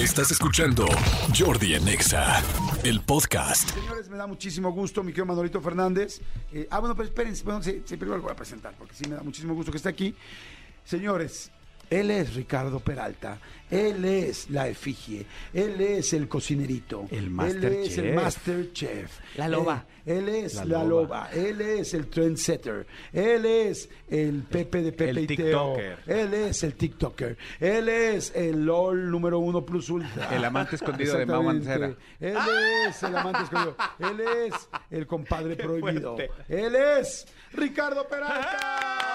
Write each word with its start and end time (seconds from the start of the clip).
Estás 0.00 0.30
escuchando 0.30 0.86
Jordi 1.38 1.74
en 1.74 1.86
Exa, 1.86 2.42
el 2.84 3.02
podcast. 3.02 3.68
Señores, 3.68 4.08
me 4.08 4.16
da 4.16 4.26
muchísimo 4.26 4.72
gusto, 4.72 5.02
mi 5.02 5.12
querido 5.12 5.26
Manolito 5.26 5.60
Fernández. 5.60 6.22
Eh, 6.54 6.66
ah, 6.70 6.78
bueno, 6.78 6.96
pero 6.96 7.06
espérense, 7.06 7.44
bueno, 7.44 7.60
primero 7.60 8.16
lo 8.16 8.22
voy 8.22 8.32
a 8.32 8.34
presentar, 8.34 8.72
porque 8.78 8.94
sí 8.94 9.06
me 9.06 9.16
da 9.16 9.22
muchísimo 9.22 9.52
gusto 9.52 9.70
que 9.70 9.76
esté 9.76 9.90
aquí. 9.90 10.14
Señores, 10.84 11.50
él 11.90 12.10
es 12.10 12.34
Ricardo 12.34 12.80
Peralta, 12.80 13.38
él 13.70 14.04
es 14.04 14.48
la 14.50 14.68
efigie, 14.68 15.26
él 15.52 15.80
es 15.80 16.12
el 16.12 16.26
cocinerito, 16.28 17.06
El 17.10 17.24
él 17.40 17.64
es 17.64 17.98
el 17.98 18.14
Masterchef. 18.14 18.14
Master 18.14 18.72
Chef, 18.72 19.18
La 19.36 19.48
loba. 19.48 19.84
Él, 20.06 20.28
él 20.28 20.44
es 20.46 20.54
la, 20.54 20.64
La 20.64 20.84
loba. 20.84 21.28
loba. 21.28 21.30
él 21.32 21.60
es 21.60 21.94
el 21.94 22.06
trendsetter, 22.08 22.86
él 23.12 23.44
es 23.46 23.88
el 24.08 24.42
Pepe 24.44 24.82
de 24.82 24.92
Pepe 24.92 25.10
el 25.10 25.18
y 25.20 25.26
Teo, 25.26 25.36
TikToker. 25.76 25.98
él 26.06 26.34
es 26.34 26.62
el 26.64 26.74
TikToker, 26.74 27.36
él 27.60 27.88
es 27.88 28.32
el 28.34 28.64
LOL 28.64 29.10
número 29.10 29.38
uno 29.38 29.64
plus 29.64 29.90
ultra. 29.90 30.34
El 30.34 30.44
amante 30.44 30.76
escondido 30.76 31.16
de 31.18 31.26
Mau. 31.26 31.42
Mancera. 31.42 31.94
Él 32.18 32.36
es 32.88 33.02
el 33.02 33.16
amante 33.16 33.42
escondido. 33.44 33.76
Él 33.98 34.20
es 34.20 34.68
el 34.90 35.06
compadre 35.06 35.54
prohibido. 35.56 36.16
fuerte. 36.16 36.30
Él 36.48 36.74
es 36.74 37.26
Ricardo 37.52 38.06
Peralta. 38.08 39.09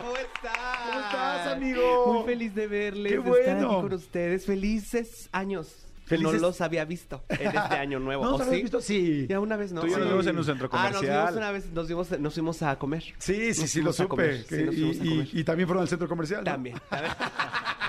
¿Cómo 0.00 0.16
estás? 0.16 0.78
¿Cómo 0.86 1.00
estás, 1.00 1.46
amigo? 1.48 2.12
Muy 2.14 2.24
feliz 2.24 2.54
de 2.54 2.66
verles, 2.66 3.12
Qué 3.12 3.18
de 3.18 3.30
estar 3.40 3.54
bueno. 3.56 3.70
aquí 3.72 3.80
con 3.82 3.92
ustedes. 3.94 4.44
Felices 4.46 5.28
años. 5.32 5.86
Felices- 6.04 6.40
No 6.40 6.48
los 6.48 6.60
había 6.60 6.84
visto 6.84 7.22
en 7.28 7.46
este 7.46 7.58
año 7.76 7.98
nuevo. 8.00 8.24
¿No 8.24 8.30
¿O 8.34 8.38
nos 8.38 8.40
habías 8.42 8.56
sí? 8.56 8.62
visto? 8.62 8.80
Sí. 8.80 9.26
Ya 9.28 9.40
una 9.40 9.56
vez, 9.56 9.72
¿no? 9.72 9.80
Tú 9.80 9.86
y 9.86 9.90
yo 9.90 9.98
nos 9.98 10.06
Sí. 10.06 10.10
vimos 10.10 10.26
en 10.26 10.38
un 10.38 10.44
centro 10.44 10.68
Ah, 10.72 10.76
nos 10.90 10.92
comercial. 10.96 11.18
vimos 11.26 11.36
una 11.36 11.50
vez, 11.52 11.66
nos, 11.72 11.88
vimos, 11.88 12.20
nos 12.20 12.34
fuimos 12.34 12.62
a 12.62 12.78
comer. 12.78 13.02
Sí, 13.18 13.54
sí, 13.54 13.60
Nos 13.62 13.70
sí, 13.70 13.80
lo 13.82 13.92
supe. 13.92 14.42
sí, 14.42 14.56
nos 14.64 14.74
y, 14.74 14.78
fuimos 14.94 15.00
a 15.00 15.04
y- 15.04 15.40
y 15.40 15.44
también 15.44 15.66
fueron 15.68 15.82
al 15.82 15.88
centro 15.88 16.08
comercial. 16.08 16.40
¿no? 16.40 16.50
También. 16.50 16.76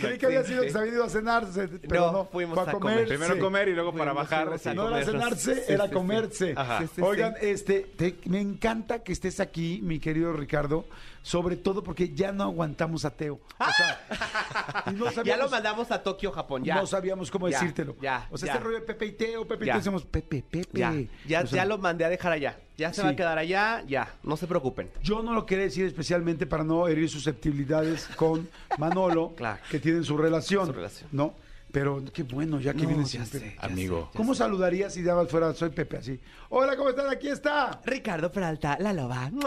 Creí 0.00 0.18
que 0.18 0.26
había 0.26 0.44
sido 0.44 0.62
que 0.62 0.70
se 0.70 0.78
habían 0.78 0.94
ido 0.94 1.04
a 1.04 1.08
cenar, 1.08 1.46
se- 1.52 1.68
pero 1.68 2.06
no, 2.06 2.12
No, 2.12 2.24
fuimos 2.26 2.58
fue 2.58 2.68
a 2.68 2.72
comer. 2.72 3.08
Primero 3.08 3.38
comer 3.38 3.68
y 3.68 3.74
luego 3.74 3.94
para 3.94 4.12
bajar. 4.12 4.52
a 4.52 4.58
sí. 4.58 4.70
No 4.74 4.88
era 4.96 5.04
cenarse, 5.04 5.54
Sí, 5.56 5.60
era 5.72 5.84
sí, 5.84 5.88
sí. 5.90 5.94
comerse. 5.94 6.54
Ajá. 6.56 6.78
Sí, 6.80 6.88
sí, 6.96 7.02
Oigan, 7.02 7.34
sí. 7.40 7.46
este, 7.48 7.80
te- 7.96 8.16
me 8.26 8.40
encanta 8.40 9.00
que 9.02 9.12
estés 9.12 9.40
aquí, 9.40 9.80
mi 9.82 9.98
querido 10.00 10.32
Ricardo, 10.32 10.84
sobre 11.22 11.56
todo 11.56 11.82
porque 11.82 12.12
ya 12.14 12.32
no 12.32 12.44
aguantamos 12.44 13.04
a 13.04 13.10
Teo. 13.10 13.40
O 13.58 13.64
sea, 13.76 14.84
y 14.90 14.94
no 14.94 15.10
Ya 15.22 15.36
lo 15.36 15.48
mandamos 15.48 15.90
a 15.90 16.02
Tokio, 16.02 16.32
Japón. 16.32 16.64
Ya. 16.64 16.74
No 16.76 16.86
sabíamos 16.86 17.30
cómo 17.30 17.48
Ya, 17.48 17.58
decírtelo. 17.58 17.96
Ya. 18.00 18.26
o 18.30 18.36
sea, 18.38 18.46
ya. 18.48 18.52
este 18.54 18.64
rollo 18.64 18.80
de 18.80 18.86
Pepe 18.86 19.06
y 19.06 19.12
Teo, 19.12 19.46
Pepe 19.46 19.64
y 19.64 19.66
Ya. 19.68 19.72
Teo, 19.74 19.78
decimos 19.80 20.04
Pepe, 20.04 20.42
Pepe. 20.48 20.78
Ya, 20.78 20.94
ya, 21.26 21.40
O 21.42 21.46
sea, 21.46 21.56
ya 21.58 21.64
lo 21.64 21.78
mandé 21.78 22.04
a 22.04 22.08
dejar 22.08 22.32
allá. 22.32 22.58
Ya 22.76 22.92
se 22.92 23.02
va 23.02 23.10
a 23.10 23.16
quedar 23.16 23.38
allá, 23.38 23.84
ya. 23.86 24.14
No 24.24 24.36
se 24.36 24.46
preocupen. 24.46 24.90
Yo 25.02 25.22
no 25.22 25.32
lo 25.34 25.46
quería 25.46 25.64
decir 25.66 25.86
especialmente 25.86 26.46
para 26.46 26.64
no 26.64 26.88
herir 26.88 27.08
susceptibilidades 27.08 28.06
con 28.16 28.48
Manolo, 28.78 29.32
Claro. 29.36 29.60
que 29.70 29.78
tienen 29.78 30.02
su 30.04 30.16
relación. 30.16 30.66
Su 30.66 30.72
relación. 30.72 31.08
¿No? 31.12 31.34
Pero 31.72 32.04
qué 32.12 32.22
bueno, 32.24 32.60
ya 32.60 32.74
que 32.74 32.82
No, 32.82 32.90
sé, 33.06 33.38
Pepe. 33.38 33.56
ya 33.58 33.66
Amigo. 33.66 34.10
sé, 34.12 34.18
¿Cómo 34.18 34.34
sé. 34.34 34.38
saludarías 34.40 34.92
si 34.92 35.02
dabas 35.02 35.28
fuera 35.30 35.54
soy 35.54 35.70
Pepe 35.70 35.96
así? 35.96 36.20
Hola, 36.50 36.76
¿cómo 36.76 36.90
están? 36.90 37.08
Aquí 37.10 37.28
está. 37.28 37.80
Ricardo 37.86 38.30
Peralta, 38.30 38.76
la 38.78 38.92
loba. 38.92 39.30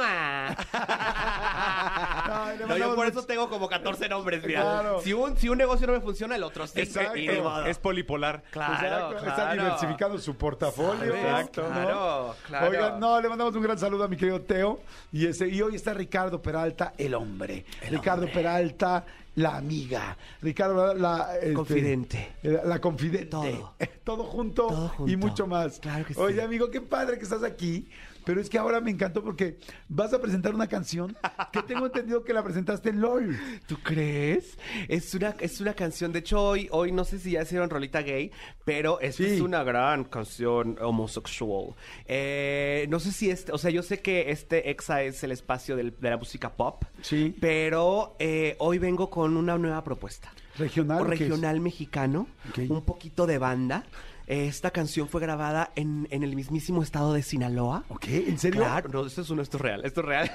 Le 2.59 2.65
No, 2.67 2.77
yo 2.77 2.87
por 2.95 3.05
mucho- 3.05 3.19
eso 3.19 3.27
tengo 3.27 3.49
como 3.49 3.67
14 3.69 4.09
nombres, 4.09 4.43
mira. 4.45 4.61
Claro. 4.61 5.01
Si, 5.01 5.13
un, 5.13 5.37
si 5.37 5.49
un 5.49 5.57
negocio 5.57 5.87
no 5.87 5.93
me 5.93 6.01
funciona, 6.01 6.35
el 6.35 6.43
otro 6.43 6.67
sí. 6.67 6.81
Exacto. 6.81 7.17
Y. 7.17 7.27
Es 7.67 7.77
polipolar. 7.79 8.43
Claro, 8.51 8.73
Exacto, 8.73 9.17
Está 9.17 9.35
claro. 9.35 9.63
diversificando 9.63 10.17
su 10.19 10.35
portafolio. 10.35 11.15
Exacto. 11.15 11.63
¿no? 11.63 11.69
Claro, 11.73 12.35
claro. 12.47 12.69
Oigan, 12.69 12.99
no, 12.99 13.21
le 13.21 13.29
mandamos 13.29 13.55
un 13.55 13.61
gran 13.61 13.77
saludo 13.79 14.03
a 14.03 14.07
mi 14.07 14.17
querido 14.17 14.41
Teo. 14.41 14.81
Y, 15.11 15.27
ese, 15.27 15.47
y 15.47 15.61
hoy 15.61 15.75
está 15.75 15.93
Ricardo 15.93 16.41
Peralta, 16.41 16.93
el 16.97 17.13
hombre. 17.13 17.65
Ricardo 17.89 18.27
Peralta, 18.31 19.05
la 19.35 19.57
amiga. 19.57 20.17
Ricardo, 20.41 20.93
la... 20.93 21.35
este, 21.37 21.53
Confidente. 21.53 22.33
La, 22.43 22.63
la 22.65 22.79
confidente. 22.81 23.25
Todo. 23.27 23.73
Todo 24.03 24.23
junto, 24.23 24.67
Todo 24.67 24.87
junto. 24.89 25.11
y 25.11 25.17
mucho 25.17 25.47
más. 25.47 25.79
Claro 25.79 26.05
que 26.05 26.13
sí. 26.13 26.19
Oye, 26.19 26.41
amigo, 26.41 26.69
qué 26.69 26.81
padre 26.81 27.17
que 27.17 27.23
estás 27.23 27.43
aquí. 27.43 27.89
Pero 28.25 28.41
es 28.41 28.49
que 28.49 28.57
ahora 28.57 28.81
me 28.81 28.91
encantó 28.91 29.23
porque 29.23 29.57
vas 29.87 30.13
a 30.13 30.19
presentar 30.21 30.53
una 30.55 30.67
canción 30.67 31.15
que 31.51 31.61
tengo 31.63 31.85
entendido 31.85 32.23
que 32.23 32.33
la 32.33 32.43
presentaste 32.43 32.89
en 32.89 33.01
LOL. 33.01 33.37
¿Tú 33.67 33.77
crees? 33.83 34.57
Es 34.87 35.13
una, 35.13 35.35
es 35.39 35.61
una 35.61 35.73
canción, 35.73 36.11
de 36.11 36.19
hecho 36.19 36.41
hoy, 36.43 36.67
hoy 36.71 36.91
no 36.91 37.03
sé 37.05 37.19
si 37.19 37.31
ya 37.31 37.43
hicieron 37.43 37.69
rolita 37.69 38.01
gay, 38.01 38.31
pero 38.65 38.99
esta 38.99 39.23
Sí. 39.23 39.29
es 39.35 39.41
una 39.41 39.63
gran 39.63 40.03
canción 40.05 40.77
homosexual. 40.81 41.75
Eh, 42.07 42.87
no 42.89 42.99
sé 42.99 43.11
si 43.11 43.29
este, 43.29 43.51
o 43.51 43.57
sea, 43.57 43.71
yo 43.71 43.83
sé 43.83 44.01
que 44.01 44.31
este 44.31 44.69
EXA 44.71 45.03
es 45.03 45.23
el 45.23 45.31
espacio 45.31 45.75
del- 45.75 45.93
de 45.99 46.09
la 46.09 46.17
música 46.17 46.53
pop, 46.53 46.83
Sí. 47.01 47.35
pero 47.39 48.15
eh, 48.19 48.55
hoy 48.59 48.77
vengo 48.79 49.09
con 49.09 49.37
una 49.37 49.57
nueva 49.57 49.83
propuesta. 49.83 50.31
¿Regional? 50.57 51.01
o 51.01 51.03
regional 51.03 51.59
mexicano, 51.59 52.27
Ok. 52.49 52.59
un 52.69 52.81
poquito 52.85 53.25
de 53.27 53.37
banda. 53.37 53.83
Esta 54.27 54.71
canción 54.71 55.07
fue 55.07 55.21
grabada 55.21 55.71
en, 55.75 56.07
en 56.09 56.23
el 56.23 56.35
mismísimo 56.35 56.81
estado 56.81 57.13
de 57.13 57.21
Sinaloa. 57.21 57.83
Ok, 57.89 58.05
¿en 58.07 58.39
serio? 58.39 58.61
Claro, 58.61 58.89
no, 58.91 59.05
esto 59.05 59.21
es, 59.21 59.29
un- 59.29 59.39
esto 59.39 59.57
es 59.57 59.61
real, 59.61 59.85
esto 59.85 60.01
es 60.01 60.05
real. 60.07 60.31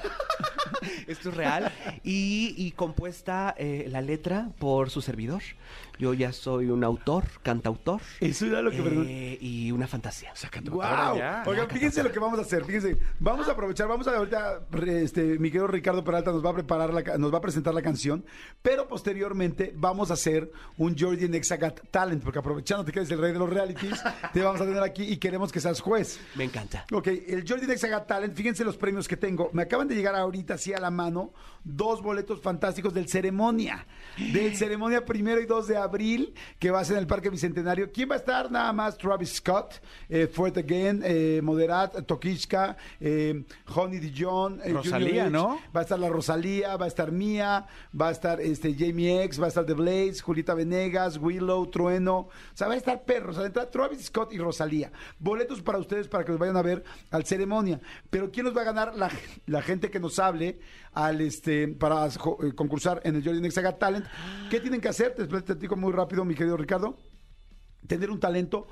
esto 1.09 1.29
es 1.31 1.35
real. 1.37 1.73
Y, 2.05 2.55
y 2.57 2.71
compuesta 2.73 3.55
eh, 3.59 3.87
la 3.91 4.01
letra 4.01 4.51
por 4.59 4.91
su 4.91 5.03
servidor. 5.03 5.43
Yo 6.01 6.15
ya 6.15 6.33
soy 6.33 6.71
un 6.71 6.83
autor, 6.83 7.25
cantautor. 7.43 8.01
Eso 8.21 8.47
era 8.47 8.63
lo 8.63 8.71
que... 8.71 8.79
eh, 8.79 9.39
y 9.39 9.71
una 9.71 9.87
fantasía. 9.87 10.33
¡Wow! 10.71 10.83
Ahora 10.83 11.19
ya. 11.19 11.43
Oigan, 11.47 11.69
fíjense 11.69 12.03
lo 12.03 12.11
que 12.11 12.19
vamos 12.19 12.39
a 12.39 12.43
hacer. 12.43 12.65
Fíjense, 12.65 12.97
vamos 13.19 13.47
a 13.49 13.53
aprovechar, 13.53 13.87
vamos 13.87 14.09
a 14.09 14.17
ahorita, 14.17 14.63
este, 14.87 15.39
mi 15.39 15.51
querido 15.51 15.67
Ricardo 15.67 16.03
Peralta 16.03 16.33
nos 16.33 16.43
va 16.43 16.51
a 16.51 16.55
preparar, 16.55 16.95
la, 16.95 17.19
nos 17.19 17.31
va 17.31 17.37
a 17.37 17.41
presentar 17.43 17.75
la 17.75 17.83
canción, 17.83 18.25
pero 18.63 18.89
posteriormente 18.89 19.75
vamos 19.77 20.11
a 20.11 20.15
hacer 20.15 20.51
un 20.79 20.97
Jordi 20.99 21.27
en 21.27 21.35
Exagat 21.35 21.81
Talent, 21.91 22.23
porque 22.25 22.39
aprovechando 22.39 22.83
que 22.87 22.99
eres 22.99 23.11
el 23.11 23.19
rey 23.19 23.35
de 23.35 23.39
los 23.39 23.51
realities, 23.51 24.03
te 24.33 24.41
vamos 24.41 24.59
a 24.63 24.65
tener 24.65 24.83
aquí 24.83 25.03
y 25.03 25.19
queremos 25.19 25.53
que 25.53 25.61
seas 25.61 25.83
juez. 25.83 26.19
Me 26.35 26.45
encanta. 26.45 26.87
Ok, 26.93 27.09
el 27.09 27.45
Jordi 27.47 27.67
Nexa 27.67 27.89
Got 27.91 28.07
Talent, 28.07 28.35
fíjense 28.35 28.65
los 28.65 28.79
premios 28.79 29.07
que 29.07 29.19
tengo. 29.19 29.51
Me 29.53 29.65
acaban 29.65 29.87
de 29.87 29.95
llegar 29.95 30.15
ahorita 30.15 30.55
así 30.55 30.73
a 30.73 30.81
la 30.81 30.91
mano 30.91 31.35
dos 31.63 32.03
boletos 32.03 32.41
fantásticos 32.41 32.95
del 32.95 33.07
Ceremonia. 33.07 33.87
Del 34.33 34.57
Ceremonia 34.57 35.05
primero 35.05 35.41
y 35.43 35.47
2 35.47 35.69
de 35.69 35.77
abril, 35.77 35.90
que 36.59 36.71
va 36.71 36.81
a 36.81 36.85
ser 36.85 36.97
en 36.97 37.03
el 37.03 37.07
Parque 37.07 37.31
Bicentenario. 37.31 37.91
¿Quién 37.93 38.11
va 38.11 38.15
a 38.15 38.19
estar? 38.19 38.51
Nada 38.51 38.73
más 38.73 38.97
Travis 38.97 39.35
Scott, 39.37 39.75
eh, 40.09 40.27
Fort 40.27 40.57
Again, 40.57 41.03
eh, 41.05 41.41
Moderat, 41.43 42.07
Tokishka, 42.07 42.77
eh, 43.01 43.45
Honey 43.75 43.99
Dijon, 43.99 44.61
eh, 44.65 44.73
Rosalía, 44.73 45.25
Junior 45.25 45.27
H. 45.27 45.31
¿no? 45.31 45.59
Va 45.75 45.81
a 45.81 45.83
estar 45.83 45.99
la 45.99 46.09
Rosalía, 46.09 46.77
va 46.77 46.85
a 46.85 46.89
estar 46.89 47.11
Mía, 47.11 47.67
va 47.99 48.09
a 48.09 48.11
estar 48.13 48.41
este 48.41 48.75
Jamie 48.75 49.25
X, 49.25 49.41
va 49.41 49.47
a 49.47 49.49
estar 49.49 49.67
The 49.67 49.75
Blaze, 49.75 50.21
Julita 50.21 50.55
Venegas, 50.55 51.19
Willow, 51.19 51.67
Trueno. 51.67 52.19
O 52.19 52.31
sea, 52.55 52.69
va 52.69 52.75
a 52.75 52.77
estar 52.77 53.03
perros. 53.03 53.37
O 53.37 53.41
sea, 53.41 53.47
entra 53.47 53.71
Travis 53.71 54.07
Scott 54.07 54.33
y 54.33 54.39
Rosalía. 54.39 54.93
Boletos 55.19 55.63
para 55.63 55.79
ustedes 55.79 56.09
para 56.09 56.25
que 56.25 56.33
los 56.33 56.41
vayan 56.41 56.57
a 56.57 56.63
ver 56.63 56.85
al 57.11 57.25
ceremonia. 57.25 57.81
Pero 58.11 58.31
¿quién 58.31 58.47
nos 58.47 58.57
va 58.57 58.63
a 58.63 58.65
ganar? 58.65 58.97
La, 58.97 59.11
la 59.47 59.63
gente 59.63 59.91
que 59.91 60.01
nos 60.01 60.19
hable 60.19 60.61
al 60.93 61.21
este 61.21 61.69
para 61.69 62.07
eh, 62.07 62.11
concursar 62.55 63.01
en 63.05 63.17
el 63.17 63.25
Jordi 63.25 63.41
Next 63.41 63.55
Saga 63.55 63.79
Talent. 63.79 64.07
¿Qué 64.51 64.61
tienen 64.61 64.81
que 64.81 64.89
hacer? 64.89 65.15
Te 65.15 65.25
platico 65.27 65.77
muy 65.77 65.93
rápido, 65.93 66.25
mi 66.25 66.35
querido 66.35 66.57
Ricardo. 66.57 66.99
Tener 67.87 68.11
un 68.11 68.21
talento 68.21 68.67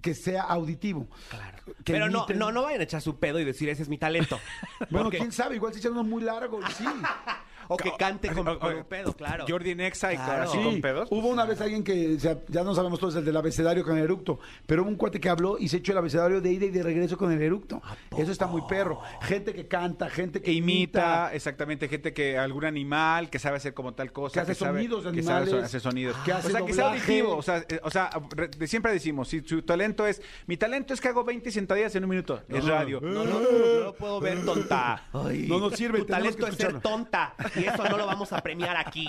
que 0.00 0.14
sea 0.14 0.42
auditivo. 0.42 1.08
Claro. 1.28 1.58
Que 1.84 1.92
Pero 1.92 2.08
no, 2.08 2.26
no, 2.34 2.52
no 2.52 2.62
vayan 2.62 2.80
a 2.80 2.84
echar 2.84 3.02
su 3.02 3.18
pedo 3.18 3.38
y 3.40 3.44
decir 3.44 3.68
ese 3.68 3.82
es 3.82 3.88
mi 3.88 3.98
talento. 3.98 4.38
Bueno, 4.90 5.04
Porque- 5.06 5.18
quién 5.18 5.32
sabe, 5.32 5.56
igual 5.56 5.72
se 5.72 5.80
echan 5.80 5.92
uno 5.92 6.04
muy 6.04 6.22
largo, 6.22 6.60
sí. 6.68 6.84
O 7.68 7.76
que 7.76 7.92
cante 7.98 8.28
con, 8.32 8.58
con 8.58 8.74
un 8.76 8.84
pedo, 8.84 9.12
claro. 9.12 9.44
Jordi 9.48 9.74
Nexa 9.74 10.12
y 10.12 10.16
Claro. 10.16 10.42
así 10.44 10.58
Sí, 10.58 10.64
con 10.64 10.80
pedos. 10.80 11.08
Hubo 11.10 11.28
una 11.28 11.44
vez 11.44 11.60
alguien 11.60 11.84
que, 11.84 12.14
o 12.16 12.20
sea, 12.20 12.38
ya 12.48 12.64
no 12.64 12.74
sabemos 12.74 12.98
todos 12.98 13.14
el 13.16 13.24
del 13.24 13.36
abecedario 13.36 13.84
con 13.84 13.96
el 13.96 14.04
eructo, 14.04 14.38
pero 14.66 14.82
hubo 14.82 14.88
un 14.90 14.96
cuate 14.96 15.20
que 15.20 15.28
habló 15.28 15.56
y 15.58 15.68
se 15.68 15.76
echó 15.78 15.92
el 15.92 15.98
abecedario 15.98 16.40
de 16.40 16.50
ida 16.52 16.66
y 16.66 16.70
de 16.70 16.82
regreso 16.82 17.16
con 17.16 17.30
el 17.32 17.40
eructo. 17.42 17.80
Eso 18.16 18.32
está 18.32 18.46
muy 18.46 18.62
perro. 18.68 19.00
Gente 19.22 19.52
que 19.54 19.68
canta, 19.68 20.08
gente 20.10 20.40
que 20.40 20.46
Que 20.48 20.52
imita, 20.52 21.30
exactamente, 21.34 21.88
gente 21.88 22.12
que 22.12 22.38
algún 22.38 22.64
animal, 22.64 23.28
que 23.30 23.38
sabe 23.38 23.58
hacer 23.58 23.74
como 23.74 23.92
tal 23.94 24.12
cosa. 24.12 24.32
Que 24.34 24.40
hace 24.40 24.54
sonidos 24.54 25.04
de 25.04 25.12
que 25.12 25.22
sabe 25.22 25.42
animales, 25.42 25.64
hacer 25.64 25.80
sonidos. 25.80 26.16
que 26.24 26.32
hace 26.32 26.48
o 26.48 26.50
sea, 26.50 26.64
que 26.64 26.72
sea 26.72 26.88
auditivo. 26.90 27.36
O 27.36 27.42
sea, 27.42 27.58
eh, 27.68 27.80
o 27.82 27.90
sea 27.90 28.10
re- 28.30 28.50
siempre 28.66 28.92
decimos, 28.92 29.28
si 29.28 29.40
su 29.42 29.62
talento 29.62 30.06
es, 30.06 30.22
mi 30.46 30.56
talento 30.56 30.94
es 30.94 31.00
que 31.00 31.08
hago 31.08 31.22
20 31.24 31.50
sentadillas 31.50 31.94
en 31.96 32.04
un 32.04 32.10
minuto. 32.10 32.42
Es 32.48 32.64
radio. 32.64 33.00
No, 33.00 33.24
no, 33.24 33.40
no, 33.40 33.40
no 33.40 33.80
lo 33.84 33.94
puedo 33.94 34.20
ver 34.20 34.44
tonta. 34.44 35.02
No 35.12 35.58
nos 35.60 35.74
sirve, 35.74 35.98
Tu 36.00 36.06
talento 36.06 36.46
es 36.46 36.54
ser 36.56 36.80
tonta. 36.80 37.34
Y 37.58 37.64
eso 37.64 37.84
no 37.84 37.96
lo 37.96 38.06
vamos 38.06 38.32
a 38.32 38.40
premiar 38.40 38.76
aquí. 38.76 39.08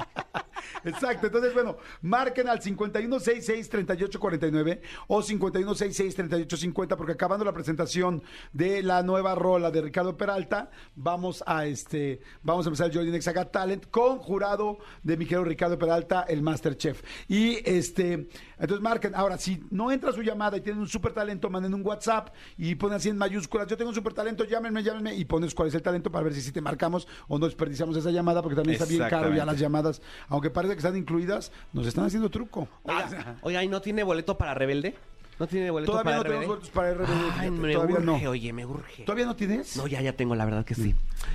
Exacto, 0.83 1.27
entonces 1.27 1.53
bueno, 1.53 1.77
marquen 2.01 2.47
al 2.47 2.59
5166-3849 2.61 4.79
o 5.07 5.21
5166-3850 5.21 6.95
porque 6.95 7.11
acabando 7.13 7.45
la 7.45 7.53
presentación 7.53 8.21
de 8.53 8.83
la 8.83 9.01
nueva 9.03 9.35
rola 9.35 9.71
de 9.71 9.81
Ricardo 9.81 10.17
Peralta, 10.17 10.71
vamos 10.95 11.43
a 11.45 11.65
este, 11.65 12.21
vamos 12.41 12.65
a 12.65 12.69
empezar 12.69 12.87
el 12.87 12.95
Jordi 12.95 13.11
Nexa 13.11 13.33
Got 13.33 13.51
Talent 13.51 13.89
con 13.89 14.19
jurado 14.19 14.77
de 15.03 15.17
mi 15.17 15.25
querido 15.25 15.43
Ricardo 15.43 15.77
Peralta, 15.77 16.25
el 16.27 16.41
Masterchef. 16.41 17.03
Y 17.27 17.57
este, 17.69 18.29
entonces 18.57 18.81
marquen, 18.81 19.15
ahora 19.15 19.37
si 19.37 19.63
no 19.71 19.91
entra 19.91 20.11
su 20.11 20.21
llamada 20.21 20.57
y 20.57 20.61
tienen 20.61 20.81
un 20.81 20.87
super 20.87 21.13
talento, 21.13 21.49
manden 21.49 21.73
un 21.73 21.85
WhatsApp 21.85 22.33
y 22.57 22.75
ponen 22.75 22.97
así 22.97 23.09
en 23.09 23.17
mayúsculas, 23.17 23.67
yo 23.67 23.77
tengo 23.77 23.89
un 23.89 23.95
super 23.95 24.13
talento, 24.13 24.43
llámenme, 24.43 24.83
llámenme 24.83 25.15
y 25.15 25.25
pones 25.25 25.53
cuál 25.53 25.67
es 25.67 25.75
el 25.75 25.81
talento 25.81 26.11
para 26.11 26.23
ver 26.23 26.33
si 26.33 26.41
sí 26.41 26.51
te 26.51 26.61
marcamos 26.61 27.07
o 27.27 27.37
no 27.37 27.45
desperdiciamos 27.45 27.95
esa 27.97 28.11
llamada 28.11 28.38
llamada, 28.39 28.41
porque 28.41 28.55
también 28.55 28.73
está 28.73 28.85
bien 28.85 29.09
caro 29.09 29.33
ya 29.33 29.45
las 29.45 29.59
llamadas, 29.59 30.01
aunque 30.27 30.49
parece 30.49 30.73
que 30.75 30.79
están 30.79 30.95
incluidas, 30.95 31.51
nos 31.73 31.87
están 31.87 32.05
haciendo 32.05 32.29
truco. 32.29 32.67
Oiga, 32.83 33.37
oiga, 33.41 33.63
¿y 33.63 33.67
no 33.67 33.81
tiene 33.81 34.03
boleto 34.03 34.37
para 34.37 34.53
Rebelde? 34.53 34.95
¿No 35.39 35.47
tiene 35.47 35.71
boleto 35.71 35.91
Todavía 35.93 36.11
para 36.11 36.17
no 36.17 36.23
tenemos 36.23 36.47
boletos 36.47 36.69
para 36.69 36.93
RBD, 36.93 37.05
Ay, 37.07 37.31
fíjate, 37.31 37.51
me 37.51 37.73
todavía 37.73 37.95
urge, 37.95 38.05
no. 38.05 38.29
oye, 38.29 38.53
me 38.53 38.65
urge. 38.65 39.03
¿Todavía 39.03 39.25
no 39.25 39.35
tienes? 39.35 39.77
No, 39.77 39.87
ya, 39.87 40.01
ya 40.01 40.13
tengo, 40.13 40.35
la 40.35 40.43
verdad 40.45 40.65
que 40.65 40.75
sí. 40.75 40.93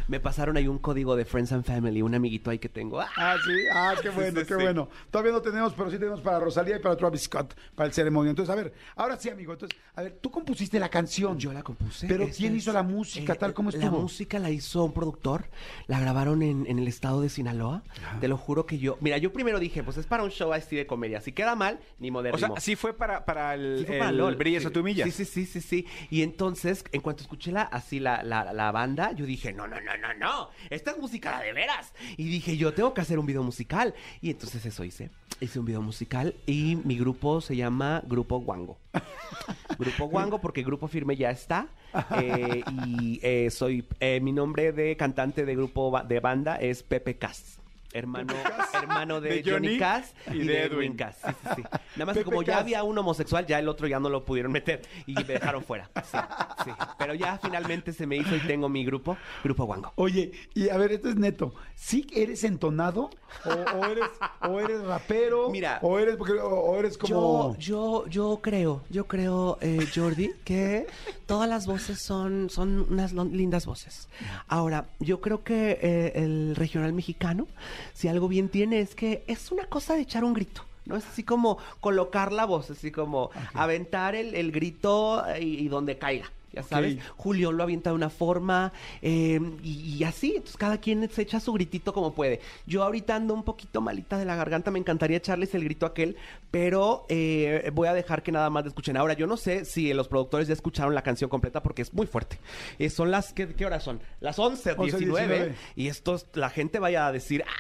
Me 0.09 0.21
pasaron 0.21 0.57
ahí 0.57 0.69
un 0.69 0.79
código 0.79 1.17
de 1.17 1.25
Friends 1.25 1.53
and 1.53 1.65
Family, 1.65 2.03
un 2.03 2.15
amiguito 2.15 2.51
ahí 2.51 2.59
que 2.59 2.69
tengo. 2.69 3.01
¡Ah! 3.01 3.09
Ah, 3.17 3.37
sí, 3.45 3.53
ah, 3.73 3.95
qué 4.03 4.11
bueno, 4.11 4.41
sí, 4.41 4.47
qué 4.47 4.55
sí. 4.55 4.63
bueno. 4.63 4.89
Todavía 5.11 5.33
no 5.33 5.41
tenemos, 5.41 5.73
pero 5.75 5.91
sí 5.91 5.99
tenemos 5.99 6.21
para 6.21 6.39
Rosalía 6.39 6.77
y 6.77 6.81
para 6.81 6.97
Travis 6.97 7.23
Scott, 7.23 7.55
para 7.75 7.87
el 7.87 7.93
ceremonia. 7.95 8.31
Entonces, 8.31 8.53
a 8.53 8.57
ver, 8.57 8.73
ahora 8.97 9.17
sí, 9.19 9.31
amigo. 9.31 9.53
Entonces, 9.55 9.79
a 9.95 10.03
ver, 10.03 10.19
tú 10.21 10.31
compusiste 10.31 10.79
la 10.79 10.89
canción. 10.91 11.39
Yo 11.39 11.53
la 11.53 11.63
compuse. 11.63 12.07
Pero 12.07 12.27
¿quién 12.37 12.53
es- 12.55 12.63
hizo 12.63 12.73
la 12.73 12.83
música? 12.83 13.33
eh, 13.33 13.37
tal 13.37 13.55
como 13.55 13.71
La 13.71 13.79
estuvo. 13.79 14.01
música 14.03 14.39
la 14.39 14.51
hizo 14.51 14.85
un 14.85 14.93
productor. 14.93 15.47
La 15.87 15.99
grabaron 15.99 16.43
en, 16.43 16.67
en 16.67 16.79
el 16.79 16.89
estado 16.89 17.21
de 17.23 17.29
Sinaloa. 17.31 17.83
Te 18.21 18.29
lo 18.29 18.37
juro 18.37 18.67
que 18.67 18.79
yo. 18.79 18.99
Mira, 19.01 19.17
yo 19.19 19.33
primero 19.33 19.59
dije, 19.59 19.83
pues 19.83 19.97
es 19.97 20.07
para 20.07 20.23
un 20.25 20.31
show 20.31 20.53
así 20.53 20.77
de 20.77 20.87
comedia. 20.87 21.21
Si 21.23 21.33
queda 21.33 21.55
mal, 21.55 21.79
ni 21.99 22.11
O 22.11 22.13
modernismo. 22.13 22.55
sea, 22.55 22.61
sí 22.61 22.77
fue 22.77 22.93
para, 22.95 23.25
para 23.25 23.55
el, 23.55 23.79
Sí 23.81 23.85
fue 23.87 23.94
para 23.99 24.11
el 24.11 24.17
LOL. 24.19 24.37
Brillas 24.37 24.63
Sí. 24.63 24.69
a 24.69 24.73
tu 24.73 24.83
milla. 24.83 25.05
Sí, 25.05 25.11
sí, 25.11 25.25
sí, 25.25 25.47
sí, 25.47 25.61
sí. 25.61 25.87
Y 26.11 26.23
entonces, 26.23 26.85
en 26.93 27.01
cuanto 27.01 27.23
escuché 27.23 27.53
la, 27.53 27.63
así 27.63 28.01
la, 28.01 28.23
la, 28.23 28.53
la 28.53 28.73
banda, 28.73 29.13
yo 29.13 29.27
dije, 29.27 29.53
no, 29.53 29.67
no, 29.67 29.81
no, 29.81 29.97
no, 29.97 30.15
no. 30.15 30.51
Esta 30.71 30.93
es 30.93 30.99
música 30.99 31.41
de 31.41 31.53
veras. 31.53 31.93
Y 32.17 32.25
dije, 32.29 32.57
yo 32.57 32.73
tengo 32.75 32.95
que 32.95 33.01
hacer 33.01 33.19
un 33.19 33.27
video 33.27 33.43
musical. 33.43 33.95
Y 34.21 34.31
entonces 34.31 34.65
eso 34.67 34.85
hice. 34.85 35.11
Hice 35.41 35.59
un 35.59 35.65
video 35.65 35.83
musical 35.83 36.35
y 36.47 36.77
mi 36.85 36.97
grupo 36.97 37.41
se 37.41 37.57
llama 37.57 38.03
Grupo 38.07 38.39
Guango. 38.41 38.79
Grupo 39.79 40.07
Guango 40.07 40.41
porque 40.41 40.63
Grupo 40.63 40.89
Firme 40.89 41.17
ya 41.17 41.31
está. 41.31 41.69
Eh, 42.21 42.65
y 42.89 43.21
eh, 43.23 43.51
soy, 43.51 43.87
eh, 44.01 44.19
mi 44.21 44.33
nombre 44.33 44.73
de 44.73 44.97
cantante 44.97 45.45
de 45.45 45.55
grupo 45.55 45.97
de 46.09 46.19
banda 46.19 46.57
es 46.57 46.83
Pepe 46.83 47.17
Cas. 47.19 47.61
Hermano, 47.95 48.35
hermano 48.75 49.21
de, 49.21 49.29
De 49.31 49.43
Johnny, 49.43 49.69
Johnny 49.69 49.79
Cass 49.79 50.15
y, 50.33 50.39
y 50.39 50.45
de 50.47 50.63
Edwin 50.65 50.79
Edwin. 50.79 50.97
Cass. 50.97 51.17
Sí, 51.25 51.31
sí, 51.31 51.49
sí. 51.57 51.63
Nada 51.63 52.07
más 52.07 52.15
Pepe 52.15 52.19
que 52.19 52.25
como 52.25 52.43
ya 52.43 52.55
Cass. 52.55 52.63
había 52.63 52.83
un 52.83 52.99
homosexual, 52.99 53.47
ya 53.47 53.59
el 53.61 53.69
otro 53.69 53.87
ya 53.87 54.01
no 54.01 54.09
lo 54.11 54.25
pudieron 54.25 54.51
meter 54.51 54.83
y 55.07 55.15
me 55.15 55.23
dejaron 55.25 55.63
fuera. 55.63 55.89
Sí, 56.03 56.19
sí. 56.65 56.71
Pero 56.99 57.15
ya 57.15 57.39
finalmente 57.39 57.93
se 57.93 58.07
me 58.07 58.17
hizo 58.17 58.35
y 58.35 58.41
tengo 58.41 58.69
mi 58.69 58.85
grupo, 58.85 59.17
Grupo 59.45 59.65
Guango. 59.65 59.93
Oye, 59.95 60.33
y 60.55 60.69
a 60.71 60.77
ver, 60.77 60.91
esto 60.93 61.09
es 61.09 61.17
neto. 61.17 61.55
¿Sí 61.77 62.07
eres 62.15 62.43
entonado? 62.43 63.11
¿O, 63.45 63.51
o 63.51 63.85
eres, 63.87 64.05
o 64.43 64.61
eres 64.61 64.83
rapero? 64.83 65.51
Mira. 65.51 65.79
¿O 65.81 65.99
eres, 65.99 66.17
porque, 66.17 66.33
o, 66.35 66.49
o 66.49 66.79
eres 66.79 66.99
como... 66.99 67.57
Yo, 67.59 67.59
yo, 67.59 68.07
yo 68.09 68.41
creo, 68.43 68.83
yo 68.91 69.07
creo, 69.07 69.59
eh, 69.61 69.87
Jordi, 69.95 70.33
que 70.45 70.89
todas 71.27 71.49
las 71.49 71.67
voces 71.67 72.01
son, 72.01 72.51
son 72.51 72.87
unas 72.91 73.13
lindas 73.13 73.67
voces. 73.67 74.09
Ahora, 74.49 74.87
yo 74.99 75.21
creo 75.21 75.45
que 75.45 75.79
eh, 75.81 76.13
el 76.17 76.57
regional 76.57 76.93
mexicano, 76.93 77.47
si 77.93 78.09
algo 78.09 78.29
bien 78.29 78.49
tiene, 78.49 78.81
es 78.81 78.95
que 78.95 79.25
es 79.27 79.51
una 79.53 79.67
cosa 79.67 79.95
de 79.95 80.01
echar 80.03 80.25
un 80.25 80.35
grito. 80.35 80.65
No 80.87 80.97
es 80.97 81.07
así 81.07 81.23
como 81.23 81.59
colocar 81.81 82.31
la 82.33 82.45
voz, 82.45 82.71
así 82.71 82.91
como 82.91 83.31
aventar 83.55 84.15
el, 84.15 84.35
el 84.35 84.53
grito 84.53 85.25
eh, 85.29 85.43
y, 85.43 85.59
y 85.61 85.69
donde 85.69 85.97
caiga. 85.99 86.31
Ya 86.53 86.63
sabes. 86.63 86.99
Julio 87.17 87.51
lo 87.51 87.65
avienta 87.65 87.91
de 87.91 87.97
una 87.97 88.11
forma 88.11 88.73
eh, 89.03 89.41
y, 89.65 89.97
y 89.97 90.05
así, 90.05 90.35
entonces 90.37 90.57
cada 90.57 90.79
quien 90.79 91.11
se 91.11 91.23
echa 91.23 91.41
su 91.41 91.53
gritito 91.53 91.93
como 91.93 92.15
puede. 92.15 92.39
Yo 92.65 92.85
ahorita 92.85 93.17
ando 93.17 93.35
un 93.35 93.43
poquito 93.43 93.81
malita 93.81 94.19
de 94.19 94.25
la 94.25 94.37
garganta, 94.37 94.71
me 94.71 94.79
encantaría 94.79 95.17
echarles 95.17 95.53
el 95.57 95.65
grito 95.65 95.85
aquel, 95.85 96.17
pero 96.53 97.07
eh, 97.09 97.71
voy 97.75 97.89
a 97.89 97.93
dejar 97.93 98.23
que 98.23 98.31
nada 98.31 98.51
más 98.51 98.65
escuchen. 98.67 98.97
Ahora, 98.97 99.15
yo 99.15 99.27
no 99.27 99.37
sé 99.37 99.65
si 99.65 99.93
los 99.95 100.07
productores 100.07 100.47
ya 100.47 100.55
escucharon 100.55 100.95
la 100.95 101.03
canción 101.03 101.29
completa 101.29 101.61
porque 101.61 101.83
es 101.83 101.93
muy 101.93 102.07
fuerte. 102.07 102.39
Eh, 102.79 102.89
son 102.89 103.11
las, 103.11 103.33
¿qué, 103.33 103.49
qué 103.49 103.67
horas 103.67 103.83
son? 103.83 104.01
Las 104.21 104.39
11, 104.39 104.73
11, 104.79 104.83
19, 104.99 105.27
19. 105.35 105.55
y 105.75 105.89
esto, 105.89 106.15
es- 106.15 106.27
la 106.35 106.51
gente 106.51 106.79
vaya 106.79 107.09
a 107.09 107.11
decir... 107.13 107.43
"Ah". 107.49 107.51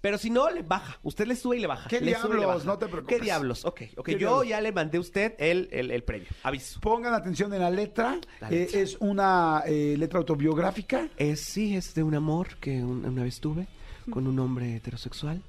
Pero 0.00 0.16
si 0.16 0.30
no, 0.30 0.48
le 0.50 0.62
baja. 0.62 0.98
Usted 1.02 1.26
le 1.26 1.36
sube 1.36 1.58
y 1.58 1.60
le 1.60 1.66
baja. 1.66 1.88
¿Qué 1.88 2.00
Le 2.00 2.12
diablos? 2.14 2.64
No 2.64 2.78
te 2.78 2.86
preocupes. 2.88 3.18
¿Qué 3.18 3.22
diablos? 3.22 3.64
Ok, 3.66 3.82
ok. 3.96 4.06
¿Qué 4.06 4.12
Yo 4.12 4.18
diablos? 4.18 4.48
ya 4.48 4.60
le 4.62 4.72
mandé 4.72 4.96
a 4.98 5.00
usted 5.00 5.34
el, 5.38 5.68
el, 5.72 5.90
el 5.90 6.02
previo. 6.04 6.28
Aviso. 6.42 6.80
Pongan 6.80 7.12
atención 7.12 7.52
en 7.52 7.60
la 7.60 7.70
letra. 7.70 8.18
La 8.40 8.50
Eh, 8.50 8.68
es 8.72 8.96
una 9.00 9.62
eh, 9.66 9.96
letra 9.98 10.18
autobiográfica. 10.18 11.08
Es, 11.18 11.40
sí, 11.40 11.76
es 11.76 11.94
de 11.94 12.02
un 12.02 12.14
amor 12.14 12.56
que 12.56 12.82
un- 12.82 13.04
una 13.04 13.24
vez 13.24 13.40
tuve 13.40 13.66
con 14.10 14.26
un 14.26 14.38
hombre 14.38 14.76
heterosexual. 14.76 15.42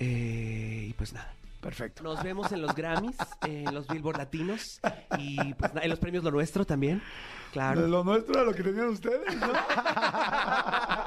eh, 0.00 0.86
y 0.88 0.92
pues 0.94 1.12
nada. 1.12 1.32
Perfecto. 1.60 2.02
Nos 2.02 2.22
vemos 2.22 2.52
en 2.52 2.60
los 2.60 2.74
Grammys, 2.74 3.16
en 3.46 3.72
los 3.74 3.86
Billboard 3.88 4.18
Latinos 4.18 4.80
y 5.16 5.54
pues 5.54 5.72
nada, 5.72 5.84
en 5.84 5.88
los 5.90 5.98
premios 5.98 6.22
Lo 6.22 6.30
Nuestro 6.30 6.66
también. 6.66 7.00
Claro. 7.52 7.86
Lo 7.86 8.04
nuestro 8.04 8.34
era 8.34 8.44
lo 8.44 8.52
que 8.52 8.62
tenían 8.64 8.88
ustedes, 8.88 9.34
¿no? 9.36 9.46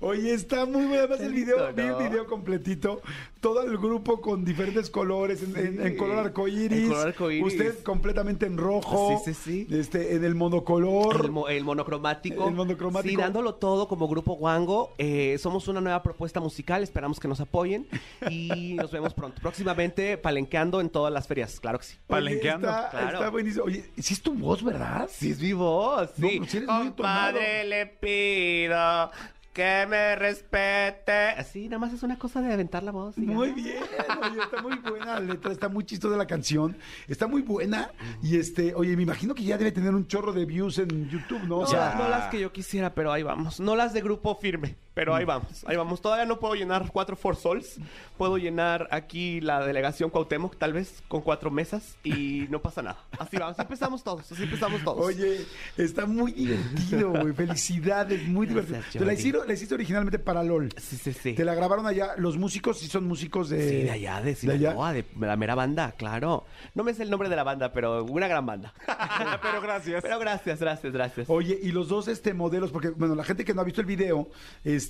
Oye, 0.00 0.32
está 0.32 0.64
muy 0.66 0.86
bueno. 0.86 1.00
Además, 1.04 1.20
el 1.20 1.32
video, 1.34 1.72
vi 1.74 1.82
el 1.82 1.88
¿no? 1.88 1.98
video 1.98 2.26
completito. 2.26 3.02
Todo 3.40 3.62
el 3.62 3.76
grupo 3.78 4.20
con 4.20 4.44
diferentes 4.44 4.90
colores, 4.90 5.42
en, 5.42 5.56
en- 5.56 5.86
en 5.86 5.96
color 5.96 6.18
arcoíris. 6.18 6.78
En 6.84 6.88
color 6.88 7.08
arcoíris. 7.08 7.46
Usted 7.52 7.82
completamente 7.82 8.46
en 8.46 8.56
rojo. 8.58 9.20
Sí, 9.24 9.34
sí, 9.34 9.66
sí. 9.68 9.74
Este, 9.74 10.14
en 10.14 10.24
el 10.24 10.34
monocolor. 10.34 11.24
El, 11.24 11.30
mo- 11.30 11.48
el 11.48 11.64
monocromático. 11.64 12.48
El 12.48 12.54
monocromático. 12.54 13.10
Sí, 13.10 13.16
dándolo 13.16 13.54
todo 13.54 13.88
como 13.88 14.08
Grupo 14.08 14.34
Wango. 14.34 14.92
Eh, 14.98 15.36
somos 15.38 15.68
una 15.68 15.80
nueva 15.80 16.02
propuesta 16.02 16.40
musical. 16.40 16.82
Esperamos 16.82 17.18
que 17.20 17.28
nos 17.28 17.40
apoyen. 17.40 17.86
Y 18.30 18.74
nos 18.76 18.90
vemos 18.90 19.14
pronto. 19.14 19.40
Próximamente 19.40 20.16
palenqueando 20.18 20.80
en 20.80 20.90
todas 20.90 21.12
las 21.12 21.26
ferias. 21.26 21.60
Claro 21.60 21.78
que 21.78 21.84
sí. 21.84 21.94
Oye, 21.96 22.06
Palenqueando. 22.08 22.68
Está, 22.68 22.90
Claro. 22.90 23.18
está 23.18 23.30
buenísimo. 23.30 23.64
Oye, 23.64 23.84
¿sí 23.98 24.14
es 24.14 24.22
tu 24.22 24.34
voz, 24.34 24.62
verdad? 24.62 25.08
Sí, 25.12 25.30
es 25.30 25.40
mi 25.40 25.52
voz. 25.52 26.10
No, 26.18 26.28
Sí. 26.28 26.38
pues 26.38 26.54
eres 26.54 26.68
muy 26.68 26.86
Compadre, 26.90 27.64
le 27.64 27.86
pido 27.86 29.10
que 29.52 29.86
me 29.88 30.14
respete. 30.16 31.12
Así, 31.36 31.64
nada 31.68 31.78
más 31.78 31.92
es 31.92 32.02
una 32.02 32.18
cosa 32.18 32.40
de 32.40 32.52
aventar 32.52 32.82
la 32.82 32.92
voz. 32.92 33.16
Muy 33.18 33.50
bien, 33.52 33.82
oye, 34.22 34.40
está 34.42 34.62
muy 34.62 34.76
buena 34.76 35.06
la 35.14 35.20
letra, 35.20 35.52
está 35.52 35.68
muy 35.68 35.84
chistosa 35.84 36.16
la 36.16 36.26
canción, 36.26 36.76
está 37.08 37.26
muy 37.26 37.42
buena 37.42 37.90
y 38.22 38.36
este, 38.38 38.74
oye, 38.74 38.96
me 38.96 39.02
imagino 39.02 39.34
que 39.34 39.42
ya 39.44 39.58
debe 39.58 39.72
tener 39.72 39.94
un 39.94 40.06
chorro 40.06 40.32
de 40.32 40.44
views 40.44 40.78
en 40.78 41.08
YouTube, 41.08 41.42
¿no? 41.44 41.58
O 41.58 41.60
No, 41.62 41.66
sea, 41.66 41.80
las- 41.86 41.96
no 41.96 42.08
las 42.08 42.26
que 42.30 42.40
yo 42.40 42.52
quisiera, 42.52 42.94
pero 42.94 43.12
ahí 43.12 43.22
vamos. 43.22 43.60
No 43.60 43.74
las 43.76 43.92
de 43.92 44.00
grupo 44.02 44.34
firme, 44.36 44.76
pero 45.00 45.14
ahí 45.14 45.24
vamos. 45.24 45.64
Ahí 45.64 45.78
vamos. 45.78 46.02
Todavía 46.02 46.26
no 46.26 46.38
puedo 46.38 46.54
llenar 46.54 46.90
cuatro 46.92 47.16
For 47.16 47.34
Souls. 47.34 47.78
Puedo 48.18 48.36
llenar 48.36 48.86
aquí 48.90 49.40
la 49.40 49.64
delegación 49.64 50.10
Cuauhtémoc, 50.10 50.58
tal 50.58 50.74
vez, 50.74 51.02
con 51.08 51.22
cuatro 51.22 51.50
mesas 51.50 51.96
y 52.04 52.46
no 52.50 52.60
pasa 52.60 52.82
nada. 52.82 52.98
Así 53.18 53.38
vamos. 53.38 53.54
Así 53.54 53.62
empezamos 53.62 54.04
todos. 54.04 54.30
Así 54.30 54.42
empezamos 54.42 54.84
todos. 54.84 55.02
Oye, 55.02 55.46
está 55.78 56.04
muy 56.04 56.32
divertido, 56.32 57.12
güey. 57.12 57.32
Felicidades, 57.32 58.28
muy 58.28 58.46
Gracias, 58.46 58.66
divertido. 58.66 59.00
Te 59.00 59.06
la 59.06 59.14
hicieron, 59.14 59.48
la 59.48 59.54
hiciste 59.54 59.74
originalmente 59.74 60.18
para 60.18 60.42
LOL. 60.42 60.68
Sí, 60.76 60.98
sí, 60.98 61.14
sí. 61.14 61.32
Te 61.32 61.46
la 61.46 61.54
grabaron 61.54 61.86
allá. 61.86 62.10
Los 62.18 62.36
músicos 62.36 62.78
sí 62.78 62.86
son 62.86 63.04
músicos 63.04 63.48
de. 63.48 63.66
Sí, 63.70 63.76
de 63.84 63.90
allá, 63.92 64.20
de 64.20 64.32
allá. 64.32 64.36
Sinaloa, 64.36 64.92
de, 64.92 65.06
la 65.18 65.36
mera 65.38 65.54
banda, 65.54 65.92
claro. 65.92 66.44
No 66.74 66.84
me 66.84 66.92
sé 66.92 67.04
el 67.04 67.10
nombre 67.10 67.30
de 67.30 67.36
la 67.36 67.44
banda, 67.44 67.72
pero 67.72 68.04
una 68.04 68.28
gran 68.28 68.44
banda. 68.44 68.74
Pero 69.40 69.62
gracias. 69.62 70.02
pero 70.02 70.18
gracias, 70.18 70.60
gracias, 70.60 70.92
gracias. 70.92 71.30
Oye, 71.30 71.58
y 71.62 71.72
los 71.72 71.88
dos 71.88 72.08
este 72.08 72.34
modelos, 72.34 72.70
porque 72.70 72.90
bueno, 72.90 73.14
la 73.14 73.24
gente 73.24 73.44
que 73.44 73.54
no 73.54 73.62
ha 73.62 73.64
visto 73.64 73.80
el 73.80 73.86
video, 73.86 74.28
este 74.64 74.89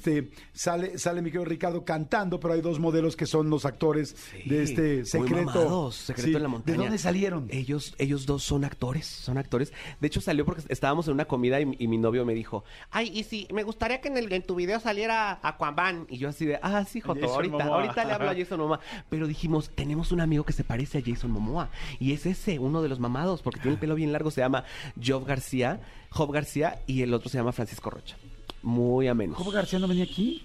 sale 0.52 0.98
sale 0.98 1.22
mi 1.22 1.30
querido 1.30 1.44
Ricardo 1.44 1.84
cantando, 1.84 2.40
pero 2.40 2.54
hay 2.54 2.60
dos 2.60 2.78
modelos 2.78 3.16
que 3.16 3.26
son 3.26 3.50
los 3.50 3.64
actores 3.64 4.16
de 4.46 4.62
este 4.62 5.04
secreto. 5.04 5.44
mamados, 5.46 5.94
secreto 5.96 6.28
Sí. 6.30 6.34
en 6.36 6.42
la 6.42 6.48
montaña. 6.48 6.76
¿De 6.78 6.82
dónde 6.84 6.98
salieron? 6.98 7.48
Ellos, 7.50 7.94
ellos 7.98 8.26
dos 8.26 8.42
son 8.42 8.64
actores, 8.64 9.06
son 9.06 9.38
actores. 9.38 9.72
De 10.00 10.06
hecho, 10.06 10.20
salió 10.20 10.44
porque 10.44 10.62
estábamos 10.68 11.06
en 11.08 11.14
una 11.14 11.24
comida 11.26 11.60
y, 11.60 11.76
y 11.78 11.88
mi 11.88 11.98
novio 11.98 12.24
me 12.24 12.34
dijo, 12.34 12.64
ay, 12.90 13.10
y 13.12 13.24
si 13.24 13.46
me 13.52 13.62
gustaría 13.62 14.00
que 14.00 14.08
en, 14.08 14.16
el, 14.16 14.32
en 14.32 14.42
tu 14.42 14.54
video 14.54 14.80
saliera 14.80 15.38
Aquaman. 15.42 16.06
Y 16.08 16.18
yo 16.18 16.28
así 16.28 16.46
de, 16.46 16.58
ah, 16.62 16.84
sí, 16.84 17.00
Joto, 17.00 17.20
Jason 17.20 17.34
ahorita, 17.34 17.58
Momoa. 17.58 17.76
ahorita 17.82 18.04
le 18.04 18.12
hablo 18.12 18.30
a 18.30 18.34
Jason 18.34 18.58
Momoa. 18.60 18.80
Pero 19.08 19.26
dijimos, 19.26 19.70
tenemos 19.74 20.12
un 20.12 20.20
amigo 20.20 20.44
que 20.44 20.52
se 20.52 20.64
parece 20.64 20.98
a 20.98 21.02
Jason 21.04 21.30
Momoa. 21.30 21.70
Y 21.98 22.12
es 22.12 22.26
ese, 22.26 22.58
uno 22.58 22.82
de 22.82 22.88
los 22.88 22.98
mamados, 23.00 23.42
porque 23.42 23.60
tiene 23.60 23.74
el 23.74 23.80
pelo 23.80 23.94
bien 23.94 24.12
largo, 24.12 24.30
se 24.30 24.40
llama 24.40 24.64
Job 25.02 25.24
García, 25.26 25.80
Job 26.10 26.32
García, 26.32 26.80
y 26.86 27.02
el 27.02 27.14
otro 27.14 27.28
se 27.28 27.38
llama 27.38 27.52
Francisco 27.52 27.90
Rocha. 27.90 28.16
Muy 28.62 29.08
ameno. 29.08 29.34
¿Cómo 29.34 29.50
García 29.50 29.78
no 29.78 29.88
venía 29.88 30.04
aquí? 30.04 30.44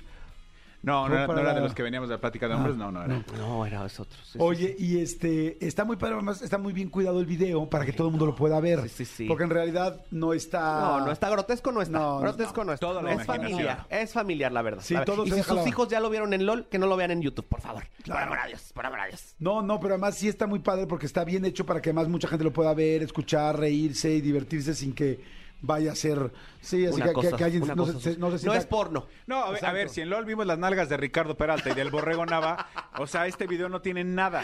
No, 0.86 1.10
no 1.10 1.16
era, 1.16 1.26
no 1.26 1.40
era 1.40 1.54
de 1.56 1.62
los 1.62 1.74
que 1.74 1.82
veníamos 1.82 2.10
de 2.10 2.14
la 2.16 2.22
plática 2.22 2.48
de 2.48 2.54
hombres, 2.54 2.76
no, 2.76 2.92
no 2.92 3.04
era. 3.04 3.24
No, 3.40 3.66
era 3.66 3.90
sí, 3.90 4.04
Oye, 4.38 4.76
y 4.78 5.00
este, 5.00 5.58
está 5.66 5.84
muy 5.84 5.96
padre, 5.98 6.14
además 6.14 6.44
está 6.44 6.60
muy 6.60 6.74
bien 6.74 6.90
cuidado 6.90 7.20
el 7.20 7.26
video 7.26 7.68
para 7.68 7.88
que 7.88 7.92
todo 7.92 8.10
el 8.10 8.12
mundo 8.12 8.28
lo 8.28 8.36
pueda 8.36 8.60
ver. 8.60 8.84
Sí, 8.84 8.90
sí, 8.90 9.06
sí. 9.06 9.26
Porque 9.26 9.46
en 9.46 9.50
realidad 9.50 10.06
no 10.12 10.32
está. 10.34 10.82
No, 10.82 11.06
no 11.08 11.12
está 11.12 11.28
grotesco, 11.32 11.72
no 11.72 11.82
está. 11.82 11.98
No, 11.98 12.16
no, 12.16 12.20
grotesco 12.20 12.64
no, 12.64 12.74
está. 12.74 12.86
Todo 12.86 13.02
la 13.02 13.14
es 13.14 13.26
familiar, 13.26 13.88
es 13.90 14.14
familiar 14.14 14.52
la 14.52 14.62
verdad. 14.62 14.84
Sí, 14.84 14.94
La- 14.94 15.06
todo 15.06 15.26
y 15.26 15.32
si 15.32 15.42
sus 15.42 15.56
la- 15.56 15.68
hijos 15.68 15.88
ya 15.88 16.00
lo 16.00 16.12
vieron 16.12 16.36
en 16.36 16.46
LOL, 16.46 16.68
que 16.68 16.78
no 16.78 16.86
lo 16.86 16.96
vean 16.96 17.10
en 17.10 17.22
YouTube, 17.24 17.46
por 17.48 17.62
favor. 17.62 17.84
Claro. 18.04 18.20
Por 18.20 18.28
amor 18.34 18.46
a 18.46 18.48
Dios, 18.48 18.72
por 18.72 18.86
amor 18.86 19.00
a 19.00 19.08
Dios. 19.08 19.34
No, 19.40 19.64
no, 19.64 19.80
pero 19.80 19.96
además 19.96 20.16
sí 20.16 20.28
está 20.28 20.46
muy 20.46 20.60
padre 20.60 20.86
porque 20.86 21.08
está 21.08 21.24
bien 21.24 21.46
hecho 21.46 21.66
para 21.66 21.82
que 21.82 21.90
además 21.90 22.10
mucha 22.10 22.28
gente 22.28 22.44
lo 22.44 22.54
pueda 22.54 22.76
ver, 22.76 23.02
escuchar, 23.02 23.58
reírse 23.58 24.12
y 24.14 24.22
divertirse 24.22 24.76
sin 24.76 24.94
que 24.94 25.20
vaya 25.62 25.92
a 25.92 25.96
ser. 25.96 26.32
Sí, 26.62 26.86
así 26.86 26.96
Una 26.96 27.06
que, 27.06 27.10
que- 27.10 27.14
cosa- 27.14 27.38
que 27.38 27.44
alguien 27.44 27.68
no 27.68 27.76
cosa 27.76 28.00
se, 28.00 28.18
no 28.18 28.28
se 28.28 28.32
no 28.32 28.38
sienta- 28.38 28.58
es 28.58 28.66
porno. 28.66 29.06
No, 29.28 29.44
a 29.44 29.52
ver, 29.52 29.66
a 29.66 29.72
ver, 29.72 29.90
si 29.90 30.02
en 30.02 30.10
LOL 30.10 30.26
vimos 30.26 30.46
las 30.46 30.58
nalgas 30.58 30.90
de 30.90 30.98
Ricardo 30.98 31.36
Peralta 31.38 31.70
y 31.70 31.74
del 31.74 31.90
Borrego 31.92 32.26
Nava, 32.26 32.68
O 32.98 33.08
sea, 33.08 33.28
este 33.28 33.46
video 33.48 33.68
no 33.70 33.82
tiene 33.82 34.04
nada, 34.04 34.44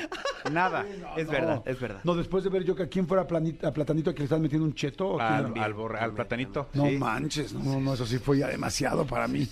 nada. 0.51 0.86
es 1.18 1.27
verdad, 1.27 1.62
es 1.65 1.80
verdad. 1.80 2.01
No, 2.03 2.15
después 2.15 2.44
de 2.44 2.50
ver 2.50 2.63
yo 2.63 2.75
que 2.75 2.84
a 2.84 2.88
quién 2.88 3.08
fuera 3.08 3.25
planita- 3.25 3.68
a 3.68 3.72
Platanito 3.74 4.13
que 4.13 4.20
le 4.20 4.25
están 4.25 4.41
metiendo 4.41 4.65
un 4.65 4.74
cheto. 4.75 5.08
¿o 5.12 5.20
Al, 5.20 5.74
borre- 5.74 6.00
al 6.00 6.13
platanito. 6.13 6.68
no 6.74 6.86
sí. 6.88 6.98
manches, 6.98 7.53
no, 7.53 7.80
no, 7.80 7.94
eso 7.94 8.06
sí 8.06 8.18
fue 8.20 8.39
ya 8.39 8.48
demasiado 8.48 9.06
para 9.06 9.27
mí. 9.27 9.48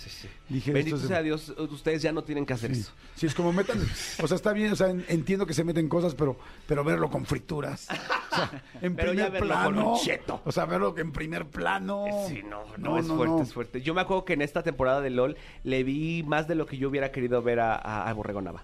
Dije, 0.50 0.72
Bendito 0.72 0.98
sea 0.98 1.22
Dios, 1.22 1.48
ustedes 1.56 2.02
ya 2.02 2.10
no 2.12 2.22
tienen 2.24 2.44
que 2.44 2.52
hacer 2.52 2.72
eso. 2.72 2.90
Sí, 3.14 3.24
es 3.26 3.34
como 3.34 3.52
metan, 3.52 3.78
o 4.20 4.26
sea, 4.26 4.34
está 4.34 4.52
bien, 4.52 4.72
o 4.72 4.76
sea, 4.76 4.90
en- 4.90 5.04
entiendo 5.08 5.46
que 5.46 5.54
se 5.54 5.62
meten 5.64 5.88
cosas, 5.88 6.14
pero, 6.16 6.36
pero 6.66 6.82
verlo 6.84 7.08
con 7.08 7.24
frituras. 7.24 7.86
O 7.88 8.34
sea, 8.34 8.62
en 8.82 8.96
Pero 8.96 9.12
ya 9.12 9.26
primer 9.30 9.38
con 9.40 9.48
plano. 9.48 9.92
un 9.92 9.98
cheto. 10.00 10.42
O 10.44 10.50
sea, 10.52 10.64
verlo 10.66 10.92
en 10.98 11.12
primer 11.12 11.46
plano. 11.46 12.04
Sí, 12.28 12.42
no, 12.42 12.64
no, 12.78 12.98
es 12.98 13.06
fuerte, 13.06 13.42
es 13.42 13.52
fuerte. 13.54 13.80
Yo 13.80 13.94
me 13.94 14.00
acuerdo 14.00 14.24
que 14.24 14.32
en 14.32 14.42
esta 14.42 14.62
temporada 14.64 15.00
de 15.00 15.10
LOL 15.10 15.36
le 15.62 15.84
vi 15.84 16.24
más 16.24 16.48
de 16.48 16.56
lo 16.56 16.66
que 16.66 16.76
yo 16.76 16.88
hubiera 16.88 17.12
querido 17.12 17.40
ver 17.42 17.60
a, 17.60 17.76
a, 17.76 18.10
a 18.10 18.12
Borrego 18.12 18.42
Nava. 18.42 18.62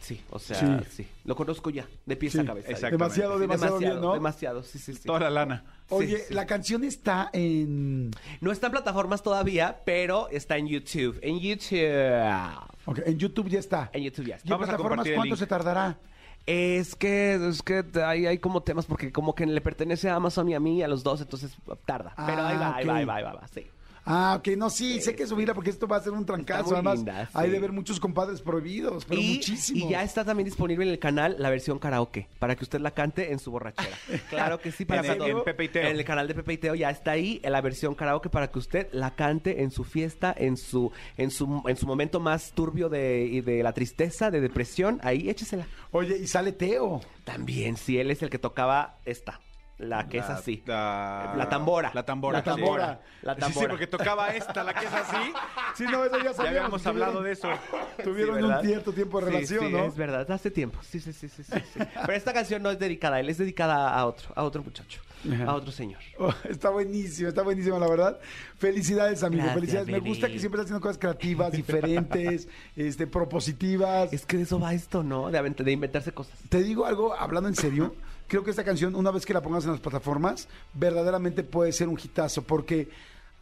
Sí, 0.00 0.20
o 0.30 0.38
sea, 0.38 0.56
Sí. 0.84 1.02
sí. 1.02 1.08
Lo 1.24 1.34
conozco 1.34 1.70
ya, 1.70 1.86
de 2.04 2.16
pies 2.16 2.34
Sí, 2.34 2.38
a 2.40 2.44
cabeza. 2.44 2.70
exacto. 2.70 2.96
Demasiado, 2.98 3.38
demasiado, 3.38 3.78
bien, 3.78 4.00
¿no? 4.00 4.12
Demasiado, 4.12 4.62
sí, 4.62 4.78
sí, 4.78 4.94
sí. 4.94 5.02
Toda 5.04 5.18
la 5.20 5.30
lana. 5.30 5.64
Oye, 5.88 6.16
Sí, 6.18 6.22
sí. 6.28 6.34
la 6.34 6.46
canción 6.46 6.82
está 6.84 7.30
en, 7.32 8.10
No 8.40 8.50
está 8.52 8.66
en 8.66 8.72
plataformas 8.72 9.22
todavía, 9.22 9.80
pero 9.84 10.28
está 10.30 10.56
en 10.56 10.66
YouTube. 10.66 11.18
En 11.22 11.38
YouTube. 11.38 12.66
ok, 12.86 12.98
en 13.06 13.18
YouTube 13.18 13.48
ya 13.48 13.58
está. 13.60 13.90
En 13.92 14.02
YouTube 14.02 14.26
ya 14.26 14.36
está. 14.36 14.48
¿Y 14.48 14.50
en 14.50 14.52
Vamos 14.52 14.68
a 14.68 14.72
plataformas 14.72 14.96
compartir 14.96 15.12
el 15.12 15.16
cuánto 15.16 15.34
link. 15.34 15.38
se 15.38 15.46
tardará? 15.46 15.98
Es 16.46 16.94
que, 16.94 17.34
es 17.48 17.62
que 17.62 17.84
hay, 18.04 18.26
hay 18.26 18.38
como 18.38 18.62
temas, 18.62 18.86
porque 18.86 19.10
como 19.12 19.34
que 19.34 19.46
le 19.46 19.60
pertenece 19.60 20.08
a 20.08 20.14
Amazon 20.16 20.48
y 20.48 20.54
a 20.54 20.60
mí, 20.60 20.80
a 20.82 20.88
los 20.88 21.02
dos, 21.02 21.20
entonces 21.20 21.52
tarda. 21.84 22.14
Pero 22.24 22.42
ahí 22.46 22.56
va, 22.56 22.68
Ah, 22.68 22.76
ahí 22.76 22.84
ok. 22.84 22.90
va, 22.90 22.96
ahí 22.96 23.04
va, 23.04 23.14
ahí 23.16 23.22
va, 23.24 23.30
ahí 23.30 23.36
va, 23.42 23.48
sí. 23.48 23.66
Ah, 24.08 24.36
ok, 24.38 24.56
no, 24.56 24.70
sí, 24.70 25.00
sé 25.00 25.16
que 25.16 25.26
subirla 25.26 25.52
porque 25.52 25.70
esto 25.70 25.88
va 25.88 25.96
a 25.96 26.00
ser 26.00 26.12
un 26.12 26.24
trancazo. 26.24 26.64
muy 26.66 26.74
Además, 26.74 26.96
linda, 26.98 27.28
hay 27.34 27.50
de 27.50 27.58
ver 27.58 27.72
muchos 27.72 27.98
compadres 27.98 28.40
prohibidos, 28.40 29.04
pero 29.04 29.20
y, 29.20 29.34
muchísimos. 29.34 29.82
y 29.82 29.92
ya 29.92 30.04
está 30.04 30.24
también 30.24 30.44
disponible 30.44 30.84
en 30.84 30.92
el 30.92 30.98
canal 31.00 31.34
la 31.40 31.50
versión 31.50 31.80
karaoke, 31.80 32.28
para 32.38 32.54
que 32.54 32.62
usted 32.64 32.78
la 32.80 32.92
cante 32.92 33.32
en 33.32 33.38
su 33.40 33.50
borrachera. 33.50 33.96
Claro 34.30 34.60
que 34.60 34.70
sí, 34.70 34.84
para 34.84 35.00
En 35.04 35.20
el- 35.22 35.28
en 35.30 35.42
Pepe 35.44 35.64
y 35.64 35.68
Teo. 35.68 35.82
En 35.88 35.96
el 35.96 36.04
canal 36.04 36.28
de 36.28 36.34
Pepe 36.34 36.52
y 36.52 36.58
Teo 36.58 36.74
ya 36.76 36.90
está 36.90 37.10
ahí 37.10 37.40
en 37.42 37.50
la 37.52 37.60
versión 37.60 37.94
karaoke 37.96 38.30
para 38.30 38.50
que 38.50 38.58
usted 38.60 38.88
la 38.92 39.14
cante 39.16 39.62
en 39.62 39.70
su 39.72 39.82
fiesta, 39.82 40.32
en 40.36 40.56
su, 40.56 40.92
en 41.16 41.30
su, 41.32 41.62
en 41.66 41.76
su 41.76 41.86
momento 41.86 42.20
más 42.20 42.52
turbio 42.52 42.88
de, 42.88 43.24
y 43.26 43.40
de 43.40 43.62
la 43.64 43.72
tristeza, 43.72 44.30
de 44.30 44.40
depresión, 44.40 45.00
ahí 45.02 45.28
échesela. 45.28 45.66
Oye, 45.90 46.16
y 46.18 46.26
sale 46.28 46.52
Teo. 46.52 47.00
También, 47.24 47.76
si 47.76 47.98
él 47.98 48.10
es 48.12 48.22
el 48.22 48.30
que 48.30 48.38
tocaba 48.38 48.98
esta, 49.04 49.40
la 49.78 50.08
que 50.08 50.18
es 50.18 50.28
La- 50.28 50.34
así. 50.34 50.62
La, 50.66 51.34
La 51.36 51.48
tambora. 51.48 51.90
La 51.94 52.02
tambora. 52.04 52.38
La 52.38 52.44
tambora. 52.44 53.00
La 53.22 53.34
Sí, 53.34 53.40
tambora. 53.40 53.60
Sí, 53.66 53.68
porque 53.70 53.86
tocaba 53.86 54.28
esta, 54.28 54.64
la 54.64 54.72
que 54.74 54.86
es 54.86 54.92
así. 54.92 55.32
Sí, 55.74 55.84
no, 55.84 56.04
eso 56.04 56.16
ya 56.18 56.24
Ya 56.24 56.32
sabíamos. 56.32 56.46
habíamos 56.46 56.86
hablado 56.86 57.22
de 57.22 57.32
eso. 57.32 57.50
Tuvieron 58.04 58.38
Sí, 58.38 58.44
un 58.44 58.60
cierto 58.62 58.92
tiempo 58.92 59.20
de 59.20 59.26
Sí, 59.26 59.32
relación, 59.32 59.64
sí, 59.66 59.72
¿no? 59.72 59.84
Es 59.84 59.96
verdad, 59.96 60.30
hace 60.30 60.50
tiempo. 60.50 60.78
Sí, 60.82 61.00
sí, 61.00 61.12
sí, 61.12 61.28
sí, 61.28 61.44
sí, 61.44 61.52
sí. 61.74 61.80
Pero 62.06 62.12
esta 62.14 62.32
canción 62.32 62.62
no 62.62 62.70
es 62.70 62.78
dedicada 62.78 63.16
a 63.16 63.20
él, 63.20 63.28
es 63.28 63.36
dedicada 63.38 63.92
a 63.94 64.06
otro, 64.06 64.32
a 64.34 64.42
otro 64.44 64.62
muchacho, 64.62 65.02
Ajá. 65.32 65.44
a 65.44 65.54
otro 65.54 65.72
señor. 65.72 66.00
Oh, 66.18 66.32
está 66.48 66.70
buenísimo, 66.70 67.28
está 67.28 67.42
buenísimo, 67.42 67.78
la 67.78 67.88
verdad. 67.88 68.18
Felicidades, 68.58 69.22
amigo. 69.22 69.42
Gracias, 69.42 69.60
Felicidades. 69.60 69.88
Me 69.88 70.00
gusta 70.00 70.28
que 70.28 70.38
siempre 70.38 70.60
estás 70.60 70.66
haciendo 70.66 70.80
cosas 70.80 70.98
creativas, 70.98 71.52
diferentes, 71.56 72.48
este, 72.74 73.06
propositivas. 73.06 74.12
Es 74.12 74.26
que 74.26 74.36
de 74.36 74.44
eso 74.44 74.58
va 74.58 74.74
esto, 74.74 75.02
¿no? 75.02 75.30
De, 75.30 75.42
de 75.50 75.72
inventarse 75.72 76.12
cosas. 76.12 76.38
Te 76.48 76.62
digo 76.62 76.86
algo, 76.86 77.14
hablando 77.14 77.48
en 77.48 77.54
serio, 77.54 77.94
creo 78.28 78.44
que 78.44 78.50
esta 78.50 78.64
canción, 78.64 78.94
una 78.94 79.10
vez 79.10 79.26
que 79.26 79.34
la 79.34 79.42
pongas 79.42 79.64
en 79.64 79.72
las 79.72 79.80
plataformas, 79.80 80.48
verdaderamente 80.74 81.42
puede 81.42 81.72
ser 81.72 81.88
un 81.88 81.98
hitazo, 82.02 82.42
porque 82.42 82.88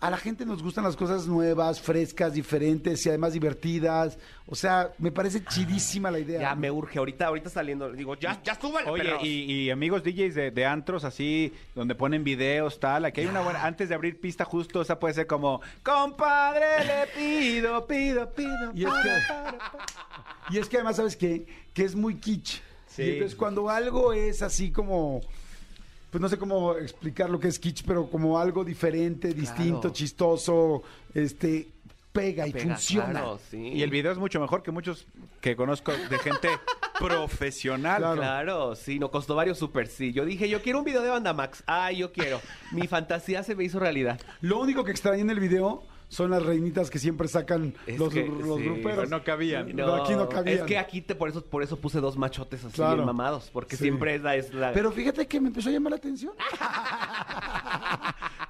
a 0.04 0.10
la 0.10 0.18
gente 0.18 0.44
nos 0.44 0.62
gustan 0.62 0.84
las 0.84 0.96
cosas 0.96 1.26
nuevas, 1.26 1.80
frescas, 1.80 2.34
diferentes 2.34 3.06
y 3.06 3.08
además 3.08 3.32
divertidas. 3.32 4.18
O 4.46 4.54
sea, 4.54 4.92
me 4.98 5.10
parece 5.10 5.42
chidísima 5.42 6.10
la 6.10 6.18
idea. 6.18 6.40
Ya 6.42 6.54
me 6.54 6.70
urge, 6.70 6.98
ahorita, 6.98 7.26
ahorita 7.26 7.48
saliendo, 7.48 7.90
digo, 7.90 8.14
ya, 8.16 8.38
ya 8.42 8.54
súbale, 8.54 8.90
Oye, 8.90 9.16
y, 9.22 9.50
y 9.50 9.70
amigos 9.70 10.04
DJs 10.04 10.34
de, 10.34 10.50
de 10.50 10.66
antros 10.66 11.04
así, 11.04 11.54
donde 11.74 11.94
ponen 11.94 12.22
videos, 12.22 12.78
tal, 12.78 13.06
aquí 13.06 13.22
hay 13.22 13.28
una 13.28 13.40
buena, 13.40 13.64
antes 13.64 13.88
de 13.88 13.94
abrir 13.94 14.20
pista 14.20 14.44
justo, 14.44 14.82
esa 14.82 14.98
puede 14.98 15.14
ser 15.14 15.26
como, 15.26 15.62
compadre, 15.82 16.84
le 16.84 17.06
pido, 17.18 17.86
pido, 17.86 18.30
pido. 18.30 18.72
Y 18.74 18.84
es 18.84 18.92
que, 18.92 19.10
y 20.54 20.58
es 20.58 20.68
que 20.68 20.76
además, 20.76 20.96
¿sabes 20.96 21.16
qué? 21.16 21.46
Que 21.72 21.82
es 21.82 21.94
muy 21.94 22.16
kitsch. 22.16 22.60
Sí. 22.88 23.04
Y 23.04 23.10
entonces 23.12 23.34
cuando 23.34 23.70
algo 23.70 24.12
es 24.12 24.42
así 24.42 24.70
como, 24.70 25.22
pues 26.14 26.22
no 26.22 26.28
sé 26.28 26.38
cómo 26.38 26.76
explicar 26.76 27.28
lo 27.28 27.40
que 27.40 27.48
es 27.48 27.58
kitsch, 27.58 27.82
pero 27.84 28.08
como 28.08 28.38
algo 28.38 28.62
diferente, 28.62 29.34
distinto, 29.34 29.90
chistoso, 29.90 30.84
este, 31.12 31.66
pega 32.12 32.46
y 32.46 32.52
Pega, 32.52 32.76
funciona. 32.76 33.10
claro, 33.10 33.40
sí. 33.50 33.70
Y 33.70 33.82
el 33.82 33.90
video 33.90 34.12
es 34.12 34.18
mucho 34.18 34.38
mejor 34.38 34.62
que 34.62 34.70
muchos 34.70 35.08
que 35.40 35.56
conozco 35.56 35.90
de 35.90 36.16
gente 36.20 36.50
profesional. 37.00 37.96
Claro. 38.00 38.20
Claro, 38.20 38.76
sí, 38.76 39.00
no 39.00 39.10
costó 39.10 39.34
varios 39.34 39.58
super, 39.58 39.88
sí. 39.88 40.12
Yo 40.12 40.24
dije, 40.24 40.48
yo 40.48 40.62
quiero 40.62 40.78
un 40.78 40.84
video 40.84 41.02
de 41.02 41.08
Banda 41.08 41.32
Max. 41.32 41.64
Ay, 41.66 41.96
yo 41.96 42.12
quiero. 42.12 42.40
Mi 42.70 42.86
fantasía 42.86 43.42
se 43.42 43.56
me 43.56 43.64
hizo 43.64 43.80
realidad. 43.80 44.20
Lo 44.40 44.60
único 44.60 44.84
que 44.84 44.92
extrañé 44.92 45.22
en 45.22 45.30
el 45.30 45.40
video 45.40 45.82
son 46.08 46.30
las 46.30 46.42
reinitas 46.42 46.90
que 46.90 46.98
siempre 46.98 47.28
sacan 47.28 47.74
Es 47.86 47.98
los, 47.98 48.12
que, 48.12 48.26
los 48.26 48.58
sí, 48.58 48.64
gruperos. 48.64 48.78
pero 48.82 49.06
no 49.06 49.24
cabían. 49.24 49.72
Pero 49.74 49.94
aquí 50.02 50.14
no 50.14 50.28
cabían. 50.28 50.58
Es 50.58 50.62
que 50.64 50.78
aquí 50.78 51.00
te, 51.00 51.14
por 51.14 51.28
eso, 51.28 51.44
por 51.44 51.62
eso 51.62 51.78
puse 51.78 52.00
dos 52.00 52.16
machotes 52.16 52.64
así 52.64 52.74
Claro. 52.76 52.94
bien 52.96 53.06
mamados, 53.06 53.50
porque 53.52 53.76
Sí. 53.76 53.84
siempre 53.84 54.14
es 54.16 54.22
la, 54.22 54.36
es 54.36 54.52
la- 54.54 54.72
Pero 54.72 54.92
fíjate 54.92 55.26
que 55.26 55.40
me 55.40 55.48
empezó 55.48 55.68
a 55.68 55.72
llamar 55.72 55.92
la 55.92 55.96
atención. 55.96 56.32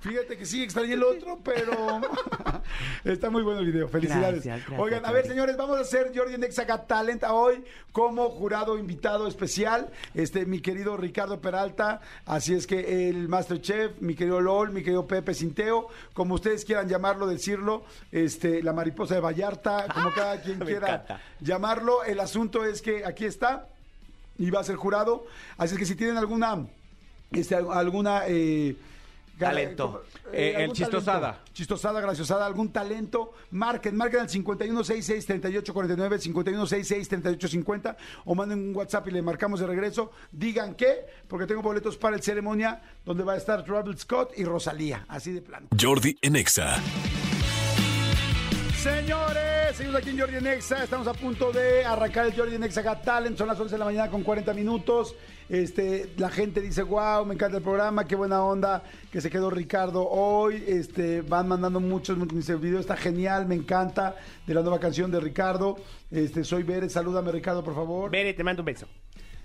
fíjate 0.00 0.36
que 0.36 0.44
sí, 0.44 0.62
extrañé 0.62 0.94
el 0.94 1.02
otro, 1.02 1.40
pero 1.42 1.72
está 3.04 3.30
muy 3.30 3.42
bueno 3.42 3.60
el 3.60 3.66
video. 3.66 3.88
Felicidades. 3.88 4.44
Gracias, 4.44 4.58
gracias, 4.66 4.80
Oigan, 4.80 5.06
a 5.06 5.12
ver, 5.12 5.26
señores, 5.26 5.56
vamos 5.56 5.78
a 5.78 5.80
hacer 5.80 6.12
Jordi 6.14 6.36
Nexaga 6.36 6.86
Talent 6.86 7.24
hoy 7.28 7.64
como 7.92 8.28
jurado 8.30 8.78
invitado 8.78 9.26
especial. 9.26 9.90
Este, 10.14 10.46
mi 10.46 10.60
querido 10.60 10.96
Ricardo 10.96 11.40
Peralta. 11.40 12.00
Así 12.26 12.54
es 12.54 12.66
que 12.66 13.08
el 13.08 13.28
Masterchef, 13.28 14.00
mi 14.00 14.14
querido 14.14 14.40
LOL, 14.40 14.72
mi 14.72 14.82
querido 14.82 15.06
Pepe 15.06 15.34
Sinteo, 15.34 15.88
como 16.12 16.34
ustedes 16.34 16.64
quieran 16.64 16.88
llamarlo, 16.88 17.26
decirlo, 17.44 17.84
este, 18.10 18.62
la 18.62 18.72
mariposa 18.72 19.14
de 19.14 19.20
Vallarta, 19.20 19.86
como 19.92 20.10
cada 20.14 20.40
quien 20.40 20.58
quiera 20.60 20.88
encanta. 20.88 21.20
llamarlo. 21.40 22.04
El 22.04 22.20
asunto 22.20 22.64
es 22.64 22.80
que 22.80 23.04
aquí 23.04 23.26
está 23.26 23.68
y 24.38 24.50
va 24.50 24.60
a 24.60 24.64
ser 24.64 24.76
jurado. 24.76 25.26
Así 25.58 25.74
es 25.74 25.78
que 25.78 25.86
si 25.86 25.94
tienen 25.94 26.16
alguna, 26.16 26.66
este, 27.32 27.54
alguna 27.54 28.22
eh, 28.26 28.76
Talento. 29.38 29.86
¿cómo? 29.86 30.00
Eh, 30.32 30.50
el 30.50 30.56
algún 30.62 30.76
chistosada. 30.76 31.20
talento, 31.20 31.52
chistosada, 31.52 32.00
graciosada, 32.00 32.46
algún 32.46 32.72
talento, 32.72 33.34
marquen, 33.50 33.96
marquen 33.96 34.20
al 34.20 34.28
5166-3849, 34.28 36.20
5166-3850 36.32 37.96
o 38.24 38.34
manden 38.34 38.68
un 38.68 38.76
WhatsApp 38.76 39.08
y 39.08 39.10
le 39.10 39.22
marcamos 39.22 39.60
de 39.60 39.66
regreso. 39.66 40.12
Digan 40.32 40.74
qué, 40.74 41.06
porque 41.28 41.46
tengo 41.46 41.62
boletos 41.62 41.96
para 41.96 42.16
el 42.16 42.22
ceremonia 42.22 42.80
donde 43.04 43.24
va 43.24 43.34
a 43.34 43.36
estar 43.36 43.64
Travis 43.64 44.00
Scott 44.00 44.32
y 44.36 44.44
Rosalía, 44.44 45.04
así 45.08 45.32
de 45.32 45.42
plano. 45.42 45.68
Jordi 45.78 46.16
en 46.22 46.36
Exa. 46.36 46.80
Señores, 48.84 49.76
seguimos 49.76 49.96
aquí 49.96 50.10
en 50.10 50.18
Jordi 50.18 50.36
en 50.36 50.46
Exa. 50.46 50.84
Estamos 50.84 51.06
a 51.06 51.14
punto 51.14 51.50
de 51.50 51.86
arrancar 51.86 52.26
el 52.26 52.36
Jordi 52.36 52.56
en 52.56 52.64
Exa 52.64 52.82
Got 52.82 53.02
Talent. 53.02 53.38
Son 53.38 53.48
las 53.48 53.58
11 53.58 53.76
de 53.76 53.78
la 53.78 53.86
mañana 53.86 54.10
con 54.10 54.22
40 54.22 54.52
minutos. 54.52 55.16
Este, 55.48 56.12
la 56.18 56.28
gente 56.28 56.60
dice, 56.60 56.82
wow, 56.82 57.24
me 57.24 57.32
encanta 57.32 57.56
el 57.56 57.62
programa, 57.62 58.06
qué 58.06 58.14
buena 58.14 58.44
onda 58.44 58.82
que 59.10 59.22
se 59.22 59.30
quedó 59.30 59.48
Ricardo 59.48 60.06
hoy. 60.06 60.62
Este, 60.66 61.22
van 61.22 61.48
mandando 61.48 61.80
muchos. 61.80 62.18
Dice, 62.28 62.52
el 62.52 62.58
video 62.58 62.78
está 62.78 62.94
genial, 62.94 63.46
me 63.46 63.54
encanta. 63.54 64.16
De 64.46 64.52
la 64.52 64.60
nueva 64.60 64.78
canción 64.78 65.10
de 65.10 65.18
Ricardo. 65.18 65.78
Este, 66.10 66.44
soy 66.44 66.62
Bere, 66.62 66.90
salúdame 66.90 67.32
Ricardo, 67.32 67.64
por 67.64 67.74
favor. 67.74 68.10
Bere, 68.10 68.34
te 68.34 68.44
mando 68.44 68.60
un 68.60 68.66
beso. 68.66 68.86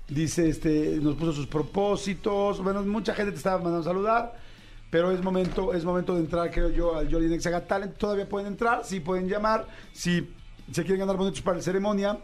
Dice, 0.09 0.49
este, 0.49 0.99
nos 1.01 1.15
puso 1.15 1.31
sus 1.31 1.47
propósitos. 1.47 2.61
Bueno, 2.61 2.81
mucha 2.81 3.15
gente 3.15 3.31
te 3.31 3.37
estaba 3.37 3.59
mandando 3.59 3.79
a 3.79 3.93
saludar. 3.93 4.48
Pero 4.89 5.11
es 5.11 5.21
momento, 5.21 5.73
es 5.73 5.85
momento 5.85 6.15
de 6.15 6.21
entrar, 6.21 6.49
creo 6.51 6.69
yo, 6.69 6.95
al 6.95 7.11
Jordi 7.11 7.27
Nexa 7.27 7.51
Got 7.51 7.67
Talent. 7.67 7.97
Todavía 7.97 8.27
pueden 8.27 8.47
entrar, 8.47 8.83
sí 8.83 8.99
pueden 8.99 9.27
llamar. 9.27 9.67
Si 9.93 10.33
se 10.71 10.81
quieren 10.83 10.99
ganar 11.01 11.15
boletos 11.17 11.41
para 11.41 11.57
la 11.57 11.63
ceremonia, 11.63 12.17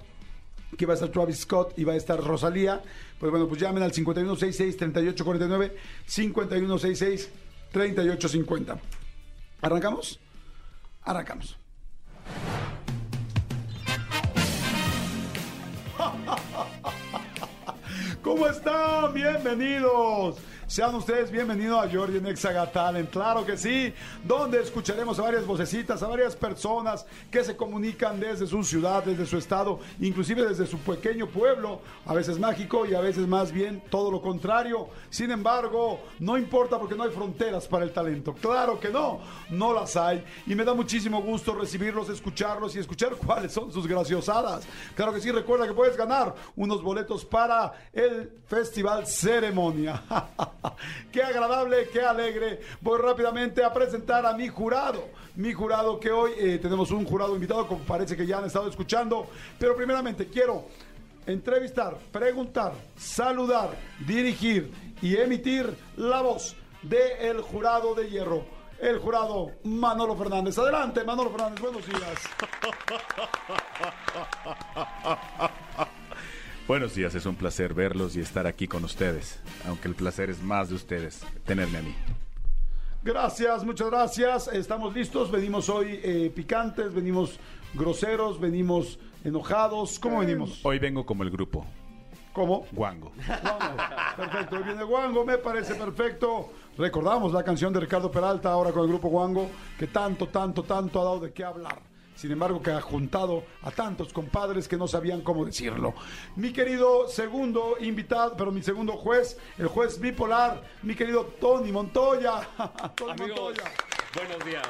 que 0.78 0.86
va 0.86 0.94
a 0.94 0.96
estar 0.96 1.10
Travis 1.10 1.40
Scott 1.40 1.78
y 1.78 1.84
va 1.84 1.94
a 1.94 1.96
estar 1.96 2.20
Rosalía, 2.20 2.82
pues 3.20 3.32
bueno, 3.32 3.48
pues 3.48 3.62
llamen 3.62 3.84
al 3.84 3.92
5166-3849, 3.92 5.74
5166-3850. 7.74 8.80
¿Arrancamos? 9.62 10.20
Arrancamos. 11.04 11.58
¿Cómo 18.24 18.48
están? 18.48 19.14
Bienvenidos. 19.14 20.38
Sean 20.68 20.96
ustedes 20.96 21.30
bienvenidos 21.30 21.86
a 21.86 21.88
Jordi 21.88 22.18
en 22.18 22.26
Exaga 22.26 22.72
Talent, 22.72 23.12
claro 23.12 23.46
que 23.46 23.56
sí, 23.56 23.94
donde 24.24 24.60
escucharemos 24.60 25.20
a 25.20 25.22
varias 25.22 25.46
vocecitas, 25.46 26.02
a 26.02 26.08
varias 26.08 26.36
personas 26.36 27.06
que 27.30 27.44
se 27.44 27.56
comunican 27.56 28.20
desde 28.20 28.48
su 28.48 28.64
ciudad, 28.64 29.04
desde 29.04 29.28
su 29.28 29.38
estado, 29.38 29.80
inclusive 30.00 30.44
desde 30.44 30.66
su 30.66 30.80
pequeño 30.80 31.28
pueblo, 31.28 31.82
a 32.08 32.16
veces 32.16 32.40
mágico 32.40 32.84
y 32.88 32.96
a 32.96 33.00
veces 33.00 33.28
más 33.28 33.52
bien 33.52 33.84
todo 33.92 34.10
lo 34.10 34.24
contrario. 34.24 34.90
Sin 35.12 35.30
embargo, 35.30 36.00
no 36.18 36.36
importa 36.36 36.80
porque 36.80 36.96
no 36.96 37.04
hay 37.04 37.12
fronteras 37.12 37.68
para 37.68 37.86
el 37.86 37.92
talento. 37.92 38.34
Claro 38.34 38.80
que 38.80 38.90
no, 38.90 39.20
no 39.52 39.72
las 39.72 39.96
hay. 39.96 40.26
Y 40.48 40.56
me 40.56 40.66
da 40.66 40.74
muchísimo 40.74 41.22
gusto 41.22 41.54
recibirlos, 41.54 42.10
escucharlos 42.10 42.76
y 42.76 42.80
escuchar 42.80 43.16
cuáles 43.24 43.52
son 43.52 43.72
sus 43.72 43.86
graciosadas. 43.86 44.66
Claro 44.96 45.14
que 45.14 45.22
sí, 45.22 45.30
recuerda 45.30 45.68
que 45.68 45.74
puedes 45.74 45.96
ganar 45.96 46.34
unos 46.56 46.82
boletos 46.82 47.24
para 47.24 47.72
el 47.94 48.32
Festival 48.48 49.06
Ceremonia. 49.06 50.02
qué 51.12 51.24
agradable, 51.24 51.90
qué 51.90 52.02
alegre. 52.02 52.62
Voy 52.82 53.00
rápidamente 53.00 53.64
a 53.64 53.74
presentar 53.74 54.26
a 54.26 54.34
mi 54.34 54.48
jurado. 54.48 55.10
Mi 55.36 55.54
jurado 55.54 56.00
que 56.00 56.12
hoy 56.12 56.32
eh, 56.38 56.60
tenemos 56.62 56.92
un 56.92 57.06
jurado 57.06 57.36
invitado, 57.36 57.68
como 57.68 57.84
parece 57.84 58.16
que 58.16 58.26
ya 58.26 58.38
han 58.38 58.46
estado 58.46 58.70
escuchando. 58.70 59.28
Pero 59.60 59.76
primeramente 59.76 60.28
quiero 60.28 60.66
entrevistar, 61.26 61.98
preguntar, 62.12 62.74
saludar, 62.96 63.72
dirigir 64.06 64.72
y 65.02 65.18
emitir 65.18 65.76
la 65.98 66.22
voz 66.22 66.56
del 66.82 67.42
jurado 67.42 67.96
de 67.96 68.10
hierro. 68.10 68.46
El 68.80 69.00
jurado 69.00 69.52
Manolo 69.64 70.16
Fernández. 70.16 70.58
Adelante, 70.58 71.04
Manolo 71.04 71.32
Fernández, 71.32 71.62
buenos 71.62 71.86
días. 71.88 72.20
Buenos 76.68 76.96
días, 76.96 77.14
es 77.14 77.28
un 77.28 77.36
placer 77.36 77.76
verlos 77.76 78.16
y 78.16 78.22
estar 78.22 78.48
aquí 78.48 78.68
con 78.68 78.84
ustedes. 78.84 79.40
Aunque 79.68 79.88
el 79.88 79.94
placer 79.94 80.32
es 80.32 80.42
más 80.42 80.70
de 80.70 80.76
ustedes, 80.76 81.24
tenerme 81.46 81.78
a 81.78 81.82
mí. 81.84 81.96
Gracias, 83.04 83.64
muchas 83.64 83.88
gracias. 83.92 84.48
Estamos 84.48 84.96
listos. 84.96 85.30
Venimos 85.30 85.70
hoy 85.70 86.00
eh, 86.04 86.32
picantes, 86.36 86.92
venimos 86.92 87.40
groseros, 87.76 88.40
venimos 88.40 88.98
enojados. 89.24 90.00
¿Cómo 90.00 90.22
venimos? 90.22 90.60
Hoy 90.66 90.80
vengo 90.80 91.06
como 91.06 91.22
el 91.22 91.30
grupo, 91.30 91.64
¿Cómo? 92.34 92.66
Guango. 92.72 93.12
Guango. 93.28 93.84
Perfecto, 94.18 94.56
hoy 94.56 94.64
viene 94.64 94.84
Guango, 94.84 95.24
me 95.24 95.38
parece 95.38 95.76
perfecto. 95.76 96.50
Recordamos 96.80 97.32
la 97.32 97.44
canción 97.44 97.72
de 97.74 97.80
Ricardo 97.80 98.10
Peralta 98.10 98.52
ahora 98.52 98.72
con 98.72 98.82
el 98.82 98.88
grupo 98.88 99.10
Guango, 99.10 99.52
que 99.78 99.86
tanto, 99.86 100.30
tanto, 100.30 100.64
tanto 100.64 101.00
ha 101.00 101.04
dado 101.04 101.20
de 101.20 101.32
qué 101.32 101.44
hablar. 101.44 101.80
Sin 102.16 102.32
embargo, 102.32 102.62
que 102.62 102.72
ha 102.72 102.82
juntado 102.82 103.44
a 103.62 103.72
tantos 103.72 104.14
compadres 104.14 104.68
que 104.68 104.78
no 104.78 104.88
sabían 104.88 105.22
cómo 105.22 105.46
decirlo. 105.46 105.94
Mi 106.36 106.54
querido 106.54 107.08
segundo 107.08 107.76
invitado, 107.80 108.36
pero 108.38 108.52
mi 108.52 108.64
segundo 108.64 108.94
juez, 108.94 109.38
el 109.58 109.68
juez 109.68 110.00
bipolar, 110.00 110.62
mi 110.84 110.96
querido 110.96 111.26
Tony 111.40 111.72
Montoya. 111.72 112.48
Tony 112.96 113.12
Amigos, 113.12 113.40
Montoya. 113.40 113.72
buenos 114.16 114.46
días. 114.46 114.68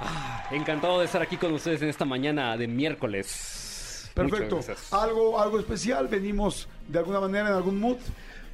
Ah, 0.00 0.48
encantado 0.50 0.98
de 0.98 1.06
estar 1.06 1.22
aquí 1.22 1.36
con 1.36 1.52
ustedes 1.52 1.82
en 1.82 1.88
esta 1.88 2.04
mañana 2.04 2.56
de 2.56 2.66
miércoles. 2.68 4.10
Perfecto. 4.14 4.60
Algo, 4.92 5.38
algo 5.38 5.58
especial, 5.58 6.08
venimos 6.08 6.68
de 6.88 6.98
alguna 6.98 7.20
manera 7.20 7.48
en 7.48 7.54
algún 7.54 7.78
mood. 7.78 7.98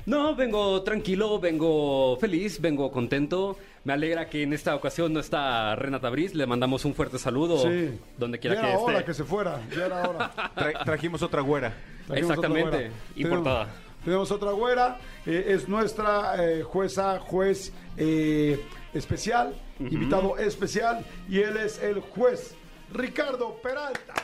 No, 0.06 0.34
vengo 0.34 0.82
tranquilo, 0.82 1.38
vengo 1.38 2.16
feliz, 2.16 2.60
vengo 2.60 2.90
contento. 2.90 3.56
Me 3.84 3.92
alegra 3.92 4.28
que 4.28 4.42
en 4.44 4.52
esta 4.52 4.76
ocasión 4.76 5.12
no 5.12 5.18
está 5.20 5.74
Renata 5.74 6.08
Briz. 6.10 6.34
Le 6.34 6.46
mandamos 6.46 6.84
un 6.84 6.94
fuerte 6.94 7.18
saludo 7.18 7.58
Sí. 7.58 7.98
donde 8.16 8.38
quiera 8.38 8.56
ya 8.56 8.62
que 8.62 8.68
era 8.68 8.78
hora 8.78 8.92
esté. 8.94 9.04
que 9.06 9.14
se 9.14 9.24
fuera, 9.24 9.60
ya 9.76 9.86
era 9.86 10.08
hora. 10.08 10.32
Tra- 10.54 10.84
trajimos 10.84 11.22
otra 11.22 11.40
güera. 11.40 11.74
Trajimos 12.06 12.30
Exactamente, 12.30 12.68
otra 12.68 12.78
güera. 12.78 12.92
importada. 13.16 13.64
Tenemos, 13.64 14.04
tenemos 14.04 14.30
otra 14.30 14.50
güera, 14.52 14.98
eh, 15.26 15.44
es 15.48 15.68
nuestra 15.68 16.34
eh, 16.44 16.62
jueza, 16.62 17.18
juez 17.18 17.72
eh, 17.96 18.60
especial, 18.94 19.54
invitado 19.80 20.38
especial, 20.38 21.04
y 21.28 21.40
él 21.40 21.56
es 21.56 21.82
el 21.82 22.00
juez 22.00 22.54
Ricardo 22.92 23.56
Peralta. 23.62 24.14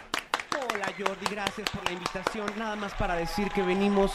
Hola 0.73 0.87
Jordi, 0.97 1.27
gracias 1.33 1.69
por 1.71 1.85
la 1.85 1.93
invitación. 1.93 2.47
Nada 2.59 2.77
más 2.77 2.95
para 2.95 3.15
decir 3.17 3.49
que 3.51 3.63
venimos, 3.63 4.13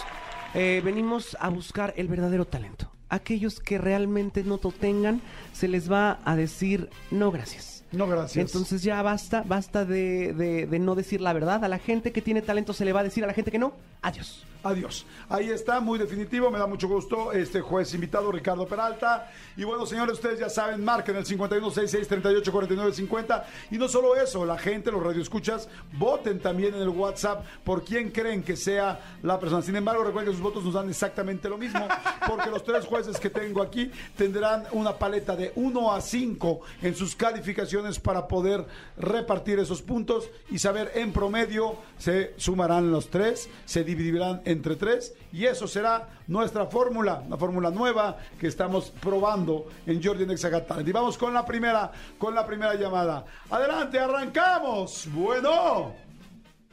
eh, 0.54 0.82
venimos 0.86 1.36
a 1.40 1.50
buscar 1.50 1.94
el 1.98 2.08
verdadero 2.08 2.46
talento. 2.46 2.90
Aquellos 3.14 3.60
que 3.60 3.78
realmente 3.78 4.44
no 4.44 4.60
lo 4.64 4.72
tengan, 4.72 5.22
se 5.54 5.68
les 5.68 5.92
va 5.92 6.20
a 6.26 6.36
decir 6.36 6.90
no 7.12 7.32
gracias. 7.32 7.84
No, 7.92 8.08
gracias. 8.08 8.44
Entonces 8.48 8.82
ya 8.82 9.02
basta, 9.04 9.44
basta 9.48 9.86
de, 9.86 10.34
de- 10.34 10.66
de 10.66 10.80
no 10.80 10.96
decir 10.96 11.22
la 11.22 11.32
verdad. 11.32 11.64
A 11.64 11.68
la 11.68 11.78
gente 11.78 12.12
que 12.12 12.24
tiene 12.24 12.42
talento 12.42 12.74
se 12.74 12.86
le 12.86 12.92
va 12.94 13.02
a 13.02 13.04
decir 13.04 13.24
a 13.24 13.28
la 13.28 13.34
gente 13.34 13.52
que 13.52 13.60
no, 13.60 13.74
adiós. 14.02 14.46
Adiós. 14.64 15.06
Ahí 15.28 15.50
está, 15.50 15.82
muy 15.82 16.00
definitivo. 16.00 16.50
Me 16.50 16.58
da 16.58 16.66
mucho 16.66 16.88
gusto 16.88 17.34
este 17.34 17.60
juez 17.60 17.94
invitado, 17.94 18.32
Ricardo 18.32 18.66
Peralta. 18.66 19.30
Y 19.58 19.66
bueno, 19.66 19.86
señores, 19.86 20.14
ustedes 20.14 20.40
ya 20.40 20.48
saben, 20.48 20.86
marquen 20.86 21.18
el 21.18 21.26
5166-3849-50. 21.26 23.44
Y 23.72 23.78
no 23.78 23.90
solo 23.90 24.16
eso, 24.16 24.46
la 24.46 24.58
gente, 24.58 24.90
los 24.90 25.04
radioescuchas, 25.04 25.68
voten 25.98 26.40
también 26.40 26.76
en 26.76 26.82
el 26.82 26.90
WhatsApp 26.90 27.46
por 27.66 27.84
quién 27.84 28.12
creen 28.12 28.42
que 28.42 28.56
sea 28.56 29.18
la 29.22 29.38
persona. 29.38 29.62
Sin 29.62 29.76
embargo, 29.76 30.06
recuerden 30.06 30.32
que 30.32 30.38
sus 30.38 30.44
votos 30.44 30.64
nos 30.64 30.76
dan 30.76 30.90
exactamente 30.90 31.50
lo 31.50 31.58
mismo, 31.58 31.86
porque 32.26 32.50
los 32.50 32.64
tres 32.64 32.86
jueces 32.86 33.20
que 33.20 33.30
tengo 33.30 33.62
aquí 33.62 33.92
tendrán 34.16 34.64
una 34.72 34.94
paleta 34.94 35.36
de 35.36 35.52
1 35.56 35.92
a 35.92 36.00
5 36.00 36.62
en 36.84 36.96
sus 36.96 37.18
calificaciones 37.18 38.00
para 38.00 38.30
poder 38.30 38.66
repartir 38.98 39.60
esos 39.60 39.82
puntos 39.82 40.30
y 40.50 40.60
saber 40.60 40.94
en 40.96 41.12
promedio 41.12 41.76
se 41.98 42.34
sumarán 42.38 42.92
los 42.92 43.10
tres, 43.10 43.50
se 43.66 43.84
dividirán 43.84 44.42
entre 44.54 44.76
tres 44.78 45.14
y 45.32 45.46
eso 45.46 45.68
será 45.68 46.08
nuestra 46.28 46.66
fórmula, 46.68 47.22
una 47.28 47.38
fórmula 47.38 47.70
nueva 47.70 48.18
que 48.40 48.48
estamos 48.48 48.92
probando 48.92 49.68
en 49.86 50.02
Jordi 50.02 50.26
Nexagat 50.26 50.88
Y 50.88 50.92
vamos 50.92 51.18
con 51.18 51.34
la 51.34 51.46
primera, 51.46 51.92
con 52.18 52.34
la 52.34 52.46
primera 52.46 52.76
llamada. 52.76 53.26
Adelante, 53.50 54.00
arrancamos. 54.00 55.08
Bueno, 55.12 55.94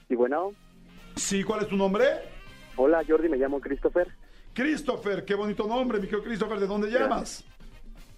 Y 0.08 0.14
bueno, 0.14 0.52
sí, 1.16 1.42
¿cuál 1.42 1.62
es 1.62 1.68
tu 1.68 1.76
nombre? 1.76 2.06
hola 2.76 3.02
Jordi, 3.06 3.28
me 3.28 3.36
llamo 3.36 3.60
Christopher. 3.60 4.08
Christopher, 4.54 5.24
qué 5.24 5.34
bonito 5.34 5.66
nombre, 5.66 5.98
mi 5.98 6.06
querido 6.06 6.22
Christopher, 6.24 6.58
¿de 6.60 6.66
dónde 6.66 6.90
llamas? 6.90 7.44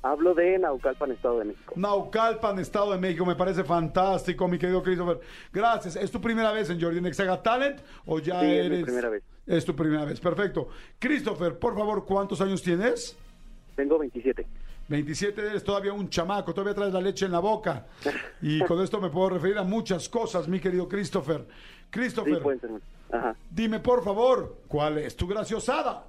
Hablo 0.02 0.34
de 0.34 0.58
Naucalpan, 0.58 1.12
Estado 1.12 1.38
de 1.38 1.44
México. 1.44 1.74
Naucalpan, 1.76 2.58
Estado 2.58 2.92
de 2.92 2.98
México, 2.98 3.24
me 3.24 3.36
parece 3.36 3.62
fantástico, 3.62 4.48
mi 4.48 4.58
querido 4.58 4.82
Christopher. 4.82 5.20
Gracias. 5.52 5.94
¿Es 5.94 6.10
tu 6.10 6.20
primera 6.20 6.50
vez 6.50 6.70
en 6.70 6.80
Jordi 6.80 7.00
Nexaga 7.00 7.40
Talent 7.40 7.80
o 8.06 8.18
ya 8.18 8.40
Sí, 8.40 8.46
es 8.46 8.70
mi 8.70 8.82
primera 8.82 9.08
vez. 9.08 9.22
Es 9.46 9.64
tu 9.64 9.76
primera 9.76 10.04
vez, 10.04 10.18
perfecto. 10.18 10.68
Christopher, 10.98 11.56
por 11.56 11.76
favor, 11.76 12.04
¿cuántos 12.04 12.40
años 12.40 12.62
tienes? 12.62 13.16
Tengo 13.76 13.98
27. 13.98 14.44
27 14.88 15.40
eres 15.40 15.62
todavía 15.62 15.92
un 15.92 16.08
chamaco, 16.08 16.52
todavía 16.52 16.74
traes 16.74 16.92
la 16.92 17.00
leche 17.00 17.26
en 17.26 17.32
la 17.32 17.38
boca. 17.38 17.86
Y 18.42 18.60
con 18.64 18.82
esto 18.82 19.00
me 19.00 19.08
puedo 19.08 19.30
referir 19.30 19.56
a 19.56 19.62
muchas 19.62 20.08
cosas, 20.08 20.48
mi 20.48 20.58
querido 20.58 20.88
Christopher. 20.88 21.46
Sí, 21.46 21.86
Christopher, 21.90 22.42
ser. 22.60 22.70
Ajá. 23.12 23.36
dime 23.50 23.78
por 23.78 24.02
favor, 24.02 24.56
¿cuál 24.66 24.98
es 24.98 25.14
tu 25.14 25.28
graciosada? 25.28 26.06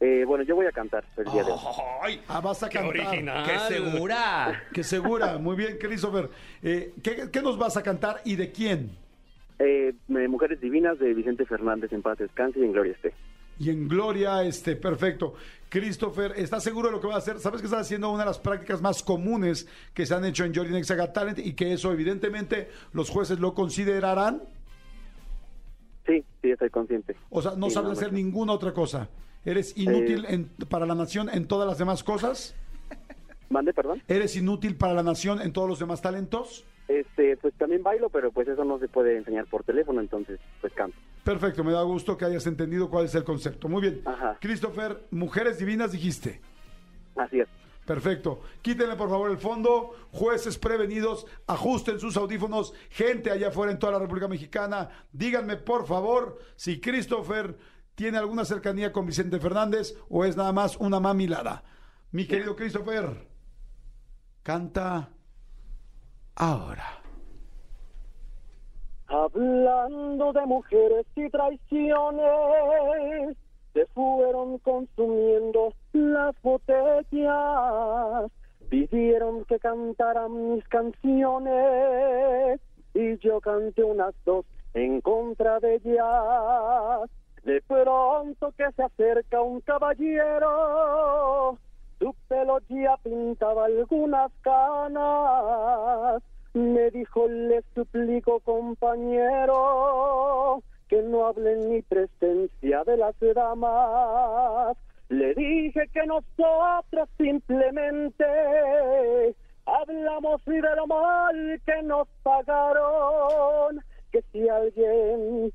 Eh, 0.00 0.24
bueno, 0.26 0.44
yo 0.44 0.54
voy 0.56 0.64
a 0.66 0.72
cantar 0.72 1.04
el 1.18 1.24
día 1.24 1.44
de 1.44 1.52
hoy. 1.52 1.58
¡Ay! 2.02 2.20
Ah, 2.26 2.40
vas 2.40 2.62
a 2.62 2.68
¡Qué 2.70 2.78
cantar. 2.78 2.96
original! 3.06 3.44
¡Qué 3.46 3.58
segura! 3.74 4.62
Que 4.72 4.82
segura, 4.82 5.36
muy 5.38 5.56
bien, 5.56 5.76
Christopher. 5.78 6.30
Eh, 6.62 6.94
¿qué, 7.02 7.28
qué 7.30 7.42
nos 7.42 7.58
vas 7.58 7.76
a 7.76 7.82
cantar 7.82 8.22
y 8.24 8.36
de 8.36 8.50
quién? 8.50 8.96
Eh, 9.58 9.92
eh, 10.08 10.28
Mujeres 10.28 10.58
Divinas 10.60 10.98
de 10.98 11.12
Vicente 11.12 11.44
Fernández 11.44 11.92
en 11.92 12.00
paz 12.00 12.16
descanse 12.16 12.58
y 12.60 12.64
en 12.64 12.72
gloria 12.72 12.92
esté. 12.92 13.12
Y 13.58 13.68
en 13.68 13.88
Gloria, 13.88 14.42
este, 14.42 14.74
perfecto. 14.74 15.34
Christopher, 15.68 16.32
¿estás 16.34 16.62
seguro 16.64 16.88
de 16.88 16.92
lo 16.94 17.00
que 17.02 17.06
va 17.08 17.16
a 17.16 17.18
hacer? 17.18 17.38
¿Sabes 17.38 17.60
que 17.60 17.66
estás 17.66 17.82
haciendo 17.82 18.08
una 18.10 18.20
de 18.20 18.28
las 18.30 18.38
prácticas 18.38 18.80
más 18.80 19.02
comunes 19.02 19.68
que 19.92 20.06
se 20.06 20.14
han 20.14 20.24
hecho 20.24 20.46
en 20.46 20.54
Jordi 20.54 20.72
Nexaga 20.72 21.12
Talent 21.12 21.38
y 21.40 21.52
que 21.52 21.74
eso 21.74 21.92
evidentemente 21.92 22.70
los 22.94 23.10
jueces 23.10 23.38
lo 23.38 23.52
considerarán? 23.52 24.40
Sí, 26.06 26.24
sí, 26.40 26.50
estoy 26.52 26.70
consciente. 26.70 27.14
O 27.28 27.42
sea, 27.42 27.52
no 27.54 27.66
Sí, 27.68 27.74
sabes 27.74 27.88
no, 27.88 27.92
hacer 27.92 28.12
no. 28.12 28.16
ninguna 28.16 28.52
otra 28.54 28.72
cosa. 28.72 29.10
¿Eres 29.44 29.76
inútil 29.76 30.24
Eh. 30.26 30.34
en- 30.34 30.44
para 30.68 30.86
la 30.86 30.94
nación 30.94 31.28
en 31.32 31.46
todas 31.46 31.66
las 31.68 31.78
demás 31.78 32.04
cosas? 32.04 32.54
¿Mande, 33.48 33.72
perdón? 33.72 34.02
¿Eres 34.06 34.36
inútil 34.36 34.76
para 34.76 34.94
la 34.94 35.02
nación 35.02 35.40
en 35.40 35.52
todos 35.52 35.68
los 35.68 35.78
demás 35.78 36.00
talentos? 36.02 36.64
Este, 36.88 37.36
pues 37.36 37.54
también 37.54 37.82
bailo, 37.82 38.08
pero 38.10 38.30
pues 38.32 38.48
eso 38.48 38.64
no 38.64 38.78
se 38.78 38.88
puede 38.88 39.16
enseñar 39.16 39.46
por 39.46 39.62
teléfono, 39.64 40.00
entonces 40.00 40.40
pues 40.60 40.72
canto. 40.72 40.96
Perfecto, 41.24 41.62
me 41.64 41.72
da 41.72 41.82
gusto 41.82 42.16
que 42.16 42.24
hayas 42.24 42.46
entendido 42.46 42.90
cuál 42.90 43.04
es 43.06 43.14
el 43.14 43.24
concepto. 43.24 43.68
Muy 43.68 43.82
bien. 43.82 44.02
Ajá. 44.04 44.38
Christopher, 44.40 45.04
mujeres 45.10 45.58
divinas 45.58 45.92
dijiste. 45.92 46.40
Así 47.16 47.40
es. 47.40 47.48
Perfecto. 47.86 48.40
Quítenle 48.62 48.94
por 48.96 49.08
favor 49.08 49.30
el 49.30 49.38
fondo. 49.38 49.94
Jueces 50.12 50.58
prevenidos, 50.58 51.26
ajusten 51.46 51.98
sus 51.98 52.16
audífonos. 52.16 52.72
Gente 52.90 53.30
allá 53.30 53.48
afuera 53.48 53.72
en 53.72 53.78
toda 53.78 53.92
la 53.92 53.98
República 53.98 54.28
Mexicana, 54.28 54.90
díganme 55.12 55.56
por 55.56 55.86
favor 55.86 56.38
si 56.56 56.80
Christopher 56.80 57.56
tiene 58.00 58.16
alguna 58.16 58.46
cercanía 58.46 58.92
con 58.92 59.04
Vicente 59.04 59.38
Fernández 59.38 59.94
o 60.08 60.24
es 60.24 60.34
nada 60.34 60.54
más 60.54 60.78
una 60.78 61.00
mamilada. 61.00 61.62
Mi 62.12 62.26
querido 62.26 62.56
Christopher, 62.56 63.10
canta 64.42 65.10
ahora. 66.34 67.02
Hablando 69.06 70.32
de 70.32 70.46
mujeres 70.46 71.04
y 71.14 71.28
traiciones, 71.28 73.36
se 73.74 73.84
fueron 73.88 74.56
consumiendo 74.60 75.74
las 75.92 76.34
botellas. 76.40 78.30
Pidieron 78.70 79.44
que 79.44 79.58
cantara 79.58 80.26
mis 80.26 80.66
canciones 80.68 82.58
y 82.94 83.18
yo 83.18 83.42
canté 83.42 83.84
unas 83.84 84.14
dos 84.24 84.46
en 84.72 85.02
contra 85.02 85.60
de 85.60 85.74
ellas. 85.74 87.10
De 87.44 87.62
pronto 87.62 88.52
que 88.52 88.70
se 88.72 88.82
acerca 88.82 89.40
un 89.40 89.60
caballero, 89.62 91.58
su 91.98 92.14
pelo 92.28 92.58
pintaba 93.02 93.64
algunas 93.66 94.30
canas. 94.42 96.22
Me 96.52 96.90
dijo, 96.90 97.28
le 97.28 97.62
suplico 97.74 98.40
compañero, 98.40 99.82
que 100.88 101.00
no 101.02 101.26
hablen 101.26 101.70
ni 101.70 101.80
presencia 101.82 102.82
de 102.84 102.96
las 102.96 103.14
damas. 103.34 104.76
Le 105.08 105.34
dije 105.34 105.88
que 105.92 106.06
nosotros 106.06 107.08
simplemente 107.16 108.24
hablamos 109.66 110.44
de 110.44 110.60
lo 110.76 110.86
mal 110.86 111.60
que 111.64 111.82
nos 111.82 112.06
pagaron, 112.22 113.80
que 114.12 114.22
si 114.32 114.48
alguien 114.48 115.52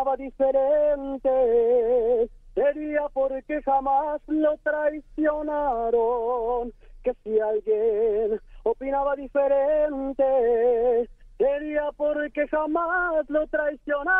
opinaba 0.00 0.16
diferente, 0.16 2.30
sería 2.54 3.02
porque 3.12 3.60
jamás 3.62 4.20
lo 4.26 4.56
traicionaron, 4.58 6.72
que 7.02 7.14
si 7.22 7.38
alguien 7.38 8.40
opinaba 8.62 9.14
diferente, 9.16 11.08
sería 11.36 11.90
porque 11.96 12.48
jamás 12.48 13.28
lo 13.28 13.46
traicionaron. 13.48 14.16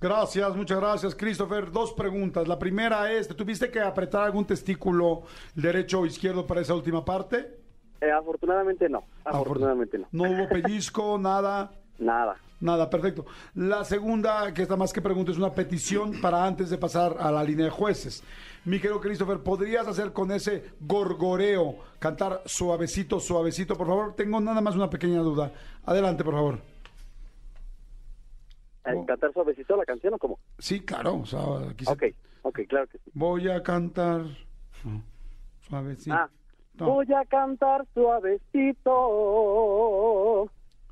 Gracias, 0.00 0.56
muchas 0.56 0.80
gracias, 0.80 1.14
Christopher. 1.14 1.70
Dos 1.70 1.92
preguntas. 1.92 2.48
La 2.48 2.58
primera 2.58 3.12
es, 3.12 3.28
¿te 3.28 3.34
tuviste 3.34 3.70
que 3.70 3.80
apretar 3.80 4.24
algún 4.24 4.44
testículo 4.44 5.22
derecho 5.54 6.00
o 6.00 6.06
izquierdo 6.06 6.44
para 6.46 6.60
esa 6.60 6.74
última 6.74 7.04
parte? 7.04 7.58
Eh, 8.00 8.10
afortunadamente 8.10 8.88
no, 8.88 9.04
afortunadamente 9.24 9.98
no. 9.98 10.08
No 10.10 10.24
hubo 10.24 10.48
pellizco, 10.48 11.16
nada. 11.18 11.70
Nada. 12.04 12.36
Nada, 12.60 12.88
perfecto. 12.88 13.26
La 13.54 13.84
segunda, 13.84 14.52
que 14.54 14.62
está 14.62 14.76
más 14.76 14.92
que 14.92 15.02
pregunta, 15.02 15.32
es 15.32 15.38
una 15.38 15.52
petición 15.52 16.20
para 16.20 16.44
antes 16.46 16.70
de 16.70 16.78
pasar 16.78 17.16
a 17.18 17.30
la 17.32 17.42
línea 17.42 17.64
de 17.66 17.70
jueces. 17.72 18.22
Mi 18.64 18.78
querido 18.78 19.00
Christopher, 19.00 19.40
¿podrías 19.40 19.88
hacer 19.88 20.12
con 20.12 20.30
ese 20.30 20.70
gorgoreo, 20.80 21.76
cantar 21.98 22.42
suavecito, 22.46 23.18
suavecito, 23.18 23.76
por 23.76 23.88
favor? 23.88 24.14
Tengo 24.14 24.40
nada 24.40 24.60
más 24.60 24.76
una 24.76 24.88
pequeña 24.88 25.18
duda. 25.20 25.50
Adelante, 25.84 26.22
por 26.22 26.34
favor. 26.34 26.58
Oh. 28.84 29.06
¿Cantar 29.06 29.32
suavecito 29.32 29.76
la 29.76 29.84
canción 29.84 30.14
o 30.14 30.18
cómo? 30.18 30.38
Sí, 30.58 30.80
claro. 30.80 31.16
O 31.18 31.26
sea, 31.26 31.40
aquí 31.70 31.84
se- 31.84 31.92
Ok, 31.92 32.02
ok, 32.42 32.60
claro 32.68 32.86
que 32.88 32.98
sí. 32.98 33.10
Voy 33.14 33.48
a 33.48 33.62
cantar 33.62 34.22
suavecito. 35.68 36.14
Ah, 36.16 36.28
No. 36.74 36.86
voy 36.86 37.06
a 37.12 37.24
cantar 37.26 37.84
suavecito, 37.94 38.90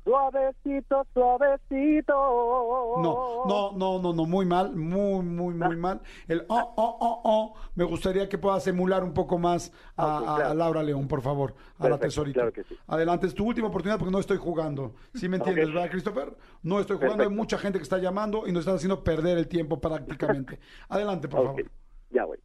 suavecito, 0.03 1.05
suavecito. 1.13 2.13
No, 2.13 3.45
no, 3.45 3.71
no, 3.77 3.99
no, 3.99 4.13
no, 4.13 4.25
muy 4.25 4.45
mal, 4.45 4.75
muy, 4.75 5.23
muy, 5.23 5.53
muy 5.53 5.75
mal. 5.75 6.01
El 6.27 6.45
oh, 6.49 6.73
oh, 6.75 6.97
oh, 6.99 7.21
oh, 7.23 7.53
me 7.75 7.83
gustaría 7.83 8.27
que 8.27 8.37
puedas 8.37 8.65
emular 8.67 9.03
un 9.03 9.13
poco 9.13 9.37
más 9.37 9.71
a, 9.95 10.17
Ok, 10.19 10.27
a- 10.27 10.35
claro. 10.35 10.49
a 10.49 10.53
Laura 10.53 10.83
León, 10.83 11.07
por 11.07 11.21
favor, 11.21 11.53
a 11.77 11.83
la 11.83 11.97
Perfecto, 11.97 12.05
tesorita. 12.07 12.33
claro 12.39 12.53
que 12.53 12.63
sí. 12.63 12.75
Adelante, 12.87 13.27
es 13.27 13.33
tu 13.35 13.45
última 13.45 13.67
oportunidad 13.67 13.97
porque 13.99 14.11
no 14.11 14.19
estoy 14.19 14.37
jugando. 14.37 14.95
¿Sí 15.13 15.29
me 15.29 15.37
entiendes, 15.37 15.73
verdad, 15.73 15.89
Christopher? 15.89 16.35
No 16.63 16.79
estoy 16.79 16.97
jugando, 16.97 17.23
hay 17.23 17.29
mucha 17.29 17.57
gente 17.57 17.79
que 17.79 17.83
está 17.83 17.97
llamando 17.97 18.47
y 18.47 18.51
nos 18.51 18.61
están 18.61 18.75
haciendo 18.75 19.03
perder 19.03 19.37
el 19.37 19.47
tiempo 19.47 19.79
prácticamente. 19.79 20.59
Adelante, 20.89 21.27
por 21.27 21.45
favor. 21.45 21.63
ya 22.09 22.25
voy. 22.25 22.37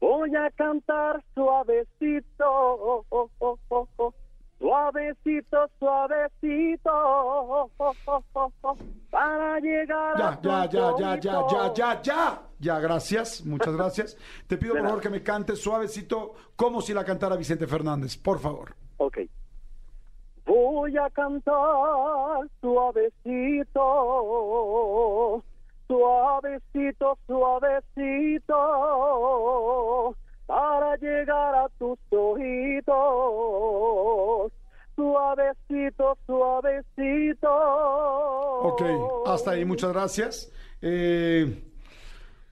Voy 0.00 0.34
a 0.34 0.50
cantar 0.50 1.22
suavecito, 1.34 2.44
oh, 2.44 3.04
oh, 3.08 3.30
oh, 3.38 3.58
oh, 3.68 3.88
oh, 3.98 4.14
suavecito, 4.72 5.68
suavecito, 5.78 6.90
para 9.10 9.60
llegar 9.60 10.16
Ya, 10.18 10.28
a 10.28 10.40
ya, 10.40 10.64
ya, 10.70 10.94
ya, 10.98 11.16
ya, 11.16 11.20
ya, 11.20 11.40
oídos. 11.40 11.74
ya, 11.74 12.00
ya. 12.02 12.42
Ya, 12.58 12.78
gracias, 12.80 13.44
muchas 13.44 13.76
gracias. 13.76 14.16
Te 14.46 14.56
pido, 14.56 14.74
por 14.74 14.84
favor, 14.84 15.00
que 15.02 15.10
me 15.10 15.22
cantes 15.22 15.60
suavecito 15.60 16.32
como 16.56 16.80
si 16.80 16.94
la 16.94 17.04
cantara 17.04 17.36
Vicente 17.36 17.66
Fernández, 17.66 18.16
por 18.16 18.38
favor. 18.38 18.74
Ok. 18.98 19.18
Voy 20.46 20.96
a 20.96 21.10
cantar 21.10 22.48
suavecito, 22.60 23.82
suavecito, 25.86 27.18
suavecito, 27.26 28.56
para 30.46 30.96
llegar 30.96 31.54
a 31.56 31.68
tus 31.78 31.98
oídos. 32.10 32.92
Suavecito, 35.02 36.16
suavecito. 36.26 37.48
Ok, 38.62 38.82
hasta 39.26 39.50
ahí, 39.50 39.64
muchas 39.64 39.92
gracias. 39.92 40.52
Eh, 40.80 41.72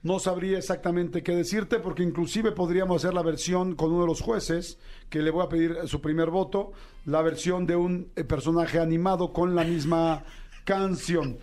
no 0.03 0.19
sabría 0.19 0.57
exactamente 0.57 1.23
qué 1.23 1.33
decirte 1.33 1.79
porque 1.79 2.03
inclusive 2.03 2.51
podríamos 2.51 3.01
hacer 3.01 3.13
la 3.13 3.21
versión 3.21 3.75
con 3.75 3.91
uno 3.93 4.01
de 4.01 4.07
los 4.07 4.19
jueces, 4.19 4.79
que 5.09 5.19
le 5.19 5.31
voy 5.31 5.45
a 5.45 5.49
pedir 5.49 5.77
su 5.85 6.01
primer 6.01 6.29
voto, 6.29 6.73
la 7.05 7.21
versión 7.21 7.65
de 7.65 7.77
un 7.77 8.11
eh, 8.17 8.25
personaje 8.25 8.79
animado 8.79 9.31
con 9.31 9.55
la 9.55 9.63
misma 9.63 10.25
canción. 10.65 11.37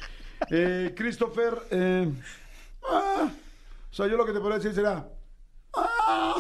Eh, 0.51 0.92
Christopher, 0.94 1.55
eh, 1.71 2.12
ah, 2.87 3.31
o 3.90 3.94
sea, 3.94 4.07
yo 4.09 4.18
lo 4.18 4.27
que 4.27 4.33
te 4.33 4.40
podría 4.40 4.59
decir 4.59 4.75
será, 4.75 5.09
ah, 5.75 6.37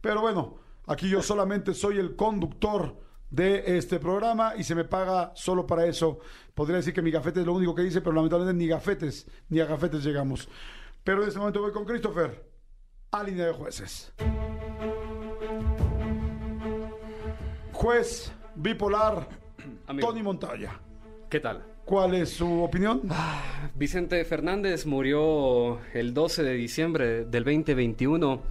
pero 0.00 0.20
bueno, 0.20 0.56
aquí 0.88 1.08
yo 1.08 1.22
solamente 1.22 1.74
soy 1.74 1.98
el 1.98 2.16
conductor 2.16 3.06
de 3.30 3.76
este 3.78 3.98
programa 3.98 4.54
y 4.56 4.64
se 4.64 4.74
me 4.74 4.84
paga 4.84 5.32
solo 5.34 5.66
para 5.66 5.86
eso. 5.86 6.18
Podría 6.54 6.76
decir 6.76 6.94
que 6.94 7.02
mi 7.02 7.10
gafete 7.10 7.40
es 7.40 7.46
lo 7.46 7.52
único 7.52 7.74
que 7.74 7.82
dice, 7.82 8.00
pero 8.00 8.12
lamentablemente 8.12 8.58
ni 8.58 8.68
gafetes, 8.68 9.26
ni 9.48 9.60
a 9.60 9.66
gafetes 9.66 10.02
llegamos. 10.04 10.48
Pero 11.04 11.22
en 11.22 11.28
este 11.28 11.38
momento 11.38 11.60
voy 11.60 11.72
con 11.72 11.84
Christopher 11.84 12.44
a 13.10 13.22
línea 13.22 13.46
de 13.46 13.52
jueces. 13.52 14.12
Juez 17.72 18.32
bipolar 18.54 19.28
Amigo. 19.86 20.08
Tony 20.08 20.22
Montoya. 20.22 20.80
¿Qué 21.30 21.40
tal? 21.40 21.64
¿Cuál 21.84 22.14
es 22.14 22.30
su 22.30 22.62
opinión? 22.62 23.02
Vicente 23.74 24.22
Fernández 24.24 24.84
murió 24.84 25.80
el 25.94 26.12
12 26.12 26.42
de 26.42 26.52
diciembre 26.54 27.24
del 27.24 27.44
2021 27.44 28.42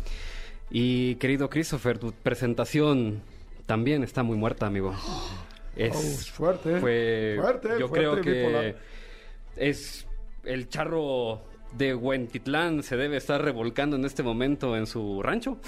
y 0.71 1.15
querido 1.15 1.49
Christopher, 1.49 1.99
tu 1.99 2.11
presentación 2.11 3.21
también 3.67 4.03
está 4.03 4.23
muy 4.23 4.36
muerta, 4.38 4.65
amigo. 4.65 4.95
Es 5.75 5.95
Oh, 5.95 6.32
fuerte, 6.34 6.80
fue 6.80 7.38
fuerte, 7.39 7.69
yo 7.80 7.88
fuerte, 7.88 7.91
creo 7.91 8.21
que 8.21 8.32
bipolar. 8.32 8.75
es 9.56 10.08
el 10.43 10.69
charro 10.69 11.43
de 11.73 11.93
Huentitlán 11.93 12.82
se 12.82 12.97
debe 12.97 13.17
estar 13.17 13.39
revolcando 13.43 13.95
en 13.95 14.06
este 14.06 14.23
momento 14.23 14.75
en 14.75 14.88
su 14.88 15.21
rancho. 15.21 15.60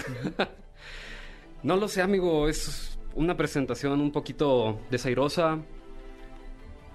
no 1.64 1.76
lo 1.76 1.88
sé, 1.88 2.02
amigo, 2.02 2.48
es 2.48 2.98
una 3.14 3.38
presentación 3.38 4.02
un 4.02 4.12
poquito 4.12 4.80
desairosa. 4.90 5.60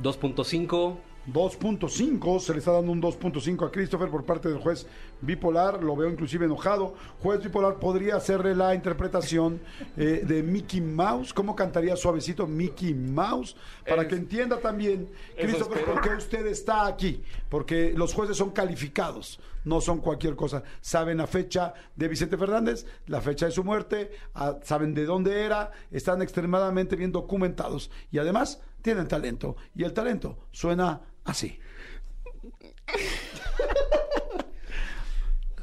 2.5 0.03 0.97
2.5, 1.33 2.41
se 2.41 2.53
le 2.53 2.59
está 2.59 2.73
dando 2.73 2.93
un 2.93 3.01
2.5 3.03 3.67
a 3.67 3.71
Christopher 3.71 4.09
por 4.11 4.25
parte 4.25 4.49
del 4.49 4.59
juez 4.59 4.87
bipolar, 5.21 5.83
lo 5.83 5.97
veo 5.97 6.11
inclusive 6.11 6.45
enojado. 6.47 6.95
Juez 7.23 7.43
bipolar, 7.43 7.77
¿podría 7.79 8.17
hacerle 8.17 8.55
la 8.55 8.75
interpretación 8.75 9.61
eh, 9.97 10.23
de 10.27 10.43
Mickey 10.43 10.81
Mouse? 10.81 11.33
¿Cómo 11.33 11.57
cantaría 11.57 11.97
suavecito 11.97 12.47
Mickey 12.47 12.95
Mouse? 12.95 13.57
Para 13.89 14.03
Es- 14.03 14.09
que 14.09 14.15
entienda 14.17 14.59
también, 14.59 15.09
Christopher, 15.37 15.79
espero. 15.79 15.95
por 15.95 16.03
qué 16.03 16.17
usted 16.17 16.47
está 16.47 16.87
aquí. 16.87 17.23
Porque 17.49 17.93
los 17.97 18.13
jueces 18.13 18.37
son 18.37 18.51
calificados, 18.51 19.41
no 19.65 19.81
son 19.81 20.01
cualquier 20.01 20.37
cosa. 20.37 20.63
Saben 20.81 21.19
la 21.19 21.27
fecha 21.27 21.73
de 21.97 22.09
Vicente 22.09 22.37
Fernández, 22.37 22.87
la 23.07 23.21
fecha 23.21 23.47
de 23.47 23.53
su 23.53 23.65
muerte, 23.65 24.11
ah, 24.35 24.59
saben 24.63 24.93
de 24.95 25.05
dónde 25.07 25.43
era, 25.43 25.71
están 25.91 26.21
extremadamente 26.23 26.97
bien 26.97 27.13
documentados 27.13 27.91
y 28.13 28.19
además 28.19 28.61
tienen 28.83 29.09
talento. 29.09 29.57
Y 29.75 29.85
el 29.85 29.95
talento 29.95 30.37
suena 30.51 31.01
así. 31.25 31.61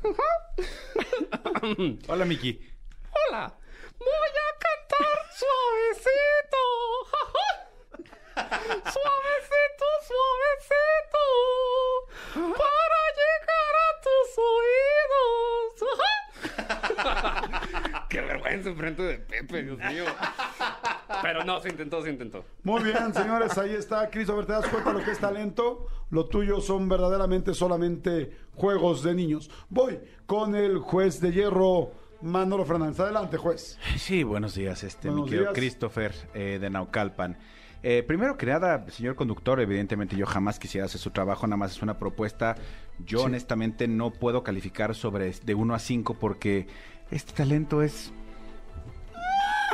Hola, 2.08 2.26
Miki. 2.26 2.60
Hola, 3.12 3.54
voy 4.00 4.10
a 4.10 4.58
cantar 4.60 5.19
suavecito. 5.38 6.63
suavecito, 8.91 9.86
suavecito. 10.08 11.24
Para 12.58 13.02
llegar 13.19 13.76
a 13.78 13.89
tus 14.02 14.30
oídos. 14.65 15.74
Qué 18.12 18.19
vergüenza 18.19 18.67
enfrente 18.67 19.04
de 19.04 19.19
Pepe, 19.19 19.63
Dios 19.63 19.78
mío. 19.78 20.04
Pero 21.21 21.45
no, 21.45 21.62
se 21.62 21.69
intentó, 21.69 22.04
se 22.04 22.10
intentó. 22.10 22.43
Muy 22.62 22.84
bien, 22.84 23.13
señores, 23.13 23.58
ahí 23.58 23.74
está. 23.74 24.10
Christopher, 24.10 24.45
¿te 24.45 24.52
das 24.52 24.67
cuenta 24.67 24.91
lo 24.91 25.02
que 25.02 25.12
es 25.12 25.19
talento? 25.19 25.88
Lo 26.10 26.26
tuyo 26.26 26.60
son 26.60 26.89
verdaderamente 26.89 27.54
solamente 27.54 28.32
juegos 28.54 29.02
de 29.04 29.15
niños. 29.15 29.50
Voy 29.69 29.97
con 30.26 30.56
el 30.56 30.80
juez 30.80 31.21
de 31.21 31.32
hierro, 31.32 31.93
Manolo 32.21 32.65
Fernández. 32.65 33.00
Adelante, 33.00 33.38
juez. 33.38 33.80
Sí, 33.95 34.24
buenos 34.24 34.56
días, 34.56 34.84
este, 34.84 35.08
mi 35.08 35.13
Buenos 35.13 35.30
querido 35.30 35.43
días. 35.45 35.56
Christopher 35.56 36.13
eh, 36.34 36.58
de 36.60 36.69
Naucalpan. 36.69 37.38
Eh, 37.82 38.04
primero 38.06 38.38
que 38.38 38.45
nada, 38.45 38.86
señor 38.89 39.15
conductor, 39.15 39.60
evidentemente 39.62 40.17
yo 40.17 40.26
jamás 40.26 40.60
quisiera 40.60 40.86
hacer 40.86 41.00
su 41.00 41.12
trabajo, 41.12 41.47
nada 41.47 41.58
más 41.58 41.71
es 41.71 41.82
una 41.82 41.97
propuesta. 41.97 42.56
Yo 43.00 43.24
honestamente 43.24 43.88
no 43.88 44.12
puedo 44.12 44.43
calificar 44.43 44.95
sobre 44.95 45.32
de 45.32 45.56
1 45.56 45.74
a 45.74 45.80
5 45.80 46.19
porque 46.19 46.67
este 47.12 47.34
talento 47.34 47.82
es 47.82 48.12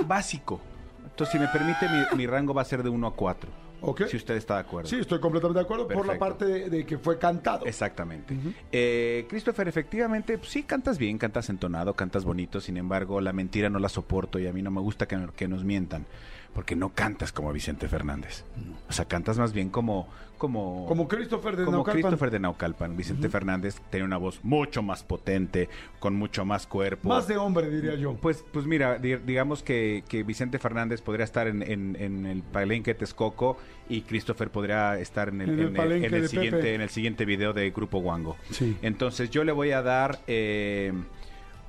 básico. 0.05 0.59
Entonces, 1.03 1.31
si 1.31 1.39
me 1.39 1.47
permite, 1.47 1.87
mi, 1.89 2.17
mi 2.17 2.27
rango 2.27 2.53
va 2.53 2.61
a 2.61 2.65
ser 2.65 2.83
de 2.83 2.89
1 2.89 3.07
a 3.07 3.15
4. 3.15 3.67
¿Ok? 3.81 4.03
Si 4.07 4.17
usted 4.17 4.35
está 4.35 4.55
de 4.55 4.61
acuerdo. 4.61 4.89
Sí, 4.89 4.97
estoy 4.99 5.19
completamente 5.19 5.59
de 5.59 5.65
acuerdo 5.65 5.87
por 5.87 6.05
la 6.05 6.17
parte 6.17 6.45
de, 6.45 6.69
de 6.69 6.85
que 6.85 6.97
fue 6.97 7.19
cantado. 7.19 7.65
Exactamente. 7.65 8.35
Eh, 8.71 9.25
Christopher, 9.29 9.67
efectivamente, 9.67 10.37
pues, 10.37 10.49
sí 10.49 10.63
cantas 10.63 10.97
bien, 10.97 11.17
cantas 11.17 11.49
entonado, 11.49 11.93
cantas 11.93 12.23
bonito, 12.25 12.59
sin 12.59 12.77
embargo, 12.77 13.21
la 13.21 13.33
mentira 13.33 13.69
no 13.69 13.79
la 13.79 13.89
soporto 13.89 14.39
y 14.39 14.47
a 14.47 14.53
mí 14.53 14.61
no 14.61 14.71
me 14.71 14.81
gusta 14.81 15.07
que, 15.07 15.27
que 15.35 15.47
nos 15.47 15.63
mientan, 15.63 16.05
porque 16.53 16.75
no 16.75 16.89
cantas 16.89 17.31
como 17.31 17.53
Vicente 17.53 17.87
Fernández. 17.87 18.45
O 18.89 18.93
sea, 18.93 19.05
cantas 19.05 19.37
más 19.37 19.53
bien 19.53 19.69
como... 19.69 20.07
Como, 20.37 20.85
Como 20.87 21.07
Christopher 21.07 21.55
de 21.55 21.65
como 21.65 21.77
Naucalpan. 21.77 22.01
Christopher 22.01 22.31
de 22.31 22.39
Naucalpan. 22.39 22.95
Vicente 22.97 23.29
Fernández 23.29 23.81
tiene 23.89 24.05
una 24.05 24.17
voz 24.17 24.39
mucho 24.43 24.81
más 24.83 25.03
potente, 25.03 25.69
con 25.99 26.15
mucho 26.15 26.45
más 26.45 26.67
cuerpo. 26.67 27.09
Más 27.09 27.27
de 27.27 27.37
hombre, 27.37 27.69
diría 27.69 27.95
yo. 27.95 28.13
Pues, 28.15 28.45
pues 28.53 28.65
mira, 28.65 28.97
di- 28.99 29.15
digamos 29.15 29.63
que, 29.63 30.03
que 30.07 30.23
Vicente 30.23 30.59
Fernández 30.59 31.01
podría 31.01 31.23
estar 31.23 31.47
en, 31.47 31.61
en- 31.63 31.95
en 31.99 32.25
el 32.25 32.43
palenque 32.43 32.93
Texcoco 32.93 33.57
y 33.89 34.01
Christopher 34.01 34.49
podría 34.51 34.99
estar 34.99 35.29
en 35.29 35.41
el, 35.41 35.49
En 35.77 36.13
el 36.13 36.27
siguiente, 36.29 36.57
Pepe. 36.57 36.75
en 36.75 36.81
el 36.81 36.89
siguiente 36.89 37.25
video 37.25 37.53
de 37.53 37.71
Grupo 37.71 37.99
Wango. 37.99 38.35
Sí. 38.51 38.77
Entonces 38.81 39.29
yo 39.29 39.43
le 39.43 39.51
voy 39.51 39.71
a 39.71 39.81
dar 39.81 40.19
eh, 40.27 40.93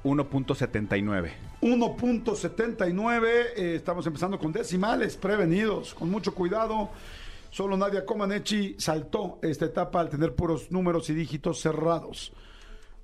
1.79. 0.05 1.31
1.79, 1.63 3.25
eh, 3.57 3.75
estamos 3.77 4.07
empezando 4.07 4.39
con 4.39 4.53
decimales, 4.53 5.17
prevenidos, 5.17 5.95
con 5.95 6.11
mucho 6.11 6.35
cuidado. 6.35 6.91
Solo 7.51 7.77
Nadia 7.77 8.05
Comaneci 8.05 8.77
saltó 8.79 9.39
esta 9.43 9.67
etapa 9.67 10.01
al 10.01 10.11
tener 10.11 10.35
puros 10.35 10.71
números 10.71 11.09
y 11.11 11.15
dígitos 11.15 11.61
cerrados. 11.61 12.33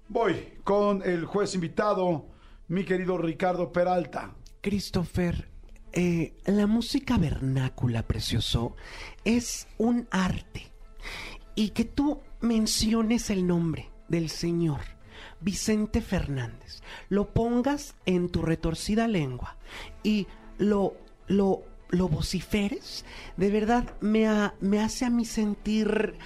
Voy 0.09 0.59
con 0.65 1.03
el 1.03 1.25
juez 1.25 1.55
invitado, 1.55 2.27
mi 2.69 2.85
querido 2.85 3.17
Ricardo 3.19 3.73
Peralta. 3.73 4.35
Christopher, 4.61 5.49
eh, 5.93 6.35
la 6.47 6.67
música 6.67 7.17
vernácula, 7.17 8.03
precioso, 8.03 8.77
es 9.25 9.67
un 9.79 10.07
arte. 10.11 10.71
Y 11.55 11.71
que 11.71 11.85
tú 11.85 12.21
menciones 12.41 13.31
el 13.31 13.47
nombre 13.47 13.91
del 14.09 14.29
señor 14.29 14.81
Vicente 15.41 16.01
Fernández, 16.01 16.83
lo 17.09 17.33
pongas 17.33 17.95
en 18.07 18.29
tu 18.29 18.43
retorcida 18.43 19.09
lengua 19.09 19.57
y 20.03 20.27
lo, 20.59 20.95
lo, 21.27 21.63
lo 21.95 22.09
vociferes, 22.09 23.05
de 23.37 23.51
verdad 23.51 23.95
me, 24.01 24.27
ha- 24.27 24.55
me 24.61 24.81
hace 24.81 25.05
a 25.05 25.11
mí 25.11 25.25
sentir... 25.25 26.17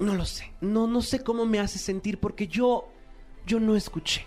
No 0.00 0.14
lo 0.14 0.24
sé, 0.24 0.52
no, 0.60 0.86
no 0.86 1.02
sé 1.02 1.22
cómo 1.24 1.44
me 1.44 1.58
hace 1.58 1.78
sentir 1.78 2.18
porque 2.18 2.46
yo, 2.46 2.88
yo 3.46 3.58
no 3.60 3.74
escuché 3.76 4.26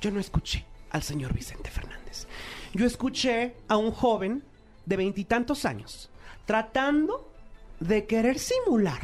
yo 0.00 0.10
no 0.10 0.20
escuché 0.20 0.64
al 0.90 1.02
señor 1.02 1.34
Vicente 1.34 1.70
Fernández. 1.70 2.28
Yo 2.72 2.86
escuché 2.86 3.56
a 3.66 3.76
un 3.76 3.90
joven 3.90 4.44
de 4.86 4.96
veintitantos 4.96 5.64
años 5.64 6.10
tratando 6.46 7.32
de 7.80 8.06
querer 8.06 8.38
simular 8.38 9.00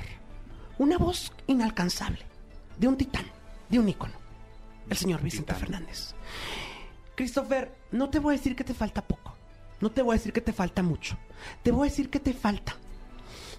una 0.79 0.99
voz 0.99 1.33
inalcanzable 1.47 2.25
de 2.79 2.89
un 2.89 2.97
titán, 2.97 3.27
de 3.69 3.79
un 3.79 3.89
ícono, 3.89 4.15
el 4.89 4.97
señor 4.97 5.21
Vicente 5.23 5.55
Fernández. 5.55 6.15
Christopher, 7.17 7.75
no 7.93 8.09
te 8.09 8.19
voy 8.19 8.35
a 8.35 8.39
decir 8.39 8.57
que 8.57 8.65
te 8.65 8.75
falta 8.75 9.03
poco, 9.03 9.37
no 9.81 9.91
te 9.91 10.03
voy 10.03 10.15
a 10.15 10.19
decir 10.19 10.33
que 10.33 10.41
te 10.41 10.53
falta 10.53 10.83
mucho, 10.83 11.19
te 11.63 11.71
voy 11.71 11.89
a 11.89 11.91
decir 11.91 12.11
que 12.11 12.21
te 12.21 12.33
falta. 12.33 12.77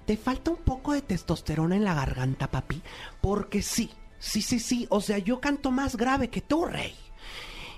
Te 0.06 0.17
falta 0.17 0.51
un 0.51 0.58
poco 0.58 0.93
de 0.93 1.01
testosterona 1.01 1.75
en 1.75 1.84
la 1.84 1.95
garganta, 1.95 2.51
papi, 2.51 2.82
porque 3.21 3.63
sí, 3.63 3.89
sí, 4.19 4.43
sí, 4.43 4.60
sí, 4.60 4.86
o 4.91 5.01
sea, 5.01 5.17
yo 5.17 5.41
canto 5.41 5.71
más 5.71 5.95
grave 5.97 6.30
que 6.30 6.41
tú, 6.41 6.65
rey. 6.65 6.93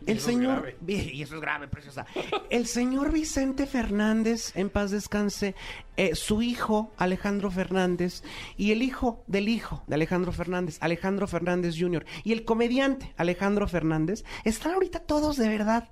El 0.05 0.19
señor. 0.19 0.75
Y 0.87 1.21
eso 1.21 1.35
es 1.35 1.41
grave, 1.41 1.67
preciosa. 1.67 2.05
El 2.49 2.67
señor 2.67 3.11
Vicente 3.11 3.65
Fernández, 3.65 4.55
en 4.55 4.69
paz 4.69 4.91
descanse, 4.91 5.55
eh, 5.95 6.15
su 6.15 6.41
hijo, 6.41 6.91
Alejandro 6.97 7.49
Fernández, 7.49 8.23
y 8.57 8.71
el 8.71 8.81
hijo 8.81 9.23
del 9.27 9.49
hijo 9.49 9.83
de 9.87 9.95
Alejandro 9.95 10.31
Fernández, 10.31 10.77
Alejandro 10.81 11.27
Fernández 11.27 11.75
Jr., 11.77 12.05
y 12.23 12.33
el 12.33 12.45
comediante 12.45 13.13
Alejandro 13.17 13.67
Fernández, 13.67 14.23
están 14.43 14.73
ahorita 14.73 14.99
todos 14.99 15.37
de 15.37 15.49
verdad 15.49 15.89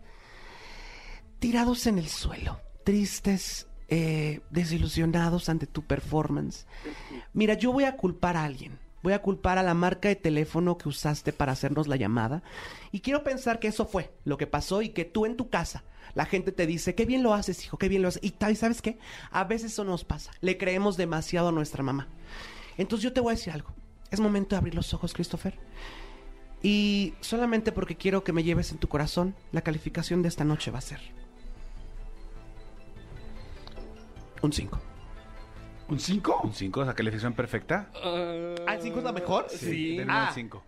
tirados 1.39 1.87
en 1.87 1.97
el 1.97 2.07
suelo, 2.07 2.59
tristes, 2.83 3.67
eh, 3.87 4.41
desilusionados 4.49 5.47
ante 5.49 5.67
tu 5.67 5.83
performance. 5.83 6.65
Mira, 7.33 7.53
yo 7.53 7.71
voy 7.71 7.83
a 7.83 7.97
culpar 7.97 8.37
a 8.37 8.43
alguien. 8.43 8.79
Voy 9.03 9.13
a 9.13 9.21
culpar 9.21 9.59
a 9.59 9.63
la 9.63 9.75
marca 9.75 10.09
de 10.09 10.15
teléfono 10.15 10.79
que 10.79 10.89
usaste 10.89 11.31
para 11.31 11.51
hacernos 11.51 11.87
la 11.87 11.95
llamada. 11.95 12.41
Y 12.91 13.01
quiero 13.01 13.23
pensar 13.23 13.59
que 13.59 13.67
eso 13.67 13.85
fue 13.85 14.11
lo 14.23 14.37
que 14.37 14.47
pasó 14.47 14.81
y 14.81 14.89
que 14.89 15.05
tú 15.05 15.27
en 15.27 15.35
tu 15.35 15.51
casa, 15.51 15.83
la 16.15 16.25
gente 16.25 16.51
te 16.51 16.65
dice, 16.65 16.95
qué 16.95 17.05
bien 17.05 17.21
lo 17.21 17.35
haces, 17.35 17.63
hijo, 17.63 17.77
qué 17.77 17.87
bien 17.87 18.01
lo 18.01 18.07
haces. 18.07 18.23
Y 18.23 18.33
sabes 18.55 18.81
qué? 18.81 18.97
A 19.29 19.43
veces 19.43 19.73
eso 19.73 19.83
nos 19.83 20.03
pasa. 20.03 20.31
Le 20.41 20.57
creemos 20.57 20.97
demasiado 20.97 21.49
a 21.49 21.51
nuestra 21.51 21.83
mamá. 21.83 22.07
Entonces 22.77 23.03
yo 23.03 23.13
te 23.13 23.21
voy 23.21 23.33
a 23.33 23.35
decir 23.35 23.53
algo. 23.53 23.69
Es 24.09 24.19
momento 24.19 24.55
de 24.55 24.57
abrir 24.57 24.73
los 24.73 24.91
ojos, 24.95 25.13
Christopher. 25.13 25.59
Y 26.63 27.13
solamente 27.19 27.71
porque 27.71 27.97
quiero 27.97 28.23
que 28.23 28.33
me 28.33 28.43
lleves 28.43 28.71
en 28.71 28.79
tu 28.79 28.87
corazón, 28.87 29.35
la 29.51 29.61
calificación 29.61 30.23
de 30.23 30.29
esta 30.29 30.43
noche 30.43 30.71
va 30.71 30.79
a 30.79 30.81
ser 30.81 31.24
un 34.45 34.53
5. 34.53 34.79
¿Un 35.87 35.99
5? 35.99 36.41
¿Un 36.43 36.53
5? 36.53 36.83
¿Esa 36.83 36.93
calificación 36.95 37.33
perfecta? 37.33 37.89
¿Ah, 38.03 38.73
el 38.75 38.81
5 38.81 38.97
es 38.99 39.03
la 39.03 39.11
mejor? 39.11 39.45
Sí. 39.49 39.97
Denle 39.97 40.13
Ah. 40.13 40.27
un 40.29 40.33
5. 40.35 40.63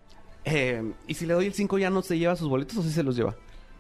Eh, 0.46 0.94
¿Y 1.08 1.14
si 1.16 1.26
le 1.26 1.34
doy 1.34 1.48
el 1.48 1.54
5 1.54 1.78
ya 1.78 1.90
no 1.90 2.02
se 2.02 2.18
lleva 2.18 2.36
sus 2.36 2.48
boletos 2.50 2.78
o 2.78 2.84
sí 2.84 2.92
se 2.92 3.04
los 3.04 3.16
lleva? 3.16 3.36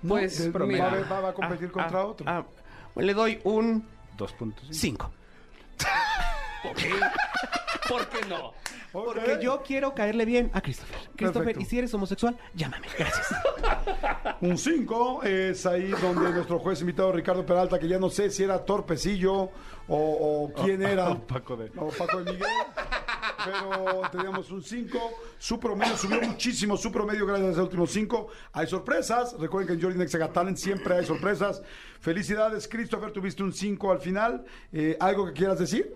Pues, 0.07 0.51
va, 0.55 0.63
a 0.63 0.67
mira. 0.67 0.89
ver, 0.89 1.11
va- 1.11 1.21
va 1.21 1.29
a 1.29 1.33
competir 1.33 1.71
contra 1.71 1.99
Ah, 2.01 2.05
otro. 2.05 2.25
ah, 2.27 2.45
le 2.95 3.13
doy 3.13 3.39
un 3.43 3.85
2.5. 4.17 4.53
5. 4.71 5.11
¿Por 7.87 8.07
qué 8.09 8.25
no? 8.27 8.53
Porque 8.91 9.37
yo 9.41 9.61
quiero 9.65 9.93
caerle 9.93 10.25
bien 10.25 10.49
a 10.53 10.61
Christopher. 10.61 10.97
Christopher, 11.15 11.33
Perfecto. 11.43 11.61
y 11.61 11.65
si 11.65 11.77
eres 11.77 11.93
homosexual, 11.93 12.37
llámame. 12.55 12.87
Gracias. 12.97 13.27
Un 14.41 14.57
5 14.57 15.23
es 15.23 15.65
ahí 15.65 15.89
donde 16.01 16.31
nuestro 16.31 16.59
juez 16.59 16.81
invitado 16.81 17.11
Ricardo 17.11 17.45
Peralta, 17.45 17.77
que 17.79 17.87
ya 17.87 17.99
no 17.99 18.09
sé 18.09 18.29
si 18.31 18.43
era 18.43 18.63
Torpecillo 18.63 19.33
o, 19.35 19.51
o 19.87 20.51
quién 20.63 20.81
era. 20.83 21.15
Paco 21.19 21.55
de- 21.57 21.71
O 21.77 21.89
Paco 21.89 22.23
de 22.23 22.31
Miguel. 22.33 22.47
Pero 23.45 24.01
teníamos 24.11 24.49
un 24.51 24.61
5. 24.63 24.99
Su 25.37 25.59
promedio 25.59 25.95
subió 25.95 26.19
muchísimo. 26.21 26.75
Su 26.75 26.91
promedio 26.91 27.25
gracias 27.25 27.53
a 27.53 27.57
los 27.57 27.65
últimos 27.65 27.91
5. 27.91 28.27
Hay 28.53 28.67
sorpresas. 28.67 29.35
Recuerden 29.39 29.67
que 29.67 29.73
en 29.73 29.81
Jordi 29.81 29.97
Nexa 29.99 30.17
Got 30.17 30.33
Talent 30.33 30.57
siempre 30.57 30.95
hay 30.95 31.05
sorpresas. 31.05 31.61
Felicidades, 31.99 32.67
Christopher. 32.67 33.11
Tuviste 33.11 33.43
un 33.43 33.53
5 33.53 33.91
al 33.91 33.99
final. 33.99 34.43
Eh, 34.73 34.97
¿Algo 34.99 35.25
que 35.27 35.33
quieras 35.33 35.59
decir? 35.59 35.93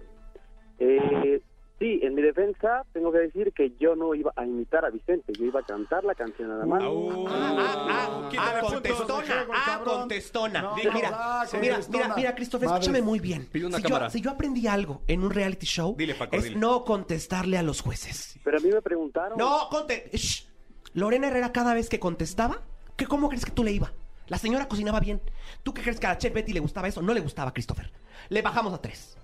Eh, 0.79 1.41
sí, 1.81 1.99
en 2.03 2.13
mi 2.13 2.21
defensa 2.21 2.85
tengo 2.93 3.11
que 3.11 3.17
decir 3.17 3.51
que 3.53 3.73
yo 3.79 3.95
no 3.95 4.13
iba 4.13 4.31
a 4.35 4.45
imitar 4.45 4.85
a 4.85 4.91
Vicente, 4.91 5.33
yo 5.33 5.45
iba 5.45 5.61
a 5.61 5.63
cantar 5.63 6.03
la 6.03 6.13
canción 6.13 6.47
nada 6.49 6.65
más. 6.65 6.83
Ah, 7.27 8.27
Quítale 8.29 8.59
puntos 8.61 8.83
de 8.83 8.89
contestona. 8.91 9.47
Ah, 9.51 9.81
contestona. 9.83 10.61
No, 10.61 10.75
mira, 10.75 10.89
no, 10.91 10.95
mira, 10.95 11.09
ah, 11.13 11.45
mira, 11.59 11.79
mira, 11.89 12.13
mira, 12.15 12.35
Christopher, 12.35 12.67
Madres. 12.69 12.83
escúchame 12.83 13.01
muy 13.03 13.19
bien. 13.19 13.47
Pide 13.51 13.65
una 13.65 13.77
si, 13.77 13.83
cámara. 13.83 14.05
Yo, 14.07 14.11
si 14.11 14.21
yo 14.21 14.29
aprendí 14.29 14.67
algo 14.67 15.01
en 15.07 15.23
un 15.23 15.31
reality 15.31 15.65
show, 15.65 15.95
Dile, 15.97 16.13
Paco, 16.13 16.35
es 16.35 16.43
dile. 16.43 16.55
no 16.55 16.85
contestarle 16.85 17.57
a 17.57 17.63
los 17.63 17.81
jueces. 17.81 18.39
Pero 18.43 18.57
a 18.57 18.61
mí 18.61 18.69
me 18.69 18.81
preguntaron. 18.81 19.37
No, 19.37 19.67
conte. 19.69 20.09
Shh. 20.13 20.45
Lorena 20.93 21.27
Herrera 21.29 21.51
cada 21.51 21.73
vez 21.73 21.89
que 21.89 21.99
contestaba, 21.99 22.61
¿qué, 22.95 23.07
¿cómo 23.07 23.27
crees 23.29 23.45
que 23.45 23.51
tú 23.51 23.63
le 23.63 23.71
iba? 23.71 23.91
La 24.27 24.37
señora 24.37 24.67
cocinaba 24.67 24.99
bien. 24.99 25.19
¿Tú 25.63 25.73
qué 25.73 25.81
crees 25.81 25.99
que 25.99 26.05
a 26.05 26.11
la 26.11 26.17
chef 26.17 26.33
Betty 26.33 26.53
le 26.53 26.59
gustaba 26.59 26.87
eso? 26.87 27.01
No 27.01 27.13
le 27.13 27.21
gustaba, 27.21 27.51
Christopher. 27.53 27.91
Le 28.29 28.41
bajamos 28.41 28.73
a 28.73 28.81
tres. 28.81 29.17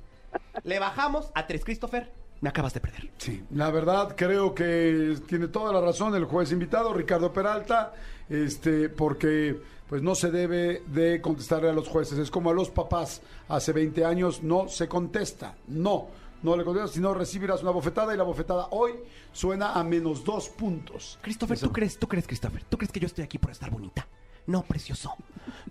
Le 0.64 0.80
bajamos 0.80 1.32
a 1.36 1.46
tres, 1.48 1.64
Christopher. 1.64 2.12
Me 2.42 2.50
acabas 2.50 2.74
de 2.74 2.80
perder. 2.80 3.10
Sí, 3.18 3.44
la 3.52 3.72
verdad 3.72 4.16
creo 4.16 4.54
que 4.54 5.18
tiene 5.28 5.48
toda 5.48 5.74
la 5.74 5.82
razón 5.82 6.14
el 6.16 6.26
juez 6.26 6.52
invitado, 6.52 6.94
Ricardo 6.94 7.34
Peralta, 7.34 7.94
este, 8.30 8.90
porque 8.90 9.60
pues 9.90 10.02
no 10.02 10.16
se 10.16 10.32
debe 10.32 10.84
de 10.88 11.22
contestarle 11.22 11.70
a 11.70 11.74
los 11.74 11.88
jueces. 11.88 12.20
Es 12.20 12.30
como 12.30 12.50
a 12.50 12.54
los 12.54 12.70
papás 12.70 13.22
hace 13.48 13.72
20 13.72 14.06
años, 14.06 14.44
no 14.44 14.68
se 14.68 14.88
contesta, 14.88 15.56
no, 15.68 16.08
no 16.44 16.56
le 16.56 16.64
contestas, 16.64 16.92
sino 16.92 17.14
recibirás 17.14 17.64
una 17.64 17.72
bofetada 17.72 18.14
y 18.14 18.18
la 18.18 18.24
bofetada 18.24 18.68
hoy 18.72 18.94
suena 19.32 19.74
a 19.74 19.84
menos 19.84 20.24
dos 20.24 20.50
puntos. 20.50 21.18
Christopher, 21.22 21.60
¿tú 21.60 21.72
crees, 21.72 21.98
tú 21.98 22.08
crees, 22.08 22.28
Christopher? 22.28 22.64
¿Tú 22.66 22.78
crees 22.78 22.92
que 22.92 23.00
yo 23.00 23.08
estoy 23.08 23.24
aquí 23.24 23.38
por 23.38 23.52
estar 23.52 23.72
bonita? 23.72 24.08
No, 24.46 24.64
precioso. 24.64 25.16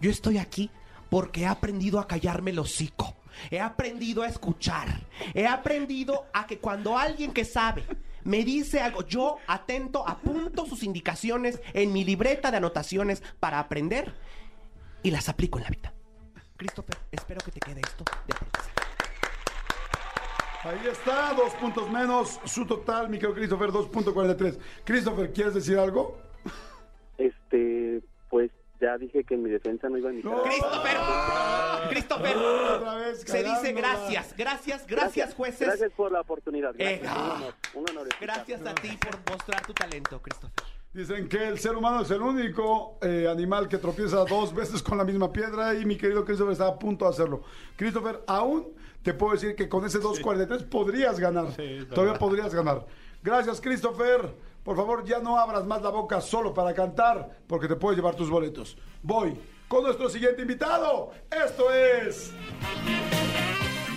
Yo 0.00 0.10
estoy 0.10 0.38
aquí 0.38 0.70
porque 1.10 1.42
he 1.42 1.46
aprendido 1.46 1.98
a 1.98 2.06
callarme 2.06 2.50
el 2.50 2.58
hocico. 2.58 3.16
He 3.50 3.60
aprendido 3.60 4.22
a 4.22 4.28
escuchar. 4.28 4.88
He 5.34 5.46
aprendido 5.46 6.26
a 6.32 6.46
que 6.46 6.58
cuando 6.58 6.96
alguien 6.96 7.32
que 7.32 7.44
sabe 7.44 7.84
me 8.24 8.44
dice 8.44 8.80
algo, 8.80 9.06
yo 9.06 9.38
atento, 9.46 10.06
apunto 10.06 10.66
sus 10.66 10.82
indicaciones 10.82 11.60
en 11.74 11.92
mi 11.92 12.04
libreta 12.04 12.50
de 12.50 12.56
anotaciones 12.56 13.22
para 13.38 13.60
aprender 13.60 14.14
y 15.02 15.10
las 15.10 15.28
aplico 15.28 15.58
en 15.58 15.64
la 15.64 15.70
vida. 15.70 15.92
Christopher, 16.56 16.96
espero 17.12 17.40
que 17.44 17.52
te 17.52 17.60
quede 17.60 17.80
esto 17.80 18.04
de 18.26 18.34
aprendizaje. 18.34 18.76
Ahí 20.64 20.88
está, 20.90 21.32
dos 21.34 21.52
puntos 21.54 21.88
menos. 21.90 22.40
Su 22.44 22.66
total, 22.66 23.08
mi 23.08 23.18
querido 23.18 23.34
Christopher, 23.34 23.70
2.43. 23.70 24.58
Christopher, 24.84 25.32
¿quieres 25.32 25.54
decir 25.54 25.78
algo? 25.78 26.18
Este, 27.18 28.02
pues 28.28 28.50
ya 28.80 28.98
dije 28.98 29.24
que 29.24 29.34
en 29.34 29.42
mi 29.42 29.50
defensa 29.50 29.88
no 29.88 29.98
iba 29.98 30.10
a 30.10 30.12
ni 30.12 30.22
No. 30.22 30.42
Christopher, 30.42 30.96
Christopher, 31.90 32.36
Otra 32.36 32.94
vez 32.96 33.20
se 33.20 33.42
dice 33.42 33.72
gracias, 33.72 34.34
gracias, 34.36 34.86
gracias 34.86 35.34
jueces. 35.34 35.66
Gracias 35.66 35.92
por 35.92 36.12
la 36.12 36.20
oportunidad. 36.20 36.74
Gracias. 36.76 37.02
Eh, 37.02 37.10
un 37.10 37.20
honor, 37.20 37.54
un 37.74 37.90
honor. 37.90 38.08
Gracias 38.20 38.66
a 38.66 38.74
ti 38.74 38.96
por 39.00 39.18
mostrar 39.30 39.64
tu 39.66 39.72
talento, 39.72 40.20
Christopher. 40.20 40.64
Dicen 40.92 41.28
que 41.28 41.46
el 41.48 41.58
ser 41.58 41.76
humano 41.76 42.00
es 42.00 42.10
el 42.10 42.22
único 42.22 42.98
eh, 43.02 43.28
animal 43.30 43.68
que 43.68 43.76
tropieza 43.76 44.24
dos 44.24 44.54
veces 44.54 44.82
con 44.82 44.96
la 44.96 45.04
misma 45.04 45.30
piedra 45.30 45.74
y 45.74 45.84
mi 45.84 45.96
querido 45.96 46.24
Christopher 46.24 46.52
está 46.52 46.68
a 46.68 46.78
punto 46.78 47.04
de 47.04 47.10
hacerlo. 47.10 47.42
Christopher, 47.76 48.22
aún 48.26 48.68
te 49.02 49.12
puedo 49.12 49.34
decir 49.34 49.54
que 49.54 49.68
con 49.68 49.84
ese 49.84 50.00
2.43 50.00 50.68
podrías 50.68 51.20
ganar. 51.20 51.48
Todavía 51.94 52.18
podrías 52.18 52.54
ganar. 52.54 52.86
Gracias, 53.22 53.60
Christopher. 53.60 54.34
Por 54.62 54.76
favor, 54.76 55.04
ya 55.04 55.20
no 55.20 55.38
abras 55.38 55.64
más 55.64 55.80
la 55.82 55.90
boca 55.90 56.20
solo 56.20 56.52
para 56.52 56.74
cantar 56.74 57.38
porque 57.46 57.68
te 57.68 57.76
puedes 57.76 57.96
llevar 57.96 58.16
tus 58.16 58.28
boletos. 58.28 58.76
Voy 59.02 59.38
con 59.68 59.84
nuestro 59.84 60.08
siguiente 60.08 60.42
invitado. 60.42 61.12
Esto 61.30 61.72
es... 61.72 62.32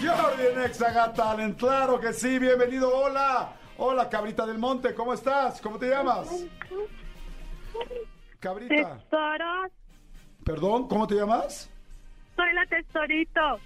Jordi 0.01 1.13
Talent, 1.15 1.60
claro 1.60 1.99
que 1.99 2.13
sí, 2.13 2.39
bienvenido, 2.39 2.95
hola. 2.95 3.53
Hola, 3.77 4.10
cabrita 4.10 4.45
del 4.45 4.58
monte, 4.58 4.93
¿cómo 4.93 5.13
estás? 5.13 5.60
¿Cómo 5.62 5.77
te 5.77 5.89
llamas? 5.89 6.45
Cabrita. 8.39 8.99
Tesoros, 9.10 9.71
Perdón, 10.45 10.88
¿cómo 10.88 11.08
te 11.08 11.15
llamas? 11.15 11.69
soy 12.36 12.53
la 12.53 12.65
tesorito. 12.67 13.60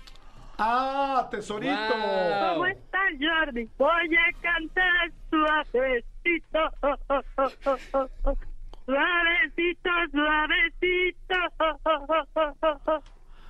Ah, 0.57 1.27
tesorito. 1.31 1.73
Wow. 1.73 2.53
¿Cómo 2.53 2.65
estás, 2.67 3.13
Jordi? 3.19 3.69
Voy 3.77 4.15
a 4.15 4.41
cantar 4.41 5.11
suavecito. 5.29 6.59
oh, 6.81 6.97
oh, 7.09 7.99
oh. 8.23 8.37
Suavecito, 8.85 9.89
suavecito. 10.11 11.35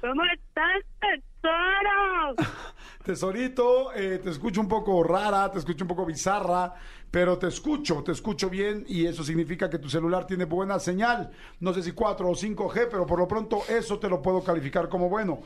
¿Cómo 0.01 0.23
estás, 0.25 0.83
tesoro? 0.99 2.35
Tesorito, 3.03 3.93
eh, 3.93 4.19
te 4.23 4.29
escucho 4.29 4.61
un 4.61 4.67
poco 4.67 5.03
rara, 5.03 5.51
te 5.51 5.59
escucho 5.59 5.83
un 5.83 5.89
poco 5.89 6.05
bizarra, 6.05 6.73
pero 7.11 7.37
te 7.37 7.47
escucho, 7.47 8.01
te 8.01 8.13
escucho 8.13 8.49
bien 8.49 8.85
y 8.87 9.05
eso 9.05 9.23
significa 9.23 9.69
que 9.69 9.77
tu 9.77 9.89
celular 9.89 10.25
tiene 10.25 10.45
buena 10.45 10.79
señal. 10.79 11.31
No 11.59 11.73
sé 11.73 11.83
si 11.83 11.91
4 11.91 12.29
o 12.29 12.33
5G, 12.33 12.87
pero 12.89 13.05
por 13.05 13.19
lo 13.19 13.27
pronto 13.27 13.61
eso 13.67 13.99
te 13.99 14.07
lo 14.07 14.21
puedo 14.21 14.41
calificar 14.41 14.87
como 14.87 15.09
bueno. 15.09 15.41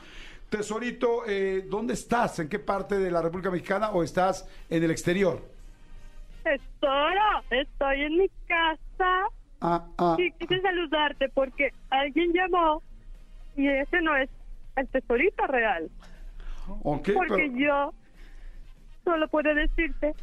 Tesorito, 0.50 1.24
eh, 1.28 1.66
¿dónde 1.70 1.94
estás? 1.94 2.40
¿En 2.40 2.48
qué 2.48 2.58
parte 2.60 2.98
de 2.98 3.12
la 3.12 3.22
República 3.22 3.52
Mexicana 3.52 3.90
o 3.92 4.02
estás 4.04 4.48
en 4.70 4.82
el 4.84 4.92
exterior? 4.92 5.42
Tesoro, 6.44 7.44
estoy 7.50 8.02
en 8.04 8.18
mi 8.18 8.30
casa 8.48 9.28
Ah, 9.60 9.86
ah, 9.98 10.16
y 10.20 10.32
quise 10.34 10.62
saludarte 10.62 11.28
porque 11.30 11.74
alguien 11.90 12.32
llamó 12.32 12.82
y 13.58 13.68
ese 13.68 14.02
no 14.02 14.16
es 14.16 14.30
el 14.78 14.88
tesorito 14.88 15.46
real. 15.48 15.90
ok, 16.84 17.10
Porque 17.16 17.50
pero- 17.52 17.58
yo 17.58 17.94
solo 19.04 19.28
puedo 19.28 19.54
decirte 19.54 20.14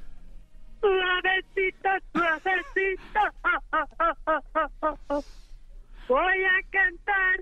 suavecito, 0.80 1.88
suavecito. 2.12 3.20
ah, 3.42 5.20
Voy 6.08 6.44
a 6.44 6.70
cantar 6.70 7.40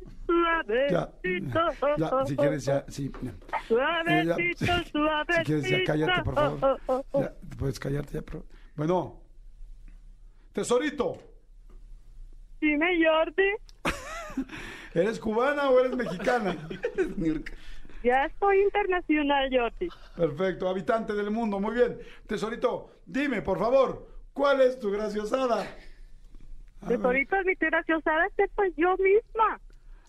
Ya, 0.90 1.11
suavecito. 1.27 1.96
ya, 1.98 2.27
si 2.27 2.37
quieres 2.37 2.64
ya, 2.64 2.85
sí. 2.88 3.11
ya. 3.22 3.33
Suavecito, 3.68 4.38
Eh, 4.38 4.55
ya, 4.59 4.85
suavecito. 4.85 5.33
Si 5.38 5.44
quieres 5.44 5.68
ya 5.70 5.85
cállate, 5.85 6.22
por 6.22 6.35
favor. 6.35 6.81
oh, 6.87 6.92
oh, 6.94 7.05
oh. 7.12 7.22
Ya, 7.22 7.35
puedes 7.59 7.79
callarte 7.81 8.12
ya, 8.14 8.22
pero... 8.22 8.44
Bueno. 8.77 9.20
Tesorito, 10.53 11.18
Dime, 12.61 12.87
Jordi. 13.05 13.51
¿eres 14.94 15.18
cubana 15.18 15.68
o 15.70 15.81
eres 15.81 15.96
mexicana? 15.96 16.57
Ya 18.05 18.29
soy 18.40 18.61
internacional, 18.62 19.48
Jordi. 19.53 19.88
Perfecto, 20.16 20.68
habitante 20.68 21.12
del 21.14 21.31
mundo, 21.31 21.61
muy 21.61 21.72
bien. 21.75 21.98
Tesorito, 22.27 22.90
dime, 23.07 23.42
por 23.42 23.61
favor, 23.61 24.09
¿cuál 24.33 24.61
es 24.61 24.77
tu 24.81 24.90
graciosada? 24.90 25.64
Tesorito, 26.87 27.37
mi 27.45 27.55
graciosada 27.55 28.27
este 28.27 28.51
soy 28.57 28.75
yo 28.77 28.97
misma. 28.97 29.61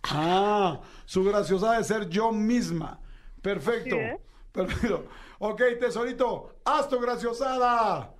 Ah, 0.03 0.81
su 1.05 1.23
graciosada 1.23 1.79
es 1.79 1.87
ser 1.87 2.09
yo 2.09 2.31
misma. 2.31 2.99
Perfecto, 3.41 3.95
es. 3.95 4.19
perfecto. 4.51 5.07
Ok, 5.39 5.61
tesorito, 5.79 6.55
haz 6.65 6.89
tu 6.89 6.99
graciosada. 6.99 8.13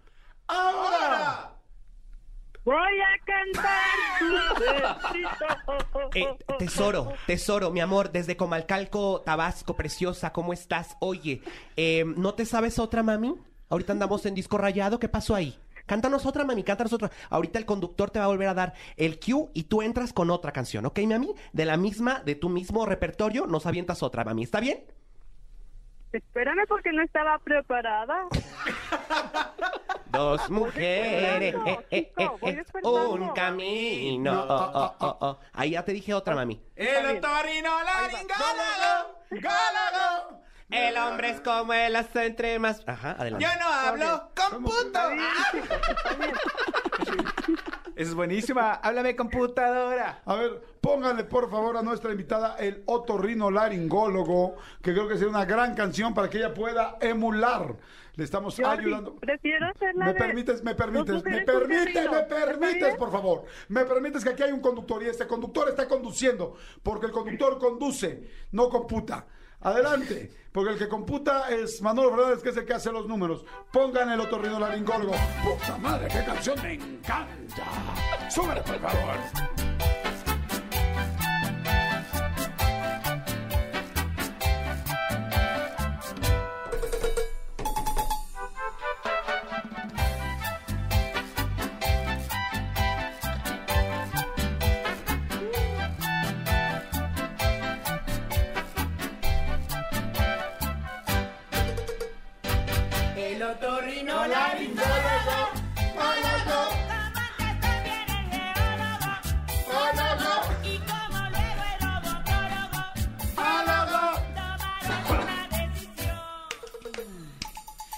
¡Ahora! 0.48 1.54
Voy 2.66 2.76
a 2.76 3.26
cantar. 3.26 3.94
Eh, 6.16 6.28
tesoro, 6.60 7.14
tesoro, 7.26 7.72
mi 7.72 7.80
amor, 7.80 8.12
desde 8.12 8.38
Comalcalco, 8.38 9.22
Tabasco, 9.22 9.76
preciosa, 9.76 10.32
¿cómo 10.32 10.54
estás? 10.54 10.96
Oye, 11.00 11.42
eh, 11.76 12.04
¿no 12.06 12.36
te 12.36 12.46
sabes 12.46 12.78
otra, 12.78 13.02
mami? 13.02 13.36
Ahorita 13.70 13.94
andamos 13.94 14.26
en 14.28 14.36
disco 14.36 14.60
rayado, 14.60 15.00
¿qué 15.00 15.10
pasó 15.10 15.34
ahí? 15.34 15.58
Cántanos 15.86 16.26
otra, 16.26 16.46
mami, 16.46 16.64
cántanos 16.64 16.94
otra. 16.94 17.12
Ahorita 17.30 17.60
el 17.60 17.66
conductor 17.66 18.10
te 18.10 18.20
va 18.20 18.26
a 18.26 18.30
volver 18.30 18.48
a 18.48 18.54
dar 18.54 18.74
el 18.96 19.20
cue 19.20 19.50
y 19.54 19.64
tú 19.64 19.82
entras 19.82 20.14
con 20.14 20.30
otra 20.30 20.52
canción, 20.52 20.86
¿ok, 20.86 21.00
mami? 21.00 21.34
De 21.52 21.66
la 21.66 21.78
misma, 21.78 22.22
de 22.22 22.36
tu 22.36 22.50
mismo 22.50 22.86
repertorio, 22.86 23.46
nos 23.48 23.66
avientas 23.66 24.04
otra, 24.04 24.24
mami, 24.24 24.44
¿está 24.44 24.60
bien? 24.60 24.86
Espérame 26.14 26.66
porque 26.68 26.92
no 26.92 27.02
estaba 27.02 27.40
preparada. 27.40 28.28
Dos 30.12 30.48
mujeres, 30.52 31.56
eh, 31.66 31.88
eh, 31.90 32.14
chico, 32.16 32.38
eh, 32.48 32.64
un 32.86 33.30
camino. 33.30 34.46
Oh, 34.48 34.72
oh, 34.76 34.96
oh, 35.00 35.18
oh. 35.22 35.40
Ahí 35.54 35.72
ya 35.72 35.84
te 35.84 35.92
dije 35.92 36.14
otra, 36.14 36.36
mami. 36.36 36.62
El 36.76 37.20
laringólogo, 37.20 37.74
gólogo. 39.32 40.44
El 40.70 40.98
hombre 40.98 41.30
es 41.30 41.42
como 41.42 41.74
el 41.74 41.96
hace 41.96 42.26
entre 42.26 42.58
más. 42.60 42.84
Ajá, 42.88 43.12
adelante. 43.12 43.46
Yo 43.46 43.52
no 43.60 43.68
hablo 43.68 44.30
con 44.36 44.64
puto. 44.64 45.00
Esa 47.96 48.10
es 48.10 48.16
buenísima. 48.16 48.74
Háblame 48.74 49.16
computadora. 49.16 50.22
A 50.26 50.36
ver, 50.36 50.62
pónganle 50.82 51.26
por 51.26 51.52
favor 51.52 51.78
a 51.78 51.84
nuestra 51.84 52.12
invitada 52.12 52.56
el 52.58 52.82
otorrino 52.88 53.52
laringólogo, 53.52 54.56
que 54.82 54.94
creo 54.94 55.08
que 55.08 55.14
sería 55.16 55.30
una 55.30 55.46
gran 55.46 55.76
canción 55.76 56.14
para 56.14 56.28
que 56.30 56.40
ella 56.40 56.54
pueda 56.56 56.98
emular. 57.02 57.76
Le 58.16 58.24
estamos 58.24 58.56
Jordi, 58.56 58.86
ayudando. 58.86 59.16
prefiero 59.16 59.68
hacerla 59.68 60.06
Me 60.06 60.14
de 60.14 60.20
permites, 60.20 60.64
me 60.64 60.76
permites, 60.76 61.24
me 61.24 61.42
permites, 61.42 62.12
me 62.12 62.20
¿Está 62.20 62.28
permites, 62.28 62.96
por 62.96 63.12
favor. 63.12 63.46
Me 63.70 63.86
permites 63.86 64.24
que 64.24 64.30
aquí 64.32 64.44
hay 64.44 64.52
un 64.52 64.62
conductor 64.62 65.02
y 65.04 65.08
este 65.08 65.28
conductor 65.28 65.70
está 65.70 65.88
conduciendo, 65.88 66.56
porque 66.82 67.08
el 67.08 67.12
conductor 67.12 67.60
conduce, 67.60 68.28
no 68.52 68.70
computa. 68.70 69.28
Adelante, 69.64 70.30
porque 70.52 70.74
el 70.74 70.78
que 70.78 70.90
computa 70.90 71.50
es 71.50 71.82
Manolo 71.82 72.12
Fernández, 72.12 72.44
que 72.44 72.50
es 72.50 72.58
el 72.58 72.66
que 72.66 72.74
hace 72.74 72.92
los 72.92 73.08
números. 73.08 73.46
Pongan 73.72 74.12
el 74.12 74.20
otorrino 74.20 74.60
laringólogo. 74.60 75.14
¡Puta 75.44 75.78
madre, 75.78 76.10
qué 76.10 76.24
canción 76.26 76.62
me 76.62 76.74
encanta! 76.74 78.30
¡Súbele, 78.30 78.62
por 78.62 78.80
favor! 78.80 80.03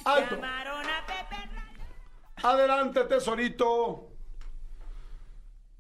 ¡Alto! 0.05 0.39
Adelante, 2.43 3.03
tesorito. 3.05 4.07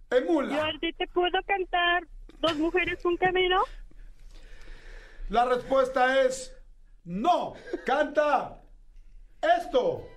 Emula. 0.09 0.55
Jordi, 0.55 0.93
¿te 0.93 1.07
puedo 1.07 1.39
cantar 1.45 2.07
Dos 2.39 2.57
mujeres, 2.57 3.03
un 3.05 3.17
camino? 3.17 3.63
La 5.29 5.45
respuesta 5.45 6.21
es 6.21 6.55
no. 7.03 7.53
Canta 7.85 8.61
esto. 9.59 10.07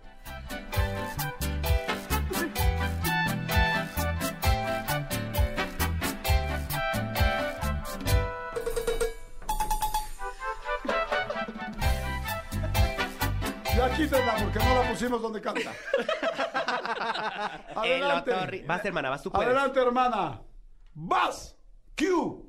Ya 13.77 13.95
quítenla 13.95 14.35
porque 14.43 14.59
no 14.59 14.75
la 14.75 14.83
pusimos 14.89 15.23
donde 15.23 15.41
canta. 15.41 15.71
El 17.85 18.03
Adelante. 18.03 18.65
Vas, 18.67 18.85
hermana, 18.85 19.11
vas, 19.11 19.23
tú 19.23 19.31
puedes. 19.31 19.47
Adelante, 19.47 19.81
hermana. 19.81 20.41
Vas. 20.95 21.57
Q. 21.97 22.45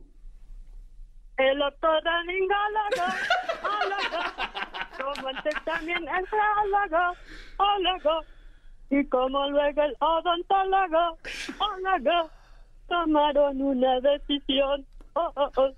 El 1.38 1.62
otorrinolaringólogo, 1.62 3.04
ólogo, 3.64 4.24
como 5.04 5.28
antes 5.28 5.56
también 5.64 6.08
el 6.08 6.28
geólogo, 6.28 7.18
ólogo, 7.58 8.22
y 8.89 9.06
como 9.08 9.50
luego 9.50 9.82
el 9.82 9.95
odontólogo, 10.00 11.18
ólogo, 11.60 12.30
tomaron 12.88 13.62
una 13.62 14.00
decisión, 14.02 14.86
oh, 15.14 15.32
oh, 15.36 15.52
oh. 15.58 15.72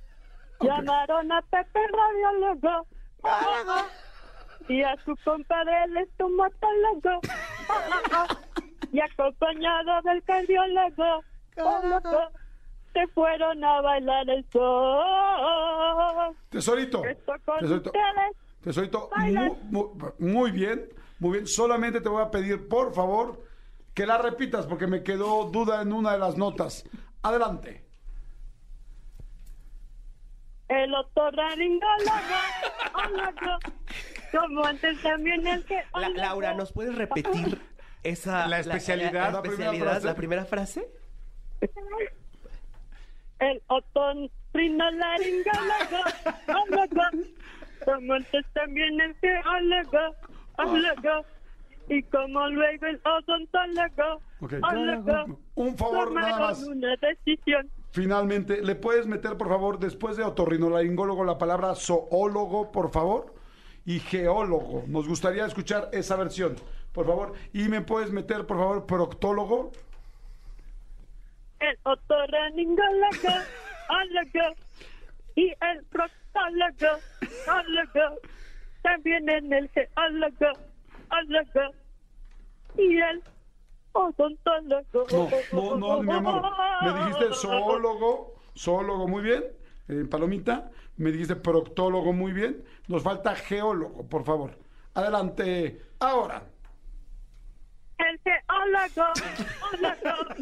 llamaron 0.62 1.32
a 1.32 1.42
Pepe 1.42 1.80
radiólogo, 1.88 2.88
ólogo, 3.22 3.88
y 4.68 4.82
a 4.84 4.96
su 5.04 5.16
compadre 5.24 5.84
el 5.86 5.98
estomatólogo, 5.98 7.22
ólogo, 7.70 8.40
y 8.92 9.00
acompañado 9.00 10.02
del 10.04 10.24
cardiólogo, 10.24 11.24
ólogo, 11.58 12.30
se 12.94 13.08
fueron 13.08 13.64
a 13.64 13.82
bailar 13.82 14.30
el 14.30 14.46
sol. 14.52 16.36
Tesorito. 16.50 17.04
Esto 17.06 17.34
con 17.46 17.60
Tesorito. 17.60 17.90
ustedes. 17.90 18.51
Tesorito, 18.64 19.10
Baila. 19.16 19.50
mu- 19.70 19.94
mu- 19.96 20.12
muy, 20.20 20.52
bien, 20.52 20.88
muy 21.20 21.32
bien. 21.34 21.48
Solamente 21.48 22.00
te 22.02 22.10
voy 22.10 22.22
a 22.24 22.30
pedir, 22.32 22.68
por 22.68 22.94
favor, 22.94 23.44
que 23.94 24.06
la 24.06 24.18
repitas 24.20 24.66
porque 24.68 24.88
me 24.88 25.04
quedó 25.04 25.46
duda 25.46 25.82
en 25.82 25.94
una 25.94 26.12
de 26.14 26.20
las 26.20 26.38
notas. 26.38 26.84
Adelante. 27.24 27.84
El 30.68 30.94
otorrinolaringólogo, 30.96 32.12
ólogo, 32.94 33.60
como 34.32 34.66
antes 34.66 35.02
también 35.02 35.46
el 35.46 35.66
que... 35.66 35.84
La- 35.96 36.10
Laura, 36.10 36.54
¿nos 36.54 36.72
puedes 36.72 36.96
repetir 36.96 37.60
esa... 38.04 38.48
La 38.48 38.60
especialidad, 38.60 39.12
la, 39.12 39.32
la 39.32 39.42
primera 39.42 39.64
especialidad, 39.72 39.92
frase. 39.92 40.06
la 40.08 40.16
primera 40.16 40.46
frase? 40.46 40.88
El 43.40 43.62
otorrinolaringólogo, 43.68 46.04
antes 47.88 48.46
también 48.54 49.00
el 49.02 49.16
geólogo, 49.16 50.16
ólogo, 50.58 51.26
y 51.90 52.04
como 52.04 52.48
luego 52.50 52.86
el 52.86 53.02
odontólogo, 53.04 54.22
Ok. 54.42 54.54
ólogo, 54.62 55.40
Un 55.56 55.78
favor, 55.78 56.12
nada 56.12 56.40
más. 56.40 56.64
una 56.64 56.96
decisión. 56.98 57.70
Finalmente, 57.92 58.62
¿le 58.62 58.76
puedes 58.76 59.06
meter, 59.06 59.36
por 59.38 59.50
favor, 59.50 59.78
después 59.80 60.16
de 60.16 60.24
otorrinolaringólogo, 60.24 61.24
la 61.26 61.38
palabra 61.38 61.76
zoólogo, 61.76 62.72
por 62.72 62.92
favor? 62.92 63.34
Y 63.86 64.00
geólogo. 64.00 64.84
Nos 64.88 65.08
gustaría 65.08 65.46
escuchar 65.46 65.90
esa 65.92 66.16
versión, 66.16 66.56
por 66.94 67.06
favor. 67.08 67.34
Y 67.52 67.68
me 67.68 67.82
puedes 67.82 68.12
meter, 68.12 68.46
por 68.46 68.58
favor, 68.58 68.86
proctólogo. 68.86 69.72
el 71.60 71.78
otorrinolaringólogo, 71.84 73.44
ólogo, 73.90 74.56
y 75.36 75.50
el 75.50 75.84
proctólogo, 75.90 76.21
ólogo, 76.34 78.20
también 78.82 79.30
en 79.30 79.54
el 79.54 79.70
geólogo, 79.70 80.60
ólogo, 81.10 81.76
y 82.78 82.98
el 82.98 83.24
odontólogo. 83.94 85.06
No, 85.52 85.76
no, 85.76 85.78
no, 85.78 86.02
mi 86.04 86.14
amor. 86.14 86.44
Me 86.82 86.94
dijiste 86.94 87.34
zoólogo, 87.34 88.36
zoólogo, 88.58 89.08
muy 89.08 89.24
bien. 89.24 89.44
Eh, 89.88 90.06
palomita, 90.10 90.72
me 90.98 91.12
dijiste 91.12 91.36
proctólogo, 91.36 92.14
muy 92.14 92.32
bien. 92.32 92.64
Nos 92.88 93.04
falta 93.04 93.36
geólogo, 93.36 94.08
por 94.08 94.24
favor. 94.24 94.58
Adelante, 94.94 95.82
ahora. 96.00 96.44
El 97.98 98.20
geólogo, 98.20 99.14
ólogo, 99.74 100.36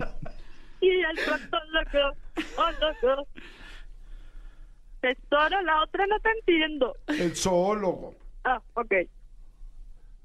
y 0.80 0.88
el 0.88 1.16
proctólogo, 1.24 2.16
ólogo. 2.56 3.26
Tesoro, 5.00 5.60
la 5.62 5.82
otra 5.82 6.06
no 6.06 6.18
te 6.20 6.30
entiendo. 6.30 6.96
El 7.08 7.34
zoólogo. 7.36 8.14
Ah, 8.44 8.60
ok. 8.74 8.92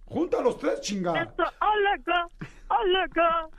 Junta 0.05 0.39
a 0.39 0.41
los 0.41 0.57
tres, 0.59 0.75
El 0.75 0.81
chingada. 0.81 1.33
zoólogo, 1.35 2.31
ólogo, 2.69 3.51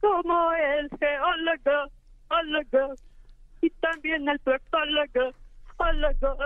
como 0.00 0.52
el 0.52 0.88
geólogo, 0.98 1.90
ólogo, 2.28 2.94
y 3.60 3.70
también 3.70 4.28
el 4.28 4.38
proctólogo, 4.40 5.32
ólogo. 5.78 6.36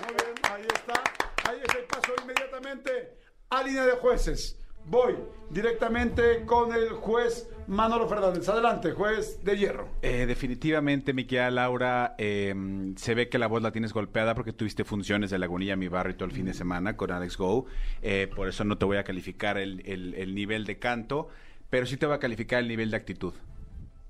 Muy 0.00 0.14
bien, 0.14 0.34
ahí 0.52 0.66
está. 0.74 1.02
Ahí 1.48 1.60
está 1.62 1.78
y 1.78 1.86
paso 1.86 2.12
inmediatamente 2.22 3.18
a 3.50 3.62
línea 3.62 3.86
de 3.86 3.92
jueces. 3.92 4.60
Voy 4.86 5.14
directamente 5.50 6.44
con 6.44 6.74
el 6.74 6.90
juez 6.90 7.48
Manolo 7.66 8.06
Fernández. 8.08 8.46
Adelante, 8.48 8.92
juez 8.92 9.42
de 9.42 9.56
hierro. 9.56 9.88
Eh, 10.02 10.26
definitivamente, 10.26 11.12
mi 11.14 11.24
querida 11.24 11.50
Laura, 11.50 12.14
eh, 12.18 12.54
se 12.96 13.14
ve 13.14 13.28
que 13.28 13.38
la 13.38 13.46
voz 13.46 13.62
la 13.62 13.72
tienes 13.72 13.92
golpeada 13.94 14.34
porque 14.34 14.52
tuviste 14.52 14.84
funciones 14.84 15.30
de 15.30 15.38
Lagunilla, 15.38 15.76
mi 15.76 15.88
barrio, 15.88 16.16
todo 16.16 16.26
el 16.26 16.32
fin 16.34 16.44
de 16.46 16.54
semana 16.54 16.96
con 16.96 17.10
Alex 17.12 17.36
Go. 17.38 17.66
Eh, 18.02 18.28
por 18.34 18.48
eso 18.48 18.64
no 18.64 18.76
te 18.76 18.84
voy 18.84 18.98
a 18.98 19.04
calificar 19.04 19.56
el, 19.56 19.82
el- 19.86 20.14
el 20.14 20.34
nivel 20.34 20.66
de 20.66 20.78
canto, 20.78 21.28
pero 21.70 21.86
sí 21.86 21.96
te 21.96 22.04
voy 22.06 22.14
a 22.16 22.18
calificar 22.18 22.60
el 22.60 22.68
nivel 22.68 22.90
de 22.90 22.96
actitud. 22.98 23.32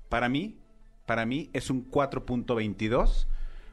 Para 0.09 0.27
mí, 0.29 0.57
para 1.05 1.25
mí 1.25 1.49
es 1.53 1.69
un 1.69 1.89
4.22 1.89 3.27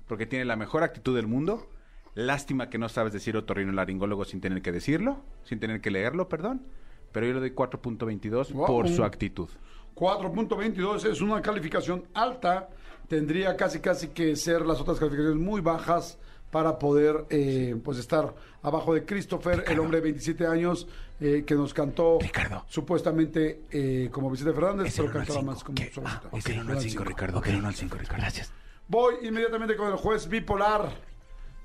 porque 0.07 0.27
tiene 0.27 0.45
la 0.45 0.57
mejor 0.57 0.83
actitud 0.83 1.17
del 1.17 1.27
mundo. 1.27 1.69
Lástima 2.15 2.69
que 2.69 2.79
no 2.79 2.89
sabes 2.89 3.13
decir 3.13 3.37
otorrinolaringólogo 3.37 4.25
sin 4.25 4.41
tener 4.41 4.61
que 4.63 4.71
decirlo, 4.71 5.23
sin 5.45 5.59
tener 5.61 5.81
que 5.81 5.91
leerlo, 5.91 6.29
perdón. 6.29 6.63
Pero 7.13 7.27
yo 7.27 7.35
le 7.35 7.41
doy 7.41 7.51
4.22 7.55 8.53
Wow. 8.53 8.67
por 8.67 8.89
su 8.89 9.05
actitud. 9.05 9.49
4.22 9.95 11.05
es 11.11 11.21
una 11.21 11.41
calificación 11.43 12.05
alta. 12.15 12.69
Tendría 13.09 13.57
casi 13.57 13.81
casi 13.81 14.09
que 14.09 14.35
ser 14.37 14.63
las 14.65 14.81
otras 14.81 14.99
calificaciones 14.99 15.39
muy 15.41 15.61
bajas 15.61 16.19
para 16.51 16.79
poder 16.79 17.25
eh, 17.31 17.77
pues 17.83 17.99
estar 17.99 18.35
abajo 18.63 18.93
de 18.95 19.05
Christopher, 19.05 19.65
el 19.69 19.79
hombre 19.81 19.99
de 19.99 20.03
27 20.05 20.47
años 20.47 20.87
eh, 21.21 21.45
que 21.47 21.55
nos 21.55 21.73
cantó 21.73 22.19
Ricardo. 22.21 22.65
supuestamente 22.69 23.63
eh, 23.71 24.09
como 24.13 24.31
Vicente 24.31 24.53
Fernández, 24.53 24.89
Es 24.89 24.97
pero 24.97 25.13
cantaba 25.13 25.43
más 25.43 25.65
como. 25.65 25.77
Ah, 26.05 26.21
Ok, 26.31 26.41
uno 26.53 26.61
al 26.63 26.71
al 26.71 26.81
cinco, 26.81 26.89
cinco. 26.91 27.05
Ricardo. 27.05 27.43
El 27.45 27.57
uno 27.57 27.69
al 27.69 27.75
cinco, 27.75 27.97
Ricardo. 27.99 28.21
Gracias. 28.21 28.53
Voy 28.89 29.15
inmediatamente 29.23 29.77
con 29.77 29.89
el 29.89 29.97
juez 29.97 30.29
bipolar, 30.29 30.91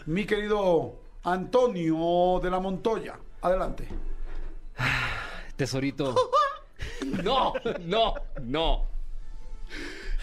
mi 0.06 0.26
querido 0.26 0.96
Antonio 1.24 2.40
de 2.42 2.50
la 2.50 2.60
Montoya. 2.60 3.20
Adelante. 3.42 3.88
Tesorito. 5.58 6.16
No, 7.24 7.54
no, 7.86 8.14
no. 8.42 8.86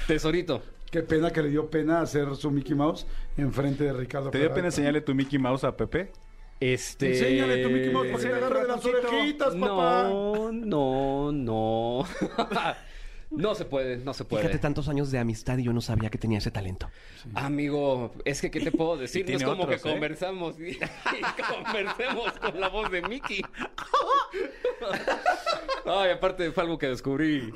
Tesorito. 0.06 0.62
Qué 0.90 1.02
pena 1.02 1.30
que 1.32 1.42
le 1.42 1.48
dio 1.48 1.68
pena 1.70 2.00
hacer 2.00 2.34
su 2.36 2.50
Mickey 2.50 2.74
Mouse 2.74 3.06
enfrente 3.36 3.84
de 3.84 3.92
Ricardo. 3.92 4.30
¿Te 4.30 4.38
dio 4.38 4.44
Peralta. 4.46 4.54
pena 4.54 4.68
enseñarle 4.68 5.00
tu 5.00 5.14
Mickey 5.14 5.38
Mouse 5.38 5.64
a 5.64 5.76
Pepe? 5.76 6.12
Este. 6.60 7.12
Enséñale 7.12 7.62
tu 7.62 7.70
Mickey 7.70 7.90
Mouse 7.92 8.08
para 8.08 8.22
que 8.22 8.28
te 8.28 8.34
agarre 8.34 8.60
de 8.60 8.68
las 8.68 8.84
orejitas, 8.84 9.54
papá. 9.56 10.02
No, 10.08 10.52
no, 10.52 11.32
no. 11.32 12.04
no 13.36 13.54
se 13.54 13.64
puede, 13.64 13.98
no 13.98 14.14
se 14.14 14.24
puede. 14.24 14.42
Fíjate 14.42 14.58
tantos 14.58 14.88
años 14.88 15.10
de 15.10 15.18
amistad 15.18 15.58
y 15.58 15.64
yo 15.64 15.72
no 15.72 15.80
sabía 15.80 16.10
que 16.10 16.18
tenía 16.18 16.38
ese 16.38 16.50
talento. 16.50 16.90
Amigo, 17.34 18.14
es 18.24 18.40
que 18.40 18.50
¿qué 18.50 18.60
te 18.60 18.72
puedo 18.72 18.96
decir? 18.96 19.28
No 19.28 19.36
es 19.36 19.42
como 19.44 19.62
otros, 19.64 19.82
que 19.82 19.88
¿eh? 19.88 19.92
conversamos 19.92 20.58
y, 20.60 20.70
y 20.70 20.78
conversemos 21.64 22.32
con 22.32 22.60
la 22.60 22.68
voz 22.68 22.90
de 22.90 23.02
Mickey. 23.02 23.42
Ay, 25.86 26.10
aparte 26.10 26.50
fue 26.52 26.62
algo 26.62 26.78
que 26.78 26.88
descubrí 26.88 27.52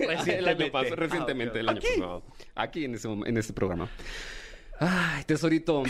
el 0.00 0.10
año 0.10 0.18
Recientemente. 0.18 0.70
pasado, 0.70 0.96
recientemente, 0.96 1.58
Ah, 1.58 1.60
el 1.60 1.68
año 1.68 1.80
pasado. 1.80 2.22
Aquí 2.54 2.84
en 2.84 2.94
este, 2.94 3.08
en 3.08 3.36
este 3.36 3.52
programa. 3.52 3.88
Ay, 4.78 5.24
tesorito. 5.24 5.82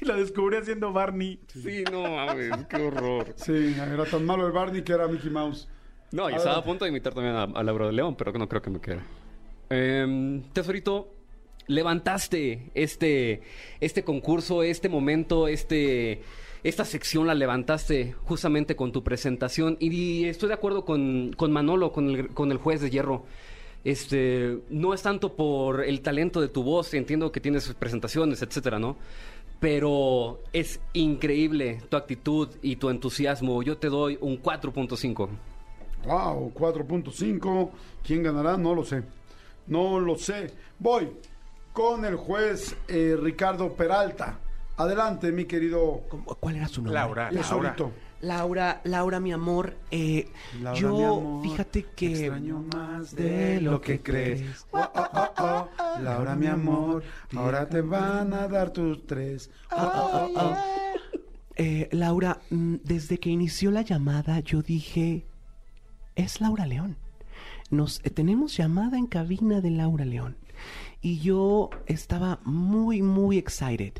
Lo 0.00 0.16
descubrí 0.16 0.56
haciendo 0.56 0.92
Barney. 0.92 1.38
Sí, 1.48 1.84
no 1.90 2.16
mames, 2.16 2.50
qué 2.68 2.76
horror. 2.76 3.34
Sí, 3.36 3.76
era 3.78 4.04
tan 4.06 4.24
malo 4.24 4.46
el 4.46 4.52
Barney 4.52 4.82
que 4.82 4.92
era 4.92 5.06
Mickey 5.06 5.30
Mouse. 5.30 5.68
No, 6.12 6.30
y 6.30 6.34
estaba 6.34 6.58
a 6.58 6.64
punto 6.64 6.84
de 6.84 6.90
imitar 6.90 7.14
también 7.14 7.34
a, 7.34 7.44
a 7.44 7.62
Laura 7.62 7.86
de 7.86 7.92
León, 7.92 8.14
pero 8.16 8.32
no 8.32 8.48
creo 8.48 8.62
que 8.62 8.70
me 8.70 8.80
quede. 8.80 9.00
Em, 9.70 10.42
tesorito, 10.52 11.14
levantaste 11.66 12.70
este, 12.74 13.42
este 13.80 14.04
concurso, 14.04 14.62
este 14.62 14.90
momento, 14.90 15.48
este, 15.48 16.22
esta 16.62 16.84
sección 16.84 17.26
la 17.26 17.34
levantaste 17.34 18.14
justamente 18.24 18.76
con 18.76 18.92
tu 18.92 19.02
presentación 19.02 19.76
y 19.80 20.26
estoy 20.26 20.48
de 20.48 20.54
acuerdo 20.54 20.84
con, 20.84 21.32
con 21.36 21.52
Manolo, 21.52 21.92
con 21.92 22.10
el, 22.10 22.28
con 22.28 22.52
el 22.52 22.58
juez 22.58 22.82
de 22.82 22.90
hierro. 22.90 23.24
Este, 23.84 24.58
no 24.68 24.94
es 24.94 25.02
tanto 25.02 25.34
por 25.34 25.82
el 25.82 26.02
talento 26.02 26.40
de 26.40 26.48
tu 26.48 26.62
voz, 26.62 26.92
entiendo 26.94 27.32
que 27.32 27.40
tienes 27.40 27.72
presentaciones, 27.74 28.42
etcétera, 28.42 28.78
¿no? 28.78 28.96
Pero 29.58 30.40
es 30.52 30.80
increíble 30.92 31.80
tu 31.88 31.96
actitud 31.96 32.48
y 32.62 32.76
tu 32.76 32.90
entusiasmo. 32.90 33.62
Yo 33.62 33.78
te 33.78 33.88
doy 33.88 34.18
un 34.20 34.40
4.5. 34.40 35.28
Wow, 36.06 36.52
4.5. 36.54 37.70
¿Quién 38.02 38.22
ganará? 38.22 38.56
No 38.56 38.74
lo 38.74 38.84
sé. 38.84 39.02
No 39.66 40.00
lo 40.00 40.16
sé. 40.16 40.52
Voy 40.78 41.10
con 41.72 42.04
el 42.04 42.16
juez 42.16 42.76
eh, 42.88 43.16
Ricardo 43.20 43.72
Peralta. 43.74 44.38
Adelante, 44.76 45.30
mi 45.32 45.44
querido 45.44 46.02
¿Cómo- 46.08 46.24
¿Cuál 46.24 46.56
era 46.56 46.68
su 46.68 46.82
nombre? 46.82 46.94
Laura, 46.94 47.30
Laura. 47.30 47.76
Laura, 48.22 48.80
Laura, 48.84 49.18
mi 49.18 49.32
amor, 49.32 49.74
eh, 49.90 50.28
Laura, 50.60 50.78
yo, 50.80 50.92
mi 50.96 51.02
amor, 51.02 51.42
fíjate 51.42 51.86
que... 51.96 52.12
Extraño 52.12 52.64
más 52.72 53.16
de 53.16 53.60
lo 53.60 53.80
que 53.80 54.00
crees. 54.00 54.64
Oh, 54.70 54.78
oh, 54.78 55.08
oh, 55.14 55.28
oh. 55.38 56.00
Laura, 56.00 56.36
mi 56.36 56.46
amor, 56.46 57.02
ahora 57.34 57.68
te 57.68 57.80
van 57.80 58.32
a 58.32 58.46
dar 58.46 58.70
tus 58.70 59.04
tres. 59.06 59.50
Oh, 59.72 59.76
oh, 59.76 60.30
oh, 60.36 60.40
oh. 60.40 60.56
Eh, 61.56 61.88
Laura, 61.90 62.38
mm, 62.50 62.76
desde 62.84 63.18
que 63.18 63.28
inició 63.28 63.72
la 63.72 63.82
llamada 63.82 64.38
yo 64.38 64.62
dije, 64.62 65.26
es 66.16 66.40
Laura 66.40 66.66
León. 66.66 66.96
Nos 67.70 68.00
eh, 68.04 68.10
tenemos 68.10 68.56
llamada 68.56 68.98
en 68.98 69.06
cabina 69.06 69.60
de 69.60 69.70
Laura 69.70 70.04
León. 70.04 70.36
Y 71.00 71.18
yo 71.20 71.70
estaba 71.86 72.40
muy, 72.44 73.02
muy 73.02 73.38
excited. 73.38 73.94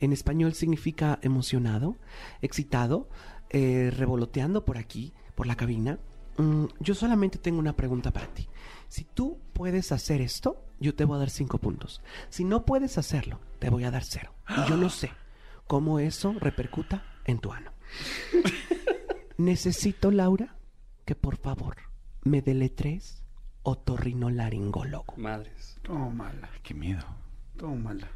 En 0.00 0.12
español 0.12 0.54
significa 0.54 1.18
emocionado, 1.22 1.96
excitado, 2.40 3.08
eh, 3.50 3.90
revoloteando 3.94 4.64
por 4.64 4.78
aquí, 4.78 5.12
por 5.34 5.46
la 5.46 5.56
cabina. 5.56 5.98
Mm, 6.36 6.66
yo 6.80 6.94
solamente 6.94 7.38
tengo 7.38 7.58
una 7.58 7.76
pregunta 7.76 8.12
para 8.12 8.32
ti. 8.32 8.48
Si 8.88 9.04
tú 9.04 9.38
puedes 9.52 9.92
hacer 9.92 10.20
esto, 10.20 10.64
yo 10.80 10.94
te 10.94 11.04
voy 11.04 11.16
a 11.16 11.20
dar 11.20 11.30
cinco 11.30 11.58
puntos. 11.58 12.00
Si 12.28 12.44
no 12.44 12.64
puedes 12.64 12.96
hacerlo, 12.96 13.40
te 13.58 13.70
voy 13.70 13.84
a 13.84 13.90
dar 13.90 14.04
cero. 14.04 14.32
Y 14.48 14.68
yo 14.68 14.76
no 14.76 14.88
sé 14.88 15.10
cómo 15.66 15.98
eso 15.98 16.34
repercuta 16.38 17.04
en 17.24 17.38
tu 17.38 17.52
ano. 17.52 17.72
Necesito, 19.36 20.10
Laura, 20.10 20.56
que 21.08 21.14
por 21.14 21.38
favor 21.38 21.74
me 22.22 22.42
deletres 22.42 23.24
otorrinolaringólogo. 23.62 25.14
Madres. 25.16 25.78
Tómala, 25.80 26.50
Qué 26.62 26.74
miedo. 26.74 27.06
tómala. 27.56 28.06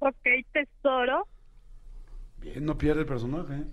Ok, 0.00 0.26
tesoro. 0.52 1.26
Bien, 2.36 2.62
no 2.62 2.76
pierde 2.76 3.00
el 3.00 3.06
personaje. 3.06 3.54
¿eh? 3.54 3.64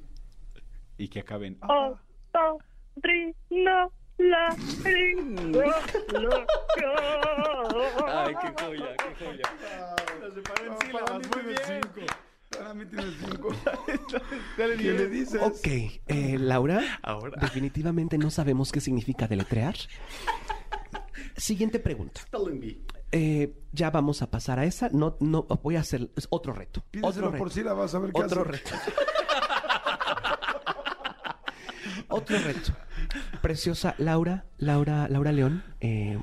Y 0.97 1.09
que 1.09 1.20
acaben. 1.20 1.57
Oh, 1.68 1.97
oh, 2.36 2.57
ri, 3.01 3.36
no, 3.49 3.91
la, 4.18 4.55
ri, 4.86 5.16
no, 5.16 5.49
lo, 6.22 6.39
yo. 6.80 6.93
Ay, 8.07 8.34
qué 8.43 8.64
joya, 8.64 8.95
qué 8.95 9.26
joya. 9.26 9.43
para 10.93 11.20
mí 11.20 11.26
tiene 11.34 11.55
cinco. 11.66 12.14
Para 12.58 12.74
mí 12.74 12.86
tiene 12.86 13.06
cinco. 13.20 13.49
¿Qué 14.56 14.68
le 14.68 15.08
dices? 15.08 15.41
Ok, 15.41 15.68
eh, 16.08 16.38
Laura, 16.39 16.82
Ahora. 17.01 17.39
definitivamente 17.41 18.18
no 18.18 18.30
sabemos 18.30 18.72
qué 18.72 18.80
significa 18.82 19.28
deletrear. 19.28 19.76
Siguiente 21.38 21.80
pregunta. 21.80 22.22
Eh, 23.12 23.54
ya 23.72 23.89
vamos 23.91 24.22
a 24.22 24.30
pasar 24.32 24.60
a 24.60 24.66
esa. 24.66 24.89
No, 24.89 25.18
no, 25.20 25.43
voy 25.62 25.76
a 25.76 25.82
hacer 25.82 26.10
es 26.16 26.28
otro 26.30 26.54
reto. 26.54 26.84
Pídeselo 26.91 27.10
Otro 27.10 27.32
reto. 27.32 27.38
por 27.43 27.51
si 27.51 27.64
la 27.64 27.74
vas 27.74 27.93
a 27.95 27.99
ver 27.99 28.12
qué 28.12 28.22
Otro 28.22 28.41
hace. 28.41 28.51
reto. 28.51 28.70
Otro 32.10 32.38
reto. 32.39 32.72
Preciosa 33.41 33.95
Laura, 33.97 34.45
Laura, 34.58 35.08
Laura 35.10 35.32
León, 35.32 35.64
eh, 35.82 36.20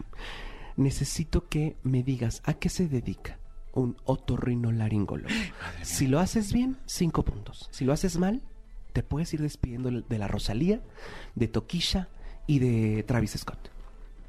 necesito 0.76 1.48
que 1.48 1.76
me 1.82 2.02
digas 2.02 2.42
a 2.44 2.54
qué 2.54 2.68
se 2.68 2.86
dedica 2.88 3.38
un 3.72 3.96
otorrinolaringólogo. 4.04 5.28
Si 5.82 6.06
lo 6.06 6.18
haces 6.18 6.52
bien, 6.52 6.76
cinco 6.86 7.24
puntos. 7.24 7.68
Si 7.70 7.84
lo 7.84 7.92
haces 7.92 8.18
mal, 8.18 8.42
te 8.92 9.02
puedes 9.02 9.32
ir 9.34 9.40
despidiendo 9.40 9.90
de 9.90 10.18
la 10.18 10.28
Rosalía, 10.28 10.80
de 11.34 11.48
Toquisha 11.48 12.08
y 12.46 12.58
de 12.58 13.02
Travis 13.04 13.32
Scott. 13.32 13.70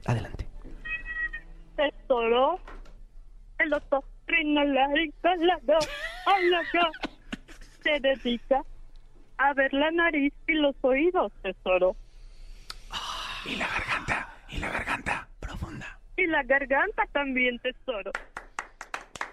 Adelante. 0.06 0.48
Tesoro. 1.76 2.60
El 3.60 3.70
doctor 3.70 4.04
rinolaringólogo, 4.28 5.78
ólogo, 6.26 6.92
se 7.84 8.00
dedica 8.00 8.64
a 9.38 9.54
ver 9.54 9.74
la 9.74 9.92
nariz 9.92 10.34
y 10.48 10.54
los 10.54 10.76
oídos, 10.82 11.32
tesoro. 11.42 11.96
Y 13.46 13.56
la 13.56 13.68
garganta. 13.68 14.30
Y 14.50 14.58
la 14.58 14.70
garganta. 14.70 15.28
Profunda. 15.40 16.00
Y 16.18 16.28
la 16.28 16.44
garganta 16.44 17.04
también, 17.12 17.60
tesoro. 17.60 18.12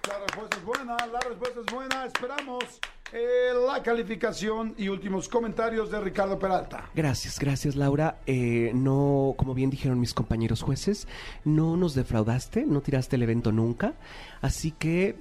La 0.08 0.18
respuesta 0.20 0.56
es 0.56 0.64
buena, 0.64 0.96
la 1.12 1.20
respuesta 1.20 1.60
es 1.60 1.74
buena. 1.74 2.06
Esperamos 2.06 2.64
eh, 3.12 3.50
la 3.66 3.82
calificación 3.82 4.74
y 4.78 4.88
últimos 4.88 5.28
comentarios 5.28 5.90
de 5.90 6.00
Ricardo 6.00 6.38
Peralta. 6.38 6.88
Gracias, 6.94 7.38
gracias 7.38 7.76
Laura. 7.76 8.18
Eh, 8.24 8.72
no, 8.74 9.34
como 9.36 9.52
bien 9.52 9.68
dijeron 9.68 10.00
mis 10.00 10.14
compañeros 10.14 10.62
jueces, 10.62 11.06
no 11.44 11.76
nos 11.76 11.94
defraudaste, 11.94 12.64
no 12.64 12.80
tiraste 12.80 13.16
el 13.16 13.22
evento 13.22 13.52
nunca, 13.52 13.96
así 14.40 14.70
que 14.70 15.16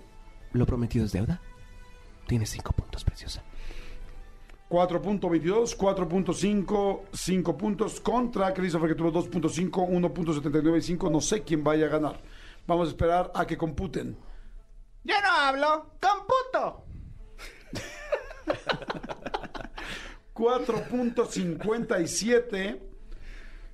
lo 0.54 0.66
prometido 0.66 1.06
es 1.06 1.12
deuda. 1.12 1.42
Tienes 2.26 2.50
cinco 2.50 2.72
puntos, 2.72 3.04
preciosa. 3.04 3.44
4.22, 4.70 5.78
4.5, 5.78 7.00
5 7.12 7.58
puntos 7.58 8.00
contra 8.02 8.54
Christopher 8.54 8.90
que 8.90 8.96
tuvo 8.96 9.12
2.5, 9.12 9.70
1.79 9.70 10.78
y 10.78 10.82
5. 10.82 11.10
No 11.10 11.22
sé 11.22 11.44
quién 11.44 11.64
vaya 11.64 11.86
a 11.86 11.90
ganar. 11.90 12.22
Vamos 12.66 12.88
a 12.88 12.92
esperar 12.92 13.32
a 13.34 13.48
que 13.48 13.58
computen. 13.58 14.18
Yo 15.08 15.16
no 15.22 15.32
hablo. 15.32 15.92
Computo. 16.02 16.84
4.57. 20.34 22.80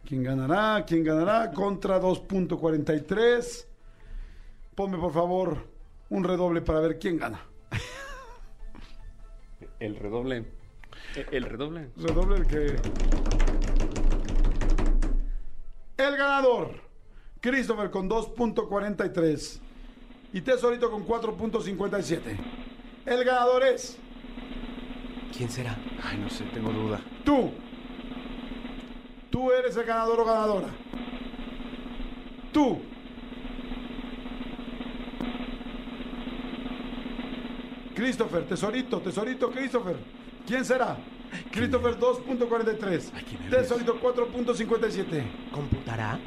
¿Quién 0.07 0.23
ganará? 0.23 0.83
¿Quién 0.85 1.03
ganará? 1.03 1.51
Contra 1.51 1.99
2.43. 1.99 3.65
Ponme 4.75 4.97
por 4.97 5.13
favor 5.13 5.65
un 6.09 6.23
redoble 6.23 6.61
para 6.61 6.79
ver 6.81 6.99
quién 6.99 7.17
gana. 7.17 7.39
El 9.79 9.95
redoble. 9.97 10.45
E- 11.15 11.25
El 11.31 11.43
redoble. 11.45 11.89
Redoble 11.97 12.37
el 12.37 12.45
que. 12.47 12.75
El 15.97 16.17
ganador. 16.17 16.71
Christopher 17.39 17.89
con 17.89 18.07
2.43. 18.09 19.59
Y 20.33 20.41
Tesorito 20.41 20.89
con 20.89 21.05
4.57. 21.05 22.19
El 23.05 23.23
ganador 23.23 23.63
es. 23.63 23.97
¿Quién 25.37 25.49
será? 25.49 25.77
Ay, 26.03 26.17
no 26.17 26.29
sé, 26.29 26.43
tengo 26.45 26.71
duda. 26.71 26.99
Tú. 27.23 27.51
Tú 29.29 29.51
eres 29.51 29.77
el 29.77 29.83
ganador 29.83 30.19
o 30.19 30.25
ganadora. 30.25 30.67
Tú. 32.51 32.81
Christopher, 37.95 38.47
tesorito, 38.47 38.99
tesorito, 39.01 39.51
Christopher. 39.51 39.97
¿Quién 40.47 40.65
será? 40.65 40.97
Christopher 41.51 41.99
2.43. 41.99 43.11
Ay, 43.13 43.23
qué 43.23 43.37
nervios. 43.37 43.61
Tesorito 43.61 44.01
4.57. 44.01 45.51
¿Computará? 45.51 46.19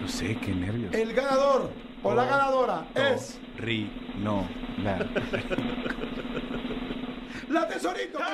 No 0.00 0.08
sé, 0.08 0.36
qué 0.38 0.52
nervios. 0.52 0.92
El 0.92 1.12
ganador 1.12 1.91
o 2.02 2.14
la 2.14 2.22
Oh, 2.22 2.26
ganadora 2.26 2.86
To, 2.94 3.00
es 3.00 3.38
Ri, 3.56 3.90
no, 4.18 4.48
la. 4.78 4.98
la 7.48 7.68
tesorito. 7.68 8.18
La 8.18 8.28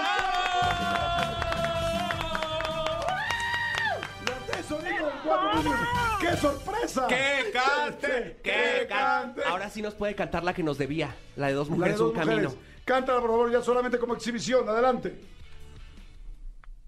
tesorito 4.53 5.07
del 5.07 5.15
4. 5.25 5.73
¡Qué 6.21 6.37
sorpresa! 6.37 7.07
¡Que 7.09 7.51
cante! 7.53 8.39
¡Que 8.43 8.87
cante! 8.89 9.43
Ahora 9.47 9.69
sí 9.71 9.83
nos 9.83 9.95
puede 9.95 10.15
cantar 10.15 10.45
la 10.45 10.55
que 10.55 10.63
nos 10.63 10.79
debía, 10.79 11.15
la 11.37 11.49
de 11.49 11.55
dos 11.55 11.69
La 11.69 11.73
de 11.75 11.79
mujeres, 11.79 11.99
dos 11.99 12.13
un 12.13 12.19
camino. 12.19 12.55
Cántala, 12.85 13.21
por 13.21 13.31
favor, 13.31 13.51
ya 13.51 13.61
solamente 13.63 13.99
como 13.99 14.15
exhibición. 14.15 14.69
Adelante. 14.69 15.21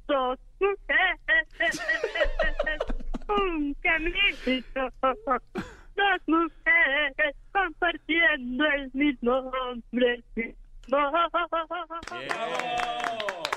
Dos 0.09 0.39
mujeres, 0.59 1.47
un 3.29 3.75
caminito. 3.75 4.89
Dos 6.01 6.29
mujeres 6.29 7.37
compartiendo 7.53 8.65
el 8.65 8.91
mismo 8.95 9.33
hombre. 9.33 10.25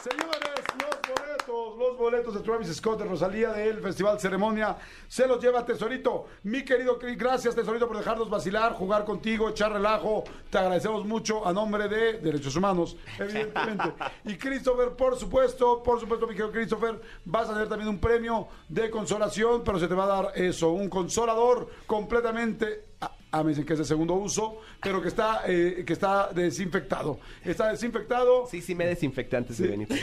Señores, 0.04 0.64
los 0.78 1.00
boletos, 1.08 1.78
los 1.80 1.98
boletos 1.98 2.34
de 2.36 2.42
Travis 2.42 2.76
Scott 2.76 3.00
de 3.00 3.06
Rosalía 3.06 3.52
del 3.54 3.80
Festival 3.80 4.20
Ceremonia. 4.20 4.78
Se 5.08 5.26
los 5.26 5.42
lleva 5.42 5.66
Tesorito. 5.66 6.28
Mi 6.44 6.64
querido 6.64 7.00
Cris, 7.00 7.18
gracias 7.18 7.56
Tesorito 7.56 7.88
por 7.88 7.98
dejarnos 7.98 8.30
vacilar, 8.30 8.74
jugar 8.74 9.04
contigo, 9.04 9.50
echar 9.50 9.74
relajo. 9.74 10.24
Te 10.52 10.60
agradecemos 10.60 11.08
mucho 11.08 11.44
a 11.48 11.52
nombre 11.54 11.90
de 11.90 12.20
Derechos 12.20 12.56
Humanos, 12.56 12.98
evidentemente. 13.18 13.94
y 14.26 14.38
Christopher, 14.38 14.92
por 14.92 15.18
supuesto, 15.18 15.82
por 15.82 16.00
supuesto, 16.00 16.28
mi 16.28 16.36
querido 16.36 16.52
Christopher, 16.52 17.02
vas 17.26 17.50
a 17.50 17.54
tener 17.54 17.68
también 17.68 17.90
un 17.90 17.98
premio 17.98 18.48
de 18.70 18.92
consolación, 18.92 19.64
pero 19.64 19.80
se 19.80 19.88
te 19.88 19.96
va 19.96 20.04
a 20.04 20.24
dar 20.24 20.32
eso, 20.36 20.70
un 20.70 20.88
consolador 20.88 21.68
completamente... 21.88 22.94
ah, 23.34 23.44
me 23.44 23.50
dicen 23.50 23.66
que 23.66 23.74
es 23.74 23.80
de 23.80 23.86
segundo 23.86 24.14
uso, 24.14 24.62
pero 24.82 25.02
que 25.02 25.10
está, 25.10 25.42
eh, 25.48 25.84
que 25.86 25.94
está 25.94 26.32
desinfectado. 26.32 27.20
Está 27.44 27.70
desinfectado. 27.70 28.46
Sí, 28.48 28.62
sí, 28.62 28.76
me 28.76 28.86
desinfecté 28.86 29.36
antes 29.38 29.58
de 29.58 29.68
venir. 29.68 29.88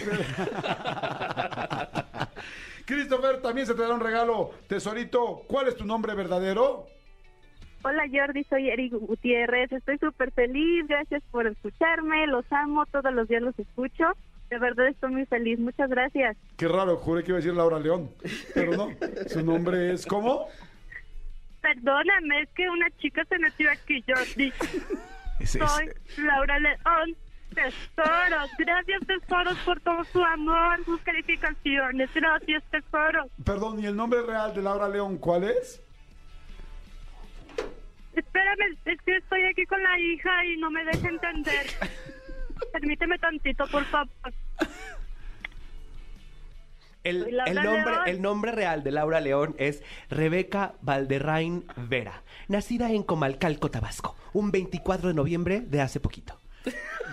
Christopher, 2.85 3.41
también 3.41 3.66
se 3.66 3.74
te 3.74 3.83
dará 3.83 3.95
un 3.95 4.01
regalo, 4.01 4.51
tesorito. 4.66 5.45
¿Cuál 5.47 5.68
es 5.68 5.76
tu 5.76 5.85
nombre 5.85 6.14
verdadero? 6.14 6.87
Hola 7.83 8.03
Jordi, 8.12 8.45
soy 8.45 8.68
Eric 8.68 8.93
Gutiérrez. 8.93 9.72
Estoy 9.72 9.97
súper 9.99 10.33
feliz. 10.33 10.87
Gracias 10.89 11.22
por 11.31 11.47
escucharme. 11.47 12.26
Los 12.26 12.45
amo. 12.51 12.85
Todos 12.87 13.14
los 13.14 13.28
días 13.28 13.43
los 13.43 13.59
escucho. 13.59 14.05
De 14.51 14.59
verdad 14.59 14.89
estoy 14.89 15.12
muy 15.12 15.24
feliz. 15.26 15.59
Muchas 15.61 15.89
gracias. 15.89 16.37
Qué 16.57 16.66
raro, 16.66 16.97
juré 16.97 17.22
que 17.22 17.31
iba 17.31 17.39
a 17.39 17.41
decir 17.41 17.55
Laura 17.55 17.78
León, 17.78 18.11
pero 18.55 18.76
no. 18.76 18.91
Su 19.28 19.43
nombre 19.43 19.93
es 19.93 20.05
¿cómo? 20.05 20.49
Perdóname, 21.61 22.43
es 22.43 22.49
que 22.51 22.69
una 22.69 22.91
chica 22.99 23.25
se 23.29 23.39
metió 23.39 23.71
aquí, 23.71 24.03
Jordi. 24.07 24.53
Soy 25.45 25.91
Laura 26.19 26.59
León. 26.59 27.17
Tesoros. 27.55 28.51
Gracias, 28.59 29.01
tesoros, 29.07 29.59
por 29.65 29.81
todo 29.81 30.05
su 30.05 30.23
amor, 30.23 30.85
sus 30.85 31.01
calificaciones. 31.03 32.09
Gracias, 32.15 32.63
tesoros. 32.71 33.27
Perdón, 33.45 33.81
¿y 33.81 33.87
el 33.87 33.97
nombre 33.97 34.23
real 34.23 34.55
de 34.55 34.63
Laura 34.63 34.89
León 34.89 35.19
cuál 35.19 35.45
es? 35.45 35.83
Espérame, 38.15 38.77
es 38.85 39.01
que 39.03 39.17
estoy 39.17 39.45
aquí 39.45 39.67
con 39.67 39.83
la 39.83 39.99
hija 39.99 40.45
y 40.45 40.57
no 40.59 40.71
me 40.71 40.85
deja 40.85 41.09
entender. 41.09 41.67
Permíteme 42.73 43.19
tantito, 43.19 43.67
por 43.69 43.85
favor. 43.87 44.09
El, 47.03 47.19
nombre, 47.55 47.55
León. 47.55 48.03
el 48.09 48.23
nombre 48.23 48.53
real 48.53 48.83
de 48.83 48.91
Laura 48.91 49.21
León 49.21 49.55
es 49.59 49.83
Rebeca 50.11 50.75
Valderrain 50.83 51.65
Vera, 51.77 52.23
nacida 52.49 52.91
en 52.91 53.03
Comalcalco, 53.03 53.71
Tabasco, 53.71 54.17
un 54.35 54.51
24 54.51 55.09
de 55.09 55.15
noviembre 55.15 55.61
de 55.63 55.81
hace 55.81 55.99
poquito. 56.01 56.39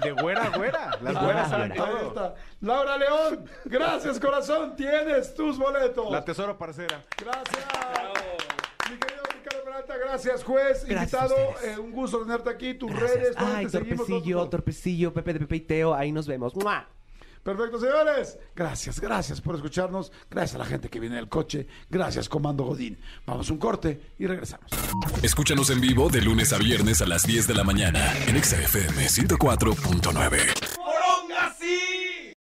De 0.03 0.11
güera, 0.11 0.43
a 0.43 0.57
güera. 0.57 0.89
Las 1.01 1.15
Ah, 1.15 1.23
güeras 1.23 1.49
saben 1.49 1.73
todo. 1.73 2.07
está. 2.09 2.35
Laura 2.59 2.97
León, 2.97 3.45
gracias 3.65 4.19
corazón, 4.19 4.75
tienes 4.75 5.33
tus 5.33 5.57
boletos. 5.57 6.11
La 6.11 6.23
tesoro 6.25 6.57
parcera. 6.57 7.01
Gracias. 7.17 7.65
Mi 8.91 8.97
querido 8.97 9.23
Ricardo 9.33 9.63
Peralta, 9.63 9.97
gracias 9.97 10.43
juez, 10.43 10.85
Gracias 10.85 11.21
invitado, 11.23 11.35
eh, 11.63 11.77
un 11.79 11.91
gusto 11.93 12.19
tenerte 12.23 12.49
aquí, 12.49 12.73
tus 12.73 12.91
Gracias. 12.91 13.13
redes, 13.13 13.35
¿dónde 13.37 13.55
Ay, 13.55 13.65
te 13.65 13.71
seguimos? 13.71 13.97
torpecillo, 14.07 14.37
¿Dónde- 14.37 14.51
torpecillo, 14.51 15.13
Pepe 15.13 15.33
de 15.33 15.39
Pepe 15.39 15.55
y 15.55 15.61
Teo, 15.61 15.93
ahí 15.95 16.11
nos 16.11 16.27
vemos. 16.27 16.53
¡Mua! 16.55 16.87
Perfecto, 17.47 17.79
señores. 17.79 18.37
Gracias, 18.53 18.99
gracias 18.99 19.39
por 19.39 19.55
escucharnos. 19.55 20.11
Gracias 20.29 20.55
a 20.55 20.57
la 20.57 20.65
gente 20.65 20.89
que 20.89 20.99
viene 20.99 21.15
del 21.15 21.29
coche. 21.29 21.65
Gracias, 21.89 22.27
Comando 22.27 22.65
Godín. 22.65 22.99
Vamos 23.25 23.49
a 23.49 23.53
un 23.53 23.57
corte 23.57 24.01
y 24.19 24.27
regresamos. 24.27 24.69
Escúchanos 25.23 25.69
en 25.69 25.79
vivo 25.79 26.09
de 26.09 26.21
lunes 26.21 26.51
a 26.51 26.57
viernes 26.57 27.01
a 27.01 27.05
las 27.05 27.25
10 27.25 27.47
de 27.47 27.53
la 27.53 27.63
mañana 27.63 28.13
en 28.27 28.35
Exa 28.35 28.57
FM 28.61 29.01
104.9. 29.01 30.76